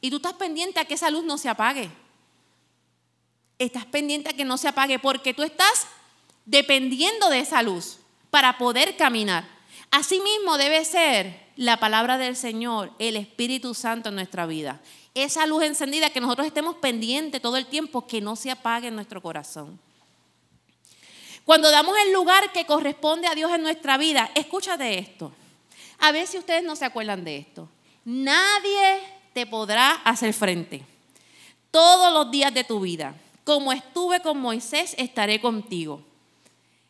y 0.00 0.10
tú 0.10 0.16
estás 0.16 0.34
pendiente 0.34 0.80
a 0.80 0.84
que 0.84 0.94
esa 0.94 1.10
luz 1.10 1.24
no 1.24 1.38
se 1.38 1.48
apague 1.48 1.90
estás 3.60 3.84
pendiente 3.84 4.30
a 4.30 4.32
que 4.32 4.44
no 4.44 4.56
se 4.56 4.68
apague 4.68 4.98
porque 4.98 5.34
tú 5.34 5.42
estás 5.42 5.86
dependiendo 6.46 7.28
de 7.28 7.40
esa 7.40 7.62
luz 7.62 7.98
para 8.30 8.58
poder 8.58 8.96
caminar. 8.96 9.46
Asimismo 9.90 10.56
debe 10.56 10.84
ser 10.84 11.48
la 11.56 11.78
palabra 11.78 12.16
del 12.16 12.36
Señor, 12.36 12.92
el 12.98 13.16
Espíritu 13.16 13.74
Santo 13.74 14.08
en 14.08 14.14
nuestra 14.14 14.46
vida. 14.46 14.80
Esa 15.14 15.46
luz 15.46 15.62
encendida 15.62 16.10
que 16.10 16.20
nosotros 16.20 16.46
estemos 16.46 16.76
pendientes 16.76 17.42
todo 17.42 17.56
el 17.58 17.66
tiempo, 17.66 18.06
que 18.06 18.20
no 18.20 18.34
se 18.34 18.50
apague 18.50 18.88
en 18.88 18.94
nuestro 18.94 19.20
corazón. 19.20 19.78
Cuando 21.44 21.70
damos 21.70 21.96
el 22.04 22.12
lugar 22.12 22.52
que 22.52 22.66
corresponde 22.66 23.26
a 23.26 23.34
Dios 23.34 23.52
en 23.52 23.62
nuestra 23.62 23.96
vida, 23.96 24.30
escúchate 24.34 24.98
esto. 24.98 25.32
A 25.98 26.12
ver 26.12 26.26
si 26.26 26.38
ustedes 26.38 26.62
no 26.62 26.76
se 26.76 26.84
acuerdan 26.84 27.24
de 27.24 27.38
esto. 27.38 27.68
Nadie 28.04 29.00
te 29.32 29.46
podrá 29.46 29.92
hacer 30.04 30.32
frente 30.32 30.82
todos 31.70 32.12
los 32.12 32.30
días 32.30 32.52
de 32.52 32.64
tu 32.64 32.80
vida 32.80 33.14
como 33.50 33.72
estuve 33.72 34.20
con 34.20 34.38
Moisés, 34.38 34.94
estaré 34.96 35.40
contigo. 35.40 36.04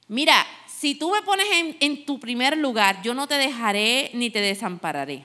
Mira, 0.08 0.46
si 0.66 0.94
tú 0.94 1.10
me 1.10 1.22
pones 1.22 1.46
en, 1.80 2.04
tu 2.04 2.20
primer 2.20 2.54
lugar, 2.56 3.00
yo 3.02 3.14
no 3.14 3.26
te 3.26 3.38
dejaré 3.38 4.10
ni 4.12 4.28
te 4.28 4.42
desampararé. 4.42 5.24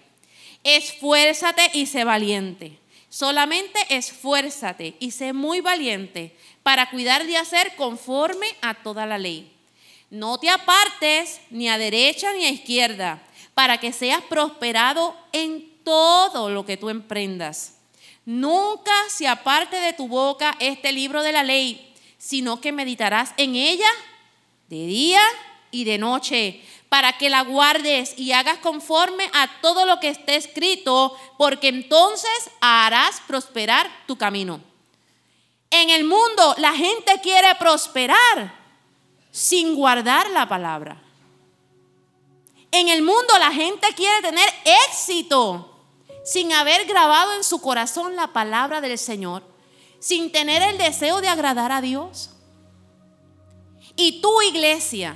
Esfuérzate 0.64 1.72
y 1.74 1.88
sé 1.88 2.06
valiente. 2.06 2.80
Solamente 3.10 3.80
esfuérzate 3.90 4.96
y 5.00 5.12
sé 5.12 5.34
muy 5.34 5.60
valiente 5.60 6.36
para 6.66 6.90
cuidar 6.90 7.28
de 7.28 7.38
hacer 7.38 7.76
conforme 7.76 8.48
a 8.64 8.74
toda 8.74 9.06
la 9.06 9.20
ley. 9.20 9.56
No 10.10 10.40
te 10.40 10.50
apartes 10.50 11.40
ni 11.52 11.70
a 11.70 11.78
derecha 11.78 12.34
ni 12.34 12.44
a 12.44 12.50
izquierda, 12.50 13.22
para 13.54 13.78
que 13.80 13.94
seas 13.94 14.24
prosperado 14.24 15.16
en 15.32 15.72
todo 15.84 16.50
lo 16.50 16.66
que 16.66 16.76
tú 16.76 16.90
emprendas. 16.90 17.78
Nunca 18.26 18.92
se 19.10 19.28
aparte 19.28 19.76
de 19.76 19.94
tu 19.94 20.08
boca 20.08 20.58
este 20.60 20.92
libro 20.92 21.22
de 21.22 21.34
la 21.34 21.44
ley, 21.44 21.94
sino 22.18 22.60
que 22.60 22.72
meditarás 22.72 23.36
en 23.38 23.54
ella 23.54 23.92
de 24.68 24.88
día 24.88 25.22
y 25.70 25.84
de 25.84 26.00
noche, 26.00 26.64
para 26.90 27.16
que 27.20 27.30
la 27.30 27.44
guardes 27.44 28.18
y 28.18 28.32
hagas 28.32 28.58
conforme 28.58 29.30
a 29.34 29.62
todo 29.62 29.86
lo 29.86 30.00
que 30.00 30.10
esté 30.10 30.36
escrito, 30.36 31.16
porque 31.38 31.68
entonces 31.68 32.50
harás 32.60 33.22
prosperar 33.28 33.88
tu 34.08 34.18
camino. 34.18 34.62
En 35.78 35.90
el 35.90 36.06
mundo 36.06 36.56
la 36.58 36.74
gente 36.74 37.20
quiere 37.22 37.54
prosperar 37.56 38.58
sin 39.30 39.76
guardar 39.76 40.30
la 40.30 40.48
palabra. 40.48 41.04
En 42.72 42.88
el 42.88 43.02
mundo 43.02 43.38
la 43.40 43.52
gente 43.52 43.86
quiere 43.94 44.22
tener 44.22 44.48
éxito 44.88 45.78
sin 46.24 46.54
haber 46.54 46.86
grabado 46.86 47.34
en 47.34 47.44
su 47.44 47.60
corazón 47.60 48.16
la 48.16 48.28
palabra 48.28 48.80
del 48.80 48.98
Señor, 48.98 49.44
sin 50.00 50.32
tener 50.32 50.62
el 50.62 50.78
deseo 50.78 51.20
de 51.20 51.28
agradar 51.28 51.74
a 51.74 51.82
Dios. 51.82 52.30
Y 53.98 54.22
tu 54.22 54.42
iglesia, 54.44 55.14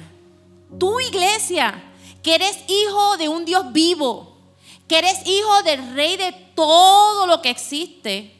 tu 0.78 1.00
iglesia, 1.00 1.82
que 2.22 2.36
eres 2.36 2.58
hijo 2.68 3.16
de 3.16 3.30
un 3.30 3.46
Dios 3.46 3.72
vivo, 3.72 4.38
que 4.90 4.98
eres 4.98 5.26
hijo 5.26 5.64
del 5.64 5.96
rey 5.96 6.18
de 6.18 6.34
todo 6.54 7.28
lo 7.28 7.42
que 7.42 7.50
existe, 7.50 8.39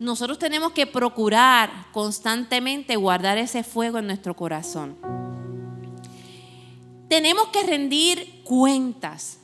nosotros 0.00 0.40
tenemos 0.40 0.72
que 0.72 0.88
procurar 0.88 1.70
constantemente 1.92 2.96
guardar 2.96 3.38
ese 3.38 3.62
fuego 3.62 3.98
en 3.98 4.08
nuestro 4.08 4.34
corazón 4.34 4.96
tenemos 7.10 7.48
que 7.48 7.64
rendir 7.64 8.40
cuentas. 8.44 9.40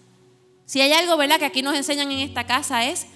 Si 0.66 0.80
hay 0.80 0.92
algo, 0.92 1.16
¿verdad?, 1.16 1.40
que 1.40 1.44
aquí 1.44 1.62
nos 1.62 1.74
enseñan 1.74 2.12
en 2.12 2.20
esta 2.20 2.46
casa 2.46 2.84
es, 2.84 3.08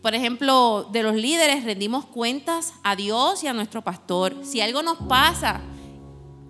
por 0.00 0.14
ejemplo, 0.14 0.88
de 0.92 1.02
los 1.02 1.16
líderes, 1.16 1.64
rendimos 1.64 2.06
cuentas 2.06 2.74
a 2.84 2.94
Dios 2.94 3.42
y 3.42 3.48
a 3.48 3.52
nuestro 3.52 3.82
pastor. 3.82 4.36
Si 4.44 4.60
algo 4.60 4.80
nos 4.84 4.98
pasa, 5.08 5.60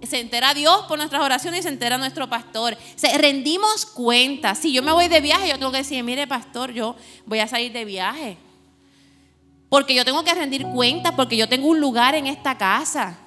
se 0.03 0.20
entera 0.20 0.53
Dios 0.53 0.82
por 0.86 0.99
nuestras 0.99 1.22
oraciones 1.22 1.61
y 1.61 1.62
se 1.62 1.70
entera 1.70 1.97
nuestro 1.97 2.28
pastor. 2.28 2.76
Se, 2.94 3.16
rendimos 3.16 3.86
cuentas. 3.86 4.59
Si 4.59 4.74
yo 4.74 4.82
me 4.82 4.92
voy 4.92 5.09
de 5.09 5.22
viaje, 5.22 5.49
yo 5.49 5.59
tengo 5.59 5.72
que 5.72 5.78
decir, 5.78 6.05
mire, 6.05 6.26
pastor, 6.26 6.72
yo 6.72 6.94
voy 7.24 7.38
a 7.38 7.49
salir 7.49 7.72
de 7.72 7.86
viaje. 7.86 8.36
Porque 9.69 9.95
yo 9.95 10.05
tengo 10.05 10.23
que 10.23 10.35
rendir 10.35 10.67
cuentas, 10.67 11.12
porque 11.17 11.37
yo 11.37 11.49
tengo 11.49 11.69
un 11.69 11.81
lugar 11.81 12.14
en 12.14 12.27
esta 12.27 12.57
casa. 12.57 13.19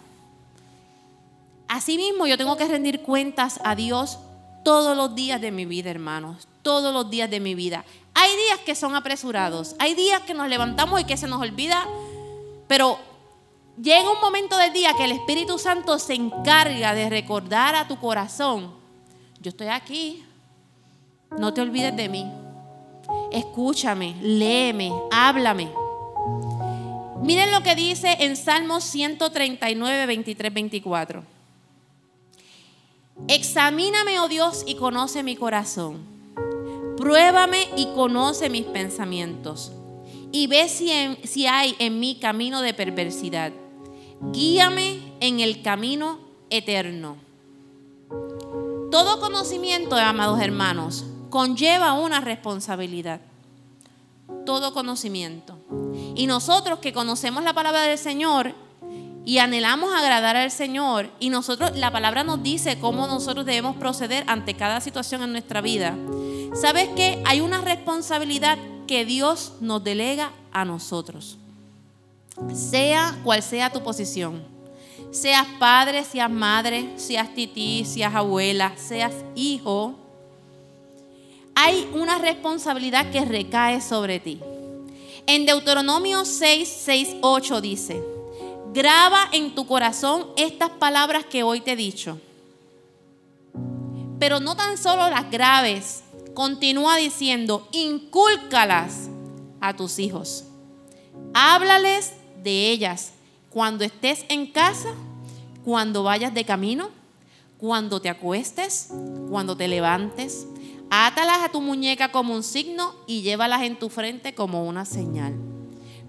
Asimismo, 1.68 2.26
yo 2.26 2.38
tengo 2.38 2.58
que 2.58 2.66
rendir 2.66 3.02
cuentas 3.02 3.60
a 3.64 3.76
Dios 3.76 4.20
todos 4.64 4.96
los 4.96 5.16
días 5.16 5.40
de 5.42 5.52
mi 5.52 5.66
vida, 5.66 5.90
hermanos, 5.90 6.48
todos 6.62 6.94
los 6.94 7.10
días 7.10 7.30
de 7.30 7.40
mi 7.40 7.56
vida. 7.56 7.86
Hay 8.14 8.32
días 8.36 8.60
que 8.66 8.76
son 8.76 8.96
apresurados, 8.96 9.76
hay 9.80 9.94
días 9.94 10.22
que 10.22 10.34
nos 10.34 10.50
levantamos 10.50 11.00
y 11.00 11.06
que 11.06 11.18
se 11.18 11.28
nos 11.28 11.42
olvida, 11.42 11.88
pero 12.68 13.00
llega 13.82 14.12
un 14.12 14.20
momento 14.20 14.58
del 14.58 14.74
día 14.74 14.94
que 14.96 15.06
el 15.06 15.12
Espíritu 15.12 15.58
Santo 15.58 16.00
se 16.00 16.16
encarga 16.16 16.94
de 16.94 17.10
recordar 17.10 17.76
a 17.76 17.88
tu 17.88 17.98
corazón, 17.98 18.74
yo 19.40 19.50
estoy 19.50 19.68
aquí, 19.68 20.26
no 21.38 21.54
te 21.54 21.62
olvides 21.62 21.96
de 21.96 22.10
mí, 22.10 22.30
escúchame, 23.32 24.16
léeme, 24.22 24.92
háblame. 25.12 25.89
Miren 27.22 27.52
lo 27.52 27.62
que 27.64 27.76
dice 27.76 28.16
en 28.22 28.38
Salmos 28.38 28.86
139, 28.86 30.06
23, 30.06 30.54
24. 30.54 31.24
Examíname, 33.28 34.20
oh 34.20 34.30
Dios, 34.30 34.64
y 34.66 34.76
conoce 34.76 35.22
mi 35.22 35.36
corazón. 35.36 36.00
Pruébame 36.98 37.68
y 37.76 37.88
conoce 37.94 38.50
mis 38.50 38.64
pensamientos. 38.64 39.74
Y 40.32 40.48
ve 40.48 40.70
si, 40.70 40.92
si 41.26 41.46
hay 41.46 41.76
en 41.80 42.00
mí 42.00 42.18
camino 42.22 42.62
de 42.62 42.74
perversidad. 42.74 43.52
Guíame 44.32 45.00
en 45.20 45.42
el 45.42 45.62
camino 45.62 46.20
eterno. 46.50 47.18
Todo 48.92 49.20
conocimiento, 49.20 49.98
amados 49.98 50.40
hermanos, 50.40 51.06
conlleva 51.30 51.94
una 51.94 52.22
responsabilidad. 52.22 53.22
Todo 54.46 54.74
conocimiento. 54.74 55.59
Y 56.16 56.28
nosotros 56.28 56.80
que 56.80 56.94
conocemos 56.94 57.44
la 57.44 57.54
palabra 57.54 57.82
del 57.82 57.98
Señor, 57.98 58.54
y 59.30 59.38
anhelamos 59.38 59.94
agradar 59.94 60.36
al 60.36 60.50
Señor 60.50 61.08
y 61.20 61.30
nosotros 61.30 61.78
la 61.78 61.92
palabra 61.92 62.24
nos 62.24 62.42
dice 62.42 62.80
cómo 62.80 63.06
nosotros 63.06 63.46
debemos 63.46 63.76
proceder 63.76 64.24
ante 64.26 64.56
cada 64.56 64.82
situación 64.82 65.22
en 65.22 65.34
nuestra 65.34 65.62
vida. 65.62 65.96
¿Sabes 66.60 66.90
que 66.96 67.22
hay 67.28 67.40
una 67.42 67.62
responsabilidad 67.62 68.58
que 68.88 69.06
Dios 69.06 69.54
nos 69.62 69.84
delega 69.84 70.32
a 70.52 70.66
nosotros? 70.66 71.38
Sea 72.54 73.20
cual 73.24 73.44
sea 73.44 73.72
tu 73.72 73.84
posición. 73.84 74.42
Seas 75.12 75.46
padre, 75.60 76.04
seas 76.06 76.32
madre, 76.32 76.94
seas 76.96 77.32
tití, 77.36 77.86
seas 77.86 78.16
abuela, 78.16 78.74
seas 78.78 79.14
hijo. 79.36 79.94
Hay 81.54 81.88
una 81.94 82.18
responsabilidad 82.18 83.12
que 83.12 83.26
recae 83.26 83.80
sobre 83.80 84.20
ti. 84.20 84.40
En 85.32 85.46
Deuteronomio 85.46 86.26
6, 86.26 86.68
6, 86.86 87.18
8 87.22 87.62
dice, 87.62 88.04
Graba 88.74 89.30
en 89.32 89.54
tu 89.54 89.68
corazón 89.68 90.26
estas 90.36 90.72
palabras 90.72 91.24
que 91.24 91.44
hoy 91.44 91.62
te 91.62 91.74
he 91.74 91.76
dicho. 91.76 92.20
Pero 94.18 94.40
no 94.40 94.56
tan 94.56 94.76
solo 94.80 95.08
las 95.08 95.30
graves, 95.30 96.02
continúa 96.34 96.96
diciendo, 96.96 97.68
incúlcalas 97.72 99.08
a 99.62 99.76
tus 99.76 100.00
hijos. 100.00 100.46
Háblales 101.36 102.14
de 102.42 102.72
ellas 102.72 103.12
cuando 103.52 103.84
estés 103.84 104.26
en 104.30 104.48
casa, 104.48 104.96
cuando 105.64 106.02
vayas 106.02 106.34
de 106.34 106.44
camino, 106.44 106.90
cuando 107.60 108.02
te 108.02 108.10
acuestes, 108.10 108.90
cuando 109.30 109.56
te 109.56 109.68
levantes. 109.68 110.48
Átalas 110.90 111.42
a 111.44 111.50
tu 111.50 111.62
muñeca 111.62 112.12
como 112.12 112.34
un 112.34 112.44
signo 112.44 112.96
y 113.06 113.22
llévalas 113.22 113.62
en 113.62 113.78
tu 113.78 113.90
frente 113.90 114.34
como 114.34 114.66
una 114.66 114.86
señal. 114.86 115.36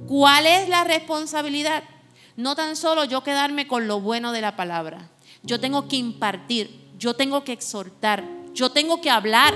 ¿Cuál 0.07 0.47
es 0.47 0.69
la 0.69 0.85
responsabilidad? 0.85 1.85
No 2.37 2.57
tan 2.57 2.77
solo 2.77 3.05
yo 3.05 3.23
quedarme 3.23 3.67
con 3.67 3.87
lo 3.87 4.01
bueno 4.01 4.33
de 4.33 4.41
la 4.41 4.57
palabra. 4.57 5.11
Yo 5.43 5.61
tengo 5.61 5.87
que 5.89 5.97
impartir, 5.97 6.89
yo 6.99 7.15
tengo 7.15 7.45
que 7.45 7.53
exhortar, 7.53 8.25
yo 8.55 8.71
tengo 8.71 9.01
que 9.01 9.11
hablar. 9.11 9.55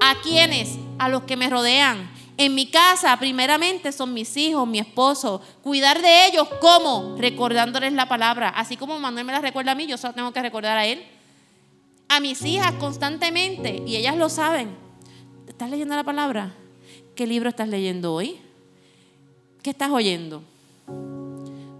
¿A 0.00 0.16
quiénes? 0.20 0.78
A 0.98 1.08
los 1.08 1.22
que 1.22 1.36
me 1.36 1.48
rodean. 1.48 2.10
En 2.36 2.56
mi 2.56 2.66
casa, 2.66 3.16
primeramente, 3.18 3.92
son 3.92 4.12
mis 4.12 4.36
hijos, 4.36 4.66
mi 4.66 4.80
esposo. 4.80 5.40
Cuidar 5.62 6.02
de 6.02 6.26
ellos, 6.26 6.48
¿cómo? 6.60 7.14
Recordándoles 7.18 7.92
la 7.92 8.08
palabra. 8.08 8.48
Así 8.48 8.76
como 8.76 8.98
Manuel 8.98 9.24
me 9.24 9.32
la 9.32 9.40
recuerda 9.40 9.72
a 9.72 9.74
mí, 9.76 9.86
yo 9.86 9.96
solo 9.96 10.14
tengo 10.14 10.32
que 10.32 10.42
recordar 10.42 10.76
a 10.76 10.86
él. 10.86 11.04
A 12.14 12.20
mis 12.20 12.44
hijas 12.44 12.74
constantemente, 12.74 13.82
y 13.86 13.96
ellas 13.96 14.18
lo 14.18 14.28
saben. 14.28 14.76
¿Estás 15.48 15.70
leyendo 15.70 15.96
la 15.96 16.04
palabra? 16.04 16.52
¿Qué 17.14 17.26
libro 17.26 17.48
estás 17.48 17.68
leyendo 17.68 18.12
hoy? 18.12 18.38
¿Qué 19.62 19.70
estás 19.70 19.90
oyendo? 19.90 20.42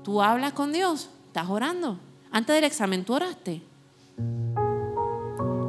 Tú 0.03 0.23
hablas 0.23 0.55
con 0.55 0.73
Dios, 0.73 1.11
estás 1.27 1.51
orando. 1.51 1.99
Antes 2.31 2.55
del 2.55 2.65
examen, 2.65 3.05
tú 3.05 3.13
oraste. 3.13 3.61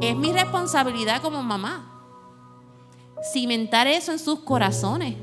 Es 0.00 0.16
mi 0.16 0.32
responsabilidad 0.32 1.20
como 1.20 1.42
mamá 1.42 1.90
cimentar 3.22 3.86
eso 3.86 4.12
en 4.12 4.18
sus 4.18 4.38
corazones. 4.40 5.14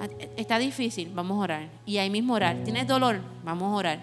Ah, 0.00 0.08
está 0.38 0.58
difícil, 0.58 1.12
vamos 1.14 1.36
a 1.36 1.40
orar. 1.40 1.68
Y 1.84 1.98
ahí 1.98 2.08
mismo 2.08 2.32
orar. 2.32 2.64
¿Tienes 2.64 2.86
dolor? 2.86 3.20
Vamos 3.44 3.70
a 3.70 3.76
orar. 3.76 4.00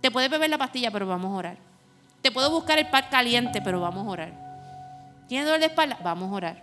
Te 0.00 0.12
puedes 0.12 0.30
beber 0.30 0.50
la 0.50 0.58
pastilla, 0.58 0.92
pero 0.92 1.08
vamos 1.08 1.32
a 1.32 1.34
orar. 1.34 1.71
Te 2.22 2.30
puedo 2.30 2.50
buscar 2.50 2.78
el 2.78 2.88
pan 2.88 3.04
caliente, 3.10 3.60
pero 3.60 3.80
vamos 3.80 4.06
a 4.06 4.10
orar. 4.10 4.42
¿Tienes 5.28 5.46
dolor 5.46 5.60
de 5.60 5.66
espalda? 5.66 5.98
Vamos 6.02 6.30
a 6.32 6.34
orar. 6.34 6.62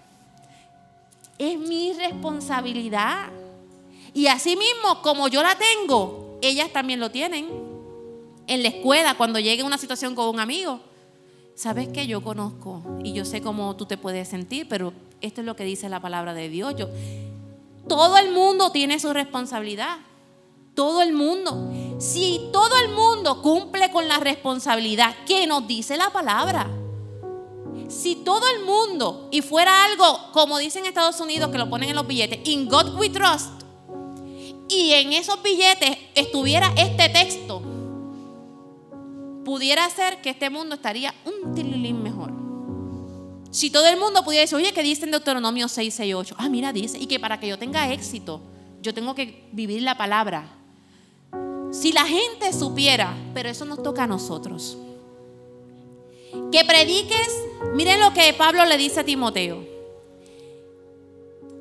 Es 1.38 1.58
mi 1.58 1.94
responsabilidad. 1.94 3.28
Y 4.14 4.28
así 4.28 4.56
mismo, 4.56 5.02
como 5.02 5.28
yo 5.28 5.44
la 5.44 5.56
tengo, 5.56 6.40
ellas 6.42 6.72
también 6.72 7.00
lo 7.00 7.12
tienen. 7.12 7.48
En 8.48 8.64
la 8.64 8.70
escuela, 8.70 9.16
cuando 9.16 9.40
llegue 9.40 9.64
una 9.64 9.78
situación 9.78 10.16
con 10.16 10.30
un 10.30 10.40
amigo, 10.40 10.80
sabes 11.56 11.90
que 11.90 12.08
yo 12.08 12.22
conozco 12.22 12.82
y 13.04 13.14
yo 13.14 13.26
sé 13.26 13.42
cómo 13.42 13.76
tú 13.76 13.86
te 13.86 13.98
puedes 13.98 14.28
sentir, 14.28 14.68
pero 14.68 14.94
esto 15.22 15.42
es 15.42 15.46
lo 15.46 15.56
que 15.56 15.66
dice 15.66 15.90
la 15.90 16.00
palabra 16.00 16.34
de 16.34 16.50
Dios. 16.50 16.74
Yo, 16.76 16.88
todo 17.88 18.18
el 18.18 18.32
mundo 18.32 18.72
tiene 18.72 19.00
su 19.00 19.12
responsabilidad. 19.14 19.98
Todo 20.76 21.02
el 21.02 21.14
mundo. 21.14 21.72
Si 22.00 22.50
todo 22.54 22.78
el 22.78 22.90
mundo 22.90 23.42
cumple 23.42 23.92
con 23.92 24.08
la 24.08 24.18
responsabilidad 24.18 25.16
que 25.26 25.46
nos 25.48 25.68
dice 25.68 25.98
la 25.98 26.10
palabra, 26.12 26.70
si 27.90 28.16
todo 28.18 28.44
el 28.56 28.64
mundo, 28.64 29.28
y 29.32 29.42
fuera 29.42 29.84
algo, 29.86 30.32
como 30.32 30.60
dicen 30.60 30.84
en 30.84 30.90
Estados 30.90 31.20
Unidos, 31.20 31.50
que 31.50 31.58
lo 31.58 31.70
ponen 31.70 31.90
en 31.90 31.96
los 31.96 32.06
billetes, 32.06 32.48
in 32.48 32.70
God 32.70 32.98
we 33.00 33.10
trust, 33.10 33.64
y 34.70 34.92
en 34.94 35.14
esos 35.14 35.42
billetes 35.42 35.98
estuviera 36.14 36.72
este 36.78 37.10
texto, 37.10 37.64
pudiera 39.44 39.90
ser 39.90 40.22
que 40.22 40.30
este 40.30 40.52
mundo 40.52 40.76
estaría 40.76 41.14
un 41.26 41.56
tililín 41.56 42.04
mejor. 42.04 42.32
Si 43.50 43.72
todo 43.72 43.88
el 43.88 43.98
mundo 43.98 44.24
pudiera 44.24 44.42
decir, 44.42 44.58
oye, 44.58 44.72
¿qué 44.72 44.84
dice 44.84 45.06
en 45.06 45.12
Deuteronomio 45.12 45.68
6, 45.68 45.92
6, 45.92 46.14
8? 46.14 46.36
Ah, 46.38 46.50
mira, 46.50 46.72
dice, 46.72 47.00
y 47.00 47.08
que 47.08 47.20
para 47.20 47.40
que 47.40 47.48
yo 47.48 47.58
tenga 47.58 47.92
éxito, 47.92 48.42
yo 48.82 48.94
tengo 48.94 49.16
que 49.16 49.50
vivir 49.52 49.82
la 49.82 49.98
palabra. 49.98 50.59
Si 51.72 51.92
la 51.92 52.06
gente 52.06 52.52
supiera, 52.54 53.16
pero 53.34 53.50
eso 53.50 53.66
nos 53.66 53.84
toca 53.84 54.04
a 54.04 54.08
nosotros. 54.08 54.78
Que 56.52 56.66
prediques, 56.66 57.44
miren 57.76 58.00
lo 58.00 58.14
que 58.14 58.34
Pablo 58.34 58.66
le 58.66 58.78
dice 58.78 59.02
a 59.02 59.04
Timoteo. 59.04 59.68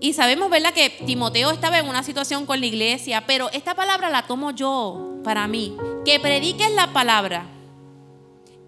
Y 0.00 0.12
sabemos, 0.12 0.48
¿verdad?, 0.48 0.72
que 0.72 0.90
Timoteo 0.90 1.50
estaba 1.50 1.78
en 1.78 1.88
una 1.88 2.02
situación 2.02 2.46
con 2.46 2.60
la 2.60 2.66
iglesia, 2.66 3.24
pero 3.26 3.50
esta 3.52 3.74
palabra 3.74 4.10
la 4.10 4.26
tomo 4.26 4.52
yo 4.52 5.18
para 5.24 5.48
mí. 5.48 5.76
Que 6.04 6.20
prediques 6.20 6.72
la 6.72 6.92
palabra, 6.92 7.46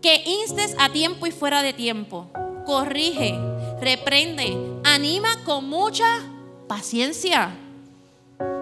que 0.03 0.23
instes 0.27 0.75
a 0.79 0.91
tiempo 0.91 1.27
y 1.27 1.31
fuera 1.31 1.63
de 1.63 1.73
tiempo, 1.73 2.27
corrige, 2.67 3.39
reprende, 3.81 4.57
anima 4.85 5.29
con 5.45 5.69
mucha 5.69 6.07
paciencia. 6.67 7.57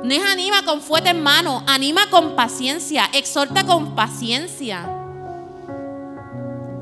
No 0.03 0.15
es 0.15 0.25
anima 0.25 0.65
con 0.65 0.81
fuerte 0.81 1.11
en 1.11 1.23
mano, 1.23 1.63
anima 1.67 2.09
con 2.11 2.35
paciencia, 2.35 3.11
exhorta 3.13 3.65
con 3.65 3.95
paciencia 3.95 4.99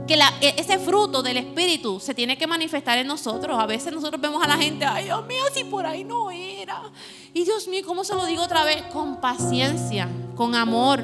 que 0.06 0.14
e, 0.14 0.54
ese 0.56 0.78
fruto 0.78 1.22
del 1.22 1.36
Espíritu 1.36 2.00
se 2.00 2.14
tiene 2.14 2.38
que 2.38 2.46
manifestar 2.46 2.98
en 2.98 3.06
nosotros. 3.06 3.58
A 3.58 3.66
veces 3.66 3.92
nosotros 3.92 4.20
vemos 4.20 4.42
a 4.42 4.48
la 4.48 4.56
gente, 4.56 4.84
ay 4.84 5.04
Dios 5.04 5.26
mío, 5.26 5.42
si 5.52 5.64
por 5.64 5.84
ahí 5.84 6.04
no 6.04 6.30
era. 6.30 6.82
Y 7.34 7.44
Dios 7.44 7.68
mío, 7.68 7.82
¿cómo 7.84 8.04
se 8.04 8.14
lo 8.14 8.24
digo 8.24 8.42
otra 8.42 8.64
vez? 8.64 8.82
Con 8.92 9.20
paciencia, 9.20 10.08
con 10.36 10.54
amor, 10.54 11.02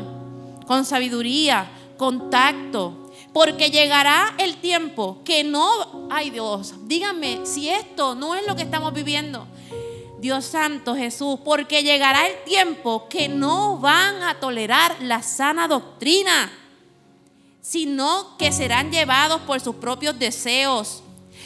con 0.67 0.85
sabiduría, 0.85 1.69
con 1.97 2.31
tacto. 2.31 2.99
Porque 3.33 3.71
llegará 3.71 4.35
el 4.39 4.59
tiempo 4.59 5.19
que 5.25 5.43
no, 5.43 6.09
ay 6.11 6.31
Dios, 6.31 6.75
díganme 6.87 7.41
si 7.45 7.71
esto 7.71 8.15
no 8.15 8.35
es 8.35 8.47
lo 8.47 8.55
que 8.55 8.63
estamos 8.63 8.93
viviendo. 8.93 9.47
Dios 10.23 10.47
Santo 10.47 10.97
Jesús, 10.97 11.39
porque 11.45 11.83
llegará 11.83 12.27
el 12.27 12.45
tiempo 12.45 13.09
que 13.11 13.29
no 13.29 13.79
van 13.79 14.23
a 14.23 14.41
tolerar 14.41 14.97
la 15.03 15.23
sana 15.23 15.69
doctrina 15.69 16.51
sino 17.63 18.37
que 18.39 18.53
serán 18.53 18.91
llevados 18.91 19.41
por 19.43 19.61
sus 19.61 19.77
propios 19.77 20.19
deseos. 20.19 21.03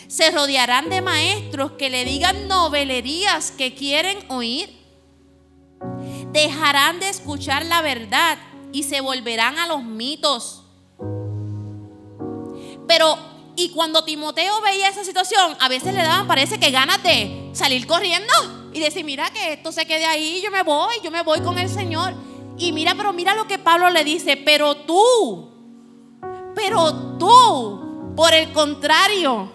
Se 0.08 0.30
rodearán 0.30 0.88
de 0.88 1.02
maestros 1.02 1.72
que 1.72 1.90
le 1.90 2.04
digan 2.04 2.48
novelerías 2.48 3.50
que 3.52 3.74
quieren 3.74 4.18
oír. 4.28 4.74
Dejarán 6.32 6.98
de 7.00 7.10
escuchar 7.10 7.66
la 7.66 7.82
verdad 7.82 8.38
y 8.72 8.82
se 8.82 9.00
volverán 9.02 9.58
a 9.58 9.66
los 9.66 9.84
mitos. 9.84 10.62
Pero, 12.88 13.18
y 13.56 13.70
cuando 13.70 14.04
Timoteo 14.04 14.60
veía 14.62 14.88
esa 14.88 15.04
situación, 15.04 15.56
a 15.60 15.68
veces 15.68 15.92
le 15.92 16.02
daban, 16.02 16.26
parece 16.26 16.58
que 16.58 16.70
ganas 16.70 17.02
de 17.02 17.50
salir 17.52 17.86
corriendo 17.86 18.32
y 18.76 18.80
decir, 18.80 19.06
mira 19.06 19.30
que 19.30 19.54
esto 19.54 19.72
se 19.72 19.86
quede 19.86 20.04
ahí, 20.04 20.42
yo 20.44 20.50
me 20.50 20.62
voy, 20.62 20.96
yo 21.02 21.10
me 21.10 21.22
voy 21.22 21.40
con 21.40 21.58
el 21.58 21.70
Señor. 21.70 22.12
Y 22.58 22.72
mira, 22.72 22.94
pero 22.94 23.10
mira 23.14 23.34
lo 23.34 23.46
que 23.46 23.58
Pablo 23.58 23.88
le 23.88 24.04
dice, 24.04 24.36
pero 24.36 24.76
tú, 24.76 25.48
pero 26.54 27.16
tú, 27.18 28.12
por 28.14 28.34
el 28.34 28.52
contrario, 28.52 29.50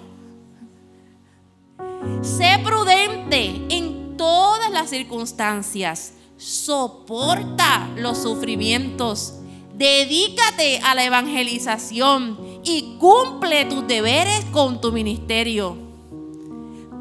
sé 2.23 2.59
prudente 2.63 3.61
en 3.69 4.17
todas 4.17 4.71
las 4.71 4.89
circunstancias. 4.89 6.13
Soporta 6.37 7.89
los 7.97 8.17
sufrimientos. 8.17 9.35
Dedícate 9.75 10.79
a 10.79 10.95
la 10.95 11.03
evangelización 11.03 12.61
y 12.63 12.97
cumple 12.99 13.65
tus 13.65 13.85
deberes 13.85 14.45
con 14.45 14.81
tu 14.81 14.91
ministerio. 14.91 15.77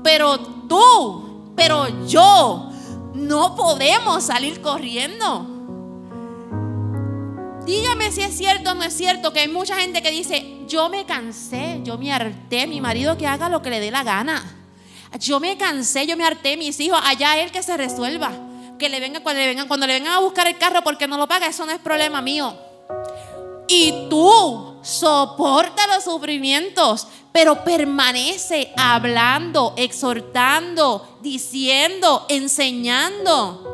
Pero 0.03 0.39
tú, 0.69 1.30
pero 1.57 2.07
yo, 2.07 2.71
no 3.15 3.57
podemos 3.57 4.25
salir 4.25 4.61
corriendo. 4.61 5.47
Dígame 7.67 8.11
si 8.11 8.23
es 8.23 8.37
cierto 8.37 8.73
o 8.73 8.75
no 8.75 8.83
es 8.83 8.97
cierto 8.97 9.33
que 9.33 9.41
hay 9.41 9.49
mucha 9.49 9.77
gente 9.77 10.03
que 10.03 10.11
dice, 10.11 10.61
yo 10.67 10.89
me 10.89 11.05
cansé, 11.05 11.81
yo 11.85 11.99
me 11.99 12.13
harté, 12.13 12.67
mi 12.67 12.81
marido 12.81 13.17
que 13.17 13.27
haga 13.27 13.49
lo 13.49 13.63
que 13.63 13.71
le 13.71 13.81
dé 13.81 13.91
la 13.91 14.03
gana. 14.03 14.57
Yo 15.19 15.41
me 15.41 15.57
cansé, 15.57 16.07
yo 16.07 16.17
me 16.17 16.25
harté, 16.25 16.57
mis 16.57 16.79
hijos, 16.81 17.01
allá 17.05 17.41
él 17.41 17.51
que 17.51 17.63
se 17.63 17.77
resuelva. 17.77 18.33
Que 18.79 18.89
le 18.89 19.01
venga 19.01 19.21
cuando 19.21 19.41
le 19.41 19.49
vengan, 19.49 19.69
cuando 19.69 19.87
le 19.87 19.93
vengan 19.93 20.15
a 20.15 20.21
buscar 20.21 20.47
el 20.47 20.57
carro 20.57 20.83
porque 20.83 21.07
no 21.07 21.19
lo 21.19 21.29
paga, 21.29 21.49
eso 21.49 21.67
no 21.67 21.73
es 21.73 21.79
problema 21.79 22.23
mío. 22.23 22.57
Y 23.69 24.09
tú 24.09 24.79
soporta 24.83 25.87
los 25.89 26.05
sufrimientos, 26.05 27.07
pero 27.33 27.65
permanece 27.65 28.73
hablando, 28.77 29.75
exhortando, 29.77 31.19
diciendo, 31.21 32.27
enseñando 32.29 33.71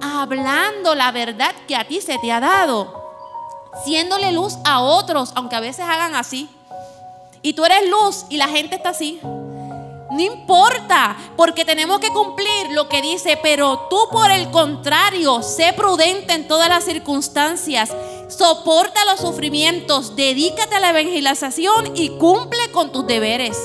hablando 0.00 0.94
la 0.94 1.12
verdad 1.12 1.54
que 1.66 1.76
a 1.76 1.86
ti 1.86 2.00
se 2.00 2.18
te 2.18 2.32
ha 2.32 2.40
dado, 2.40 2.92
siéndole 3.84 4.32
luz 4.32 4.56
a 4.64 4.80
otros, 4.80 5.32
aunque 5.34 5.56
a 5.56 5.60
veces 5.60 5.84
hagan 5.88 6.14
así. 6.14 6.48
Y 7.42 7.52
tú 7.52 7.64
eres 7.64 7.88
luz 7.88 8.24
y 8.28 8.36
la 8.36 8.48
gente 8.48 8.76
está 8.76 8.90
así. 8.90 9.20
No 9.22 10.20
importa, 10.20 11.16
porque 11.36 11.64
tenemos 11.64 11.98
que 12.00 12.10
cumplir 12.10 12.70
lo 12.70 12.88
que 12.88 13.02
dice, 13.02 13.38
pero 13.42 13.86
tú 13.90 13.98
por 14.10 14.30
el 14.30 14.50
contrario, 14.50 15.42
sé 15.42 15.72
prudente 15.72 16.32
en 16.32 16.48
todas 16.48 16.68
las 16.68 16.84
circunstancias, 16.84 17.92
soporta 18.28 19.04
los 19.04 19.20
sufrimientos, 19.20 20.16
dedícate 20.16 20.74
a 20.74 20.80
la 20.80 20.90
evangelización 20.90 21.96
y 21.96 22.10
cumple 22.10 22.70
con 22.72 22.92
tus 22.92 23.06
deberes. 23.06 23.56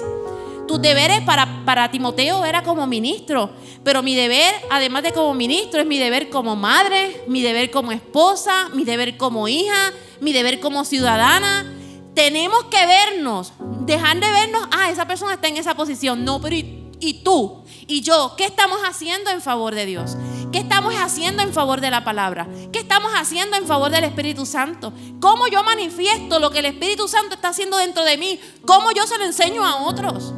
tus 0.68 0.82
deberes 0.82 1.20
para, 1.22 1.66
para 1.66 1.91
Timoteo 1.91 2.45
era 2.45 2.64
como 2.64 2.88
ministro, 2.88 3.49
pero 3.84 4.01
mi 4.01 4.16
deber, 4.16 4.53
además 4.70 5.03
de 5.03 5.12
como 5.12 5.34
ministro, 5.34 5.82
es 5.82 5.86
mi 5.86 5.97
deber 5.97 6.30
como 6.30 6.55
madre, 6.55 7.24
mi 7.28 7.41
deber 7.41 7.72
como 7.72 7.91
esposa, 7.91 8.70
mi 8.74 8.86
deber 8.86 9.18
como 9.18 9.49
hija, 9.49 9.91
mi 10.22 10.32
deber 10.32 10.62
como 10.62 10.86
ciudadana. 10.86 11.66
Tenemos 12.14 12.66
que 12.66 12.86
vernos, 12.86 13.51
dejar 13.86 14.20
de 14.20 14.32
vernos, 14.32 14.62
ah, 14.72 14.89
esa 14.89 15.05
persona 15.07 15.34
está 15.34 15.47
en 15.49 15.57
esa 15.57 15.76
posición. 15.76 16.24
No, 16.24 16.39
pero 16.39 16.55
¿y, 16.55 16.80
y 17.02 17.24
tú? 17.24 17.64
¿Y 17.88 18.02
yo? 18.02 18.36
¿Qué 18.38 18.45
estamos 18.45 18.80
haciendo 18.86 19.30
en 19.32 19.41
favor 19.41 19.76
de 19.76 19.86
Dios? 19.86 20.16
¿Qué 20.52 20.60
estamos 20.60 20.93
haciendo 20.95 21.43
en 21.43 21.54
favor 21.54 21.82
de 21.82 21.91
la 21.91 22.04
palabra? 22.04 22.47
¿Qué 22.72 22.80
estamos 22.80 23.12
haciendo 23.16 23.58
en 23.58 23.66
favor 23.68 23.91
del 23.91 24.04
Espíritu 24.04 24.45
Santo? 24.45 24.93
¿Cómo 25.20 25.47
yo 25.47 25.64
manifiesto 25.64 26.39
lo 26.39 26.52
que 26.52 26.60
el 26.60 26.66
Espíritu 26.66 27.08
Santo 27.08 27.36
está 27.36 27.49
haciendo 27.49 27.78
dentro 27.78 28.04
de 28.04 28.18
mí? 28.18 28.39
¿Cómo 28.66 28.91
yo 28.91 29.06
se 29.08 29.18
lo 29.18 29.26
enseño 29.26 29.66
a 29.66 29.84
otros? 29.84 30.34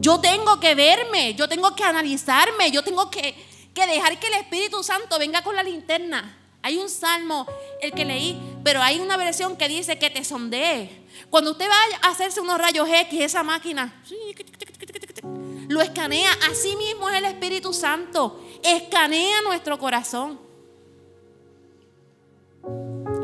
Yo 0.00 0.20
tengo 0.20 0.60
que 0.60 0.74
verme, 0.74 1.34
yo 1.34 1.48
tengo 1.48 1.74
que 1.74 1.84
analizarme, 1.84 2.70
yo 2.70 2.82
tengo 2.82 3.10
que, 3.10 3.34
que 3.74 3.86
dejar 3.86 4.18
que 4.18 4.28
el 4.28 4.34
Espíritu 4.34 4.82
Santo 4.82 5.18
venga 5.18 5.42
con 5.42 5.56
la 5.56 5.62
linterna. 5.62 6.38
Hay 6.62 6.78
un 6.78 6.88
salmo, 6.88 7.46
el 7.80 7.92
que 7.92 8.04
leí, 8.04 8.40
pero 8.64 8.82
hay 8.82 8.98
una 8.98 9.16
versión 9.16 9.56
que 9.56 9.68
dice 9.68 9.98
que 9.98 10.10
te 10.10 10.24
sondee. 10.24 11.06
Cuando 11.30 11.52
usted 11.52 11.68
vaya 11.68 11.98
a 12.02 12.10
hacerse 12.10 12.40
unos 12.40 12.58
rayos 12.58 12.88
X, 12.88 13.20
esa 13.20 13.42
máquina 13.42 14.02
lo 15.68 15.80
escanea. 15.80 16.30
Así 16.50 16.76
mismo 16.76 17.08
es 17.08 17.16
el 17.16 17.24
Espíritu 17.24 17.72
Santo. 17.72 18.40
Escanea 18.62 19.42
nuestro 19.42 19.78
corazón. 19.78 20.38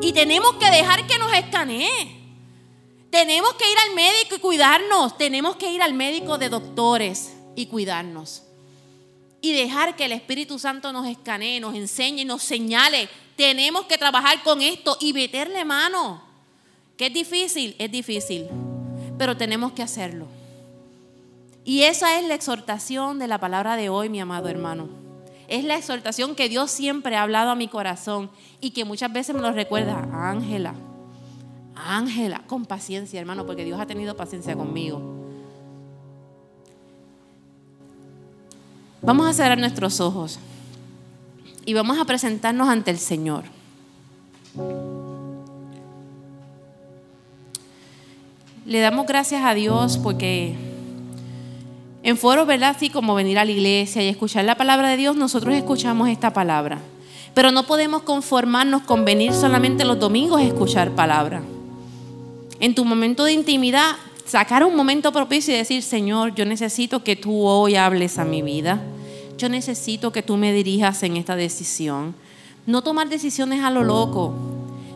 Y 0.01 0.13
tenemos 0.13 0.55
que 0.55 0.71
dejar 0.71 1.07
que 1.07 1.19
nos 1.19 1.33
escanee. 1.33 2.21
Tenemos 3.11 3.55
que 3.55 3.71
ir 3.71 3.79
al 3.89 3.95
médico 3.95 4.37
y 4.37 4.39
cuidarnos. 4.39 5.17
Tenemos 5.17 5.57
que 5.57 5.73
ir 5.73 5.83
al 5.83 5.95
médico 5.95 6.39
de 6.39 6.49
doctores 6.49 7.35
y 7.55 7.67
cuidarnos. 7.67 8.43
Y 9.41 9.53
dejar 9.53 9.97
que 9.97 10.07
el 10.07 10.13
Espíritu 10.13 10.59
Santo 10.59 10.93
nos 10.93 11.07
escanee, 11.07 11.61
nos 11.61 11.75
enseñe, 11.75 12.25
nos 12.25 12.43
señale. 12.43 13.09
Tenemos 13.37 13.87
que 13.87 13.99
trabajar 13.99 14.43
con 14.43 14.63
esto 14.63 14.97
y 15.01 15.13
meterle 15.13 15.65
mano. 15.65 16.23
¿Que 16.97 17.07
es 17.07 17.15
difícil? 17.15 17.75
Es 17.79 17.91
difícil. 17.91 18.47
Pero 19.19 19.37
tenemos 19.37 19.73
que 19.73 19.83
hacerlo. 19.83 20.27
Y 21.65 21.83
esa 21.83 22.19
es 22.19 22.27
la 22.27 22.35
exhortación 22.35 23.19
de 23.19 23.29
la 23.29 23.39
palabra 23.39 23.77
de 23.77 23.89
hoy, 23.89 24.09
mi 24.09 24.21
amado 24.21 24.49
hermano. 24.49 24.89
Es 25.49 25.65
la 25.65 25.77
exhortación 25.77 26.35
que 26.35 26.49
Dios 26.49 26.71
siempre 26.71 27.17
ha 27.17 27.23
hablado 27.23 27.51
a 27.51 27.55
mi 27.55 27.69
corazón 27.69 28.31
y 28.61 28.71
que 28.71 28.85
muchas 28.85 29.13
veces 29.13 29.35
me 29.35 29.43
lo 29.43 29.53
recuerda. 29.53 30.09
Ángela, 30.13 30.75
Ángela, 31.75 32.43
con 32.47 32.65
paciencia, 32.65 33.21
hermano, 33.21 33.47
porque 33.47 33.65
Dios 33.65 33.81
ha 33.81 33.87
tenido 33.87 34.17
paciencia 34.17 34.57
conmigo. 34.57 35.01
Vamos 39.03 39.27
a 39.27 39.33
cerrar 39.33 39.59
nuestros 39.59 40.01
ojos 40.01 40.39
y 41.65 41.75
vamos 41.75 41.99
a 41.99 42.05
presentarnos 42.05 42.69
ante 42.69 42.91
el 42.91 42.99
Señor. 42.99 43.45
Le 48.65 48.81
damos 48.81 49.07
gracias 49.07 49.45
a 49.45 49.55
Dios 49.55 49.99
porque 49.99 50.72
en 52.03 52.17
foros, 52.17 52.47
¿verdad? 52.47 52.75
Así 52.77 52.91
como 52.91 53.15
venir 53.15 53.39
a 53.39 53.45
la 53.45 53.51
iglesia 53.51 54.03
y 54.03 54.09
escuchar 54.09 54.45
la 54.45 54.57
palabra 54.57 54.89
de 54.89 54.97
Dios, 54.97 55.17
nosotros 55.17 55.55
escuchamos 55.55 56.09
esta 56.09 56.33
palabra. 56.33 56.79
Pero 57.35 57.51
no 57.51 57.65
podemos 57.65 58.03
conformarnos 58.03 58.83
con 58.83 59.05
venir 59.05 59.33
solamente 59.33 59.85
los 59.85 59.99
domingos 59.99 60.41
a 60.41 60.45
escuchar 60.45 60.91
palabra. 60.91 61.43
En 62.61 62.75
tu 62.75 62.85
momento 62.85 63.25
de 63.25 63.33
intimidad, 63.33 63.97
sacar 64.27 64.65
un 64.65 64.75
momento 64.75 65.13
propicio 65.13 65.55
y 65.55 65.59
decir, 65.59 65.83
Señor, 65.83 66.35
yo 66.35 66.45
necesito 66.45 67.05
que 67.05 67.17
tú 67.17 67.45
hoy 67.47 67.77
hables 67.77 68.19
a 68.19 68.25
mi 68.25 68.43
vida. 68.43 68.83
Yo 69.39 69.49
necesito 69.49 70.13
que 70.13 70.23
tú 70.23 70.37
me 70.37 70.53
dirijas 70.53 71.03
en 71.03 71.17
esta 71.17 71.37
decisión. 71.37 72.15
No 72.67 72.83
tomar 72.83 73.09
decisiones 73.09 73.63
a 73.65 73.71
lo 73.71 73.83
loco. 73.83 74.35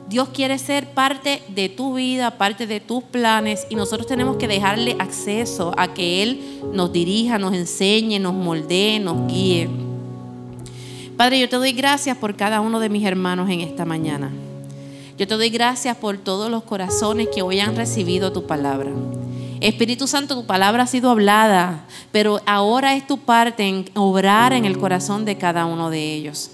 Dios 0.08 0.28
quiere 0.28 0.58
ser 0.58 0.90
parte 0.90 1.42
de 1.48 1.68
tu 1.68 1.94
vida, 1.94 2.38
parte 2.38 2.68
de 2.68 2.78
tus 2.78 3.02
planes 3.02 3.66
y 3.68 3.74
nosotros 3.74 4.06
tenemos 4.06 4.36
que 4.36 4.46
dejarle 4.46 4.94
acceso 5.00 5.72
a 5.76 5.94
que 5.94 6.22
Él 6.22 6.60
nos 6.72 6.92
dirija, 6.92 7.40
nos 7.40 7.54
enseñe, 7.54 8.20
nos 8.20 8.34
moldee, 8.34 9.00
nos 9.00 9.26
guíe. 9.26 9.68
Padre, 11.16 11.40
yo 11.40 11.48
te 11.48 11.56
doy 11.56 11.72
gracias 11.72 12.16
por 12.18 12.36
cada 12.36 12.60
uno 12.60 12.78
de 12.78 12.88
mis 12.88 13.04
hermanos 13.04 13.50
en 13.50 13.62
esta 13.62 13.84
mañana. 13.84 14.30
Yo 15.18 15.26
te 15.26 15.34
doy 15.34 15.48
gracias 15.48 15.96
por 15.96 16.18
todos 16.18 16.50
los 16.50 16.62
corazones 16.62 17.28
que 17.34 17.42
hoy 17.42 17.58
han 17.58 17.74
recibido 17.74 18.32
tu 18.32 18.46
palabra. 18.46 18.92
Espíritu 19.60 20.06
Santo, 20.06 20.36
tu 20.36 20.46
palabra 20.46 20.84
ha 20.84 20.86
sido 20.86 21.10
hablada, 21.10 21.86
pero 22.12 22.40
ahora 22.46 22.94
es 22.94 23.06
tu 23.06 23.18
parte 23.18 23.66
en 23.66 23.90
obrar 23.94 24.52
en 24.52 24.66
el 24.66 24.78
corazón 24.78 25.24
de 25.24 25.36
cada 25.36 25.64
uno 25.64 25.90
de 25.90 26.14
ellos. 26.14 26.50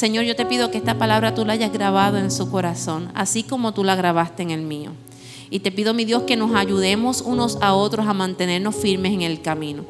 Señor, 0.00 0.24
yo 0.24 0.34
te 0.34 0.46
pido 0.46 0.70
que 0.70 0.78
esta 0.78 0.96
palabra 0.96 1.34
tú 1.34 1.44
la 1.44 1.52
hayas 1.52 1.74
grabado 1.74 2.16
en 2.16 2.30
su 2.30 2.50
corazón, 2.50 3.10
así 3.14 3.42
como 3.42 3.74
tú 3.74 3.84
la 3.84 3.96
grabaste 3.96 4.42
en 4.42 4.50
el 4.50 4.62
mío. 4.62 4.92
Y 5.50 5.60
te 5.60 5.70
pido, 5.70 5.92
mi 5.92 6.06
Dios, 6.06 6.22
que 6.22 6.38
nos 6.38 6.54
ayudemos 6.54 7.20
unos 7.20 7.58
a 7.60 7.74
otros 7.74 8.06
a 8.06 8.14
mantenernos 8.14 8.74
firmes 8.74 9.12
en 9.12 9.20
el 9.20 9.42
camino. 9.42 9.84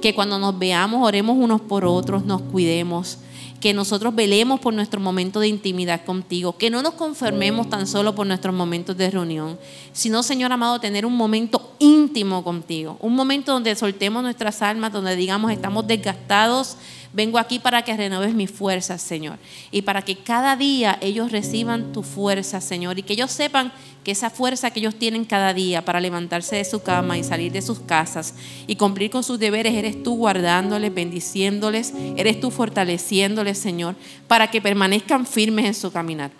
Que 0.00 0.16
cuando 0.16 0.40
nos 0.40 0.58
veamos, 0.58 1.06
oremos 1.06 1.36
unos 1.38 1.60
por 1.60 1.84
otros, 1.84 2.24
nos 2.24 2.42
cuidemos. 2.42 3.18
Que 3.60 3.72
nosotros 3.72 4.12
velemos 4.12 4.58
por 4.58 4.74
nuestro 4.74 5.00
momento 5.00 5.38
de 5.38 5.46
intimidad 5.46 6.04
contigo. 6.04 6.58
Que 6.58 6.68
no 6.68 6.82
nos 6.82 6.94
conformemos 6.94 7.70
tan 7.70 7.86
solo 7.86 8.16
por 8.16 8.26
nuestros 8.26 8.52
momentos 8.52 8.96
de 8.96 9.12
reunión. 9.12 9.56
Sino, 9.92 10.24
Señor 10.24 10.50
amado, 10.50 10.80
tener 10.80 11.06
un 11.06 11.14
momento 11.14 11.70
íntimo 11.78 12.42
contigo. 12.42 12.96
Un 12.98 13.14
momento 13.14 13.52
donde 13.52 13.76
soltemos 13.76 14.24
nuestras 14.24 14.60
almas, 14.60 14.92
donde 14.92 15.14
digamos 15.14 15.52
estamos 15.52 15.86
desgastados 15.86 16.78
Vengo 17.14 17.38
aquí 17.38 17.58
para 17.58 17.82
que 17.82 17.96
renueves 17.96 18.34
mis 18.34 18.50
fuerzas, 18.50 19.02
Señor. 19.02 19.38
Y 19.70 19.82
para 19.82 20.02
que 20.02 20.16
cada 20.16 20.56
día 20.56 20.98
ellos 21.02 21.30
reciban 21.30 21.92
tu 21.92 22.02
fuerza, 22.02 22.60
Señor. 22.60 22.98
Y 22.98 23.02
que 23.02 23.12
ellos 23.12 23.30
sepan 23.30 23.70
que 24.02 24.12
esa 24.12 24.30
fuerza 24.30 24.70
que 24.70 24.80
ellos 24.80 24.94
tienen 24.98 25.24
cada 25.24 25.52
día 25.52 25.84
para 25.84 26.00
levantarse 26.00 26.56
de 26.56 26.64
su 26.64 26.82
cama 26.82 27.18
y 27.18 27.24
salir 27.24 27.52
de 27.52 27.62
sus 27.62 27.80
casas 27.80 28.34
y 28.66 28.76
cumplir 28.76 29.10
con 29.10 29.22
sus 29.22 29.38
deberes, 29.38 29.74
eres 29.74 30.02
tú 30.02 30.16
guardándoles, 30.16 30.92
bendiciéndoles, 30.92 31.92
eres 32.16 32.40
tú 32.40 32.50
fortaleciéndoles, 32.50 33.58
Señor, 33.58 33.94
para 34.26 34.50
que 34.50 34.62
permanezcan 34.62 35.26
firmes 35.26 35.66
en 35.66 35.74
su 35.74 35.92
caminar. 35.92 36.30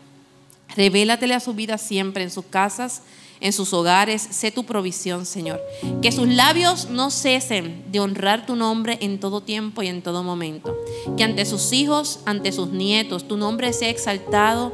Revélatele 0.75 1.35
a 1.35 1.41
su 1.41 1.53
vida 1.55 1.77
siempre 1.77 2.25
en 2.25 2.31
sus 2.31 2.47
casas 2.47 3.03
en 3.43 3.53
sus 3.53 3.73
hogares. 3.73 4.27
Sé 4.31 4.51
tu 4.51 4.65
provisión, 4.65 5.27
Señor. 5.27 5.61
Que 6.01 6.13
sus 6.13 6.29
labios 6.29 6.89
no 6.89 7.11
cesen 7.11 7.85
de 7.91 8.01
honrar 8.01 8.47
tu 8.47 8.57
nombre 8.57 8.99
en 9.01 9.21
todo 9.21 9.43
tiempo 9.43 9.83
y 9.83 9.89
en 9.89 10.01
todo 10.03 10.23
momento. 10.23 10.75
Que 11.17 11.25
ante 11.25 11.45
sus 11.45 11.73
hijos, 11.73 12.21
ante 12.25 12.53
sus 12.53 12.69
nietos, 12.69 13.29
tu 13.29 13.37
nombre 13.37 13.73
sea 13.73 13.91
exaltado, 13.91 14.73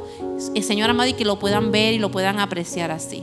eh, 0.54 0.62
Señor 0.62 0.90
amado, 0.90 1.08
y 1.08 1.14
que 1.14 1.24
lo 1.24 1.38
puedan 1.38 1.72
ver 1.72 1.94
y 1.94 1.98
lo 1.98 2.10
puedan 2.10 2.38
apreciar 2.38 2.90
así. 2.90 3.22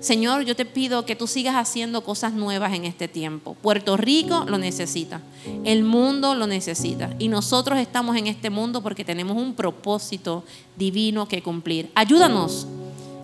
Señor, 0.00 0.44
yo 0.44 0.54
te 0.54 0.64
pido 0.64 1.04
que 1.04 1.16
tú 1.16 1.26
sigas 1.26 1.56
haciendo 1.56 2.04
cosas 2.04 2.32
nuevas 2.32 2.74
en 2.74 2.84
este 2.84 3.08
tiempo. 3.08 3.56
Puerto 3.60 3.96
Rico 3.96 4.44
lo 4.46 4.58
necesita, 4.58 5.20
el 5.64 5.84
mundo 5.84 6.34
lo 6.34 6.46
necesita 6.46 7.14
y 7.18 7.28
nosotros 7.28 7.78
estamos 7.78 8.16
en 8.16 8.26
este 8.26 8.50
mundo 8.50 8.82
porque 8.82 9.04
tenemos 9.04 9.36
un 9.36 9.54
propósito 9.54 10.44
divino 10.76 11.26
que 11.26 11.42
cumplir. 11.42 11.90
Ayúdanos 11.94 12.66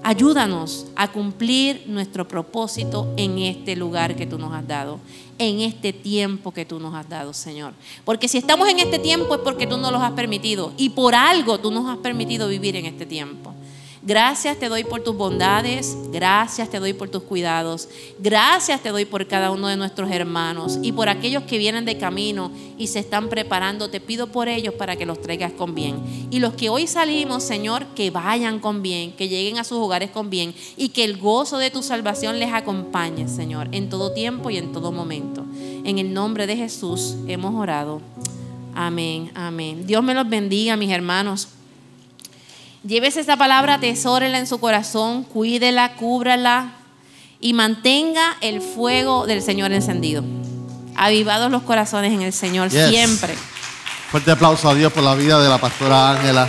Ayúdanos 0.05 0.87
a 0.97 1.13
cumplir 1.13 1.85
nuestro 1.87 2.27
propósito 2.27 3.13
en 3.17 3.39
este 3.39 3.77
lugar 3.77 4.17
que 4.17 4.27
tú 4.27 4.37
nos 4.37 4.53
has 4.53 4.67
dado, 4.67 4.99
en 5.39 5.61
este 5.61 5.93
tiempo 5.93 6.51
que 6.51 6.65
tú 6.65 6.81
nos 6.81 6.93
has 6.95 7.09
dado, 7.09 7.33
Señor. 7.33 7.73
Porque 8.05 8.27
si 8.27 8.37
estamos 8.37 8.69
en 8.69 8.81
este 8.81 8.99
tiempo 8.99 9.35
es 9.35 9.41
porque 9.43 9.67
tú 9.67 9.77
nos 9.77 9.93
lo 9.93 9.99
has 9.99 10.13
permitido 10.13 10.73
y 10.77 10.91
por 10.91 11.15
algo 11.15 11.59
tú 11.61 11.71
nos 11.71 11.89
has 11.89 11.99
permitido 11.99 12.49
vivir 12.49 12.75
en 12.75 12.87
este 12.87 13.07
tiempo. 13.07 13.52
Gracias 14.05 14.59
te 14.59 14.69
doy 14.69 14.83
por 14.83 15.05
tus 15.05 15.17
bondades, 15.17 15.97
gracias 16.11 16.69
te 16.69 16.81
doy 16.81 16.93
por 16.93 17.09
tus 17.09 17.23
cuidados, 17.23 17.89
gracias 18.19 18.83
te 18.83 18.89
doy 18.89 19.05
por 19.05 19.29
cada 19.29 19.53
uno 19.53 19.69
de 19.69 19.77
nuestros 19.77 20.11
hermanos 20.11 20.81
y 20.83 20.91
por 20.91 21.09
aquellos 21.09 21.45
que 21.45 21.57
vienen 21.57 21.85
de 21.85 21.99
camino 21.99 22.51
y 22.77 22.89
se 22.89 22.99
están 22.99 23.29
preparando. 23.29 23.91
Te 23.91 24.01
pido 24.01 24.27
por 24.27 24.49
ellos 24.49 24.75
para 24.75 24.97
que 24.97 25.07
los 25.07 25.23
traigas 25.23 25.53
con 25.53 25.77
bien. 25.77 26.29
Y 26.33 26.41
los 26.41 26.55
que 26.55 26.69
hoy 26.69 26.89
salimos, 26.89 27.45
Señor, 27.45 27.87
que 27.95 28.11
vayan 28.11 28.59
con 28.59 28.83
bien, 28.83 29.13
que 29.13 29.29
lleguen 29.29 29.59
a 29.59 29.65
sus 29.65 29.79
hogares 29.79 30.11
con 30.11 30.31
bien 30.31 30.53
y 30.77 30.89
que 30.89 31.05
el 31.05 31.17
gozo 31.17 31.59
de 31.59 31.71
tu 31.71 31.85
salvación 31.85 32.41
les 32.41 32.53
acompañe, 32.53 33.29
Señor, 33.29 33.69
en 33.71 33.89
todo 33.89 34.13
tiempo 34.13 34.51
y 34.51 34.57
en 34.57 34.73
todo 34.73 34.91
momento. 34.91 35.45
En 35.85 36.01
el 36.01 36.13
nombre 36.13 36.49
de 36.49 36.57
Jesús 36.57 37.15
hemos 37.29 37.55
orado. 37.55 38.03
Amén, 38.75 39.31
amén. 39.37 39.87
Dios 39.87 40.03
me 40.03 40.15
los 40.15 40.29
bendiga, 40.29 40.77
mis 40.77 40.91
hermanos. 40.91 41.47
Llévese 42.85 43.21
esa 43.21 43.37
palabra, 43.37 43.79
tesórela 43.79 44.39
en 44.39 44.47
su 44.47 44.59
corazón, 44.59 45.23
cuídela, 45.23 45.95
cúbrala 45.95 46.73
y 47.41 47.53
mantenga 47.53 48.37
el 48.41 48.61
fuego 48.61 49.27
del 49.27 49.43
Señor 49.43 49.73
encendido. 49.73 50.25
Avivados 50.97 51.51
los 51.51 51.63
corazones 51.63 52.13
en 52.13 52.23
el 52.23 52.33
Señor 52.33 52.71
siempre. 52.71 53.35
Fuerte 54.11 54.33
aplauso 54.33 54.69
a 54.69 54.75
Dios 54.75 54.93
por 54.93 55.05
la 55.05 55.15
vida 55.15 55.41
de 55.41 55.49
la 55.49 55.59
pastora 55.59 56.11
Ángela. 56.11 56.47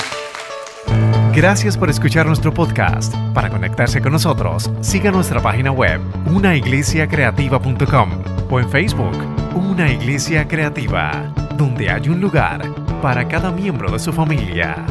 Gracias 1.33 1.77
por 1.77 1.89
escuchar 1.89 2.25
nuestro 2.25 2.53
podcast. 2.53 3.13
Para 3.33 3.49
conectarse 3.49 4.01
con 4.01 4.11
nosotros, 4.11 4.69
siga 4.81 5.11
nuestra 5.11 5.41
página 5.41 5.71
web, 5.71 6.01
unaiglesiacreativa.com 6.27 8.23
o 8.49 8.59
en 8.59 8.69
Facebook, 8.69 9.17
una 9.55 9.91
iglesia 9.91 10.47
creativa, 10.47 11.33
donde 11.57 11.89
hay 11.89 12.09
un 12.09 12.21
lugar 12.21 12.71
para 13.01 13.27
cada 13.27 13.51
miembro 13.51 13.91
de 13.91 13.99
su 13.99 14.13
familia. 14.13 14.85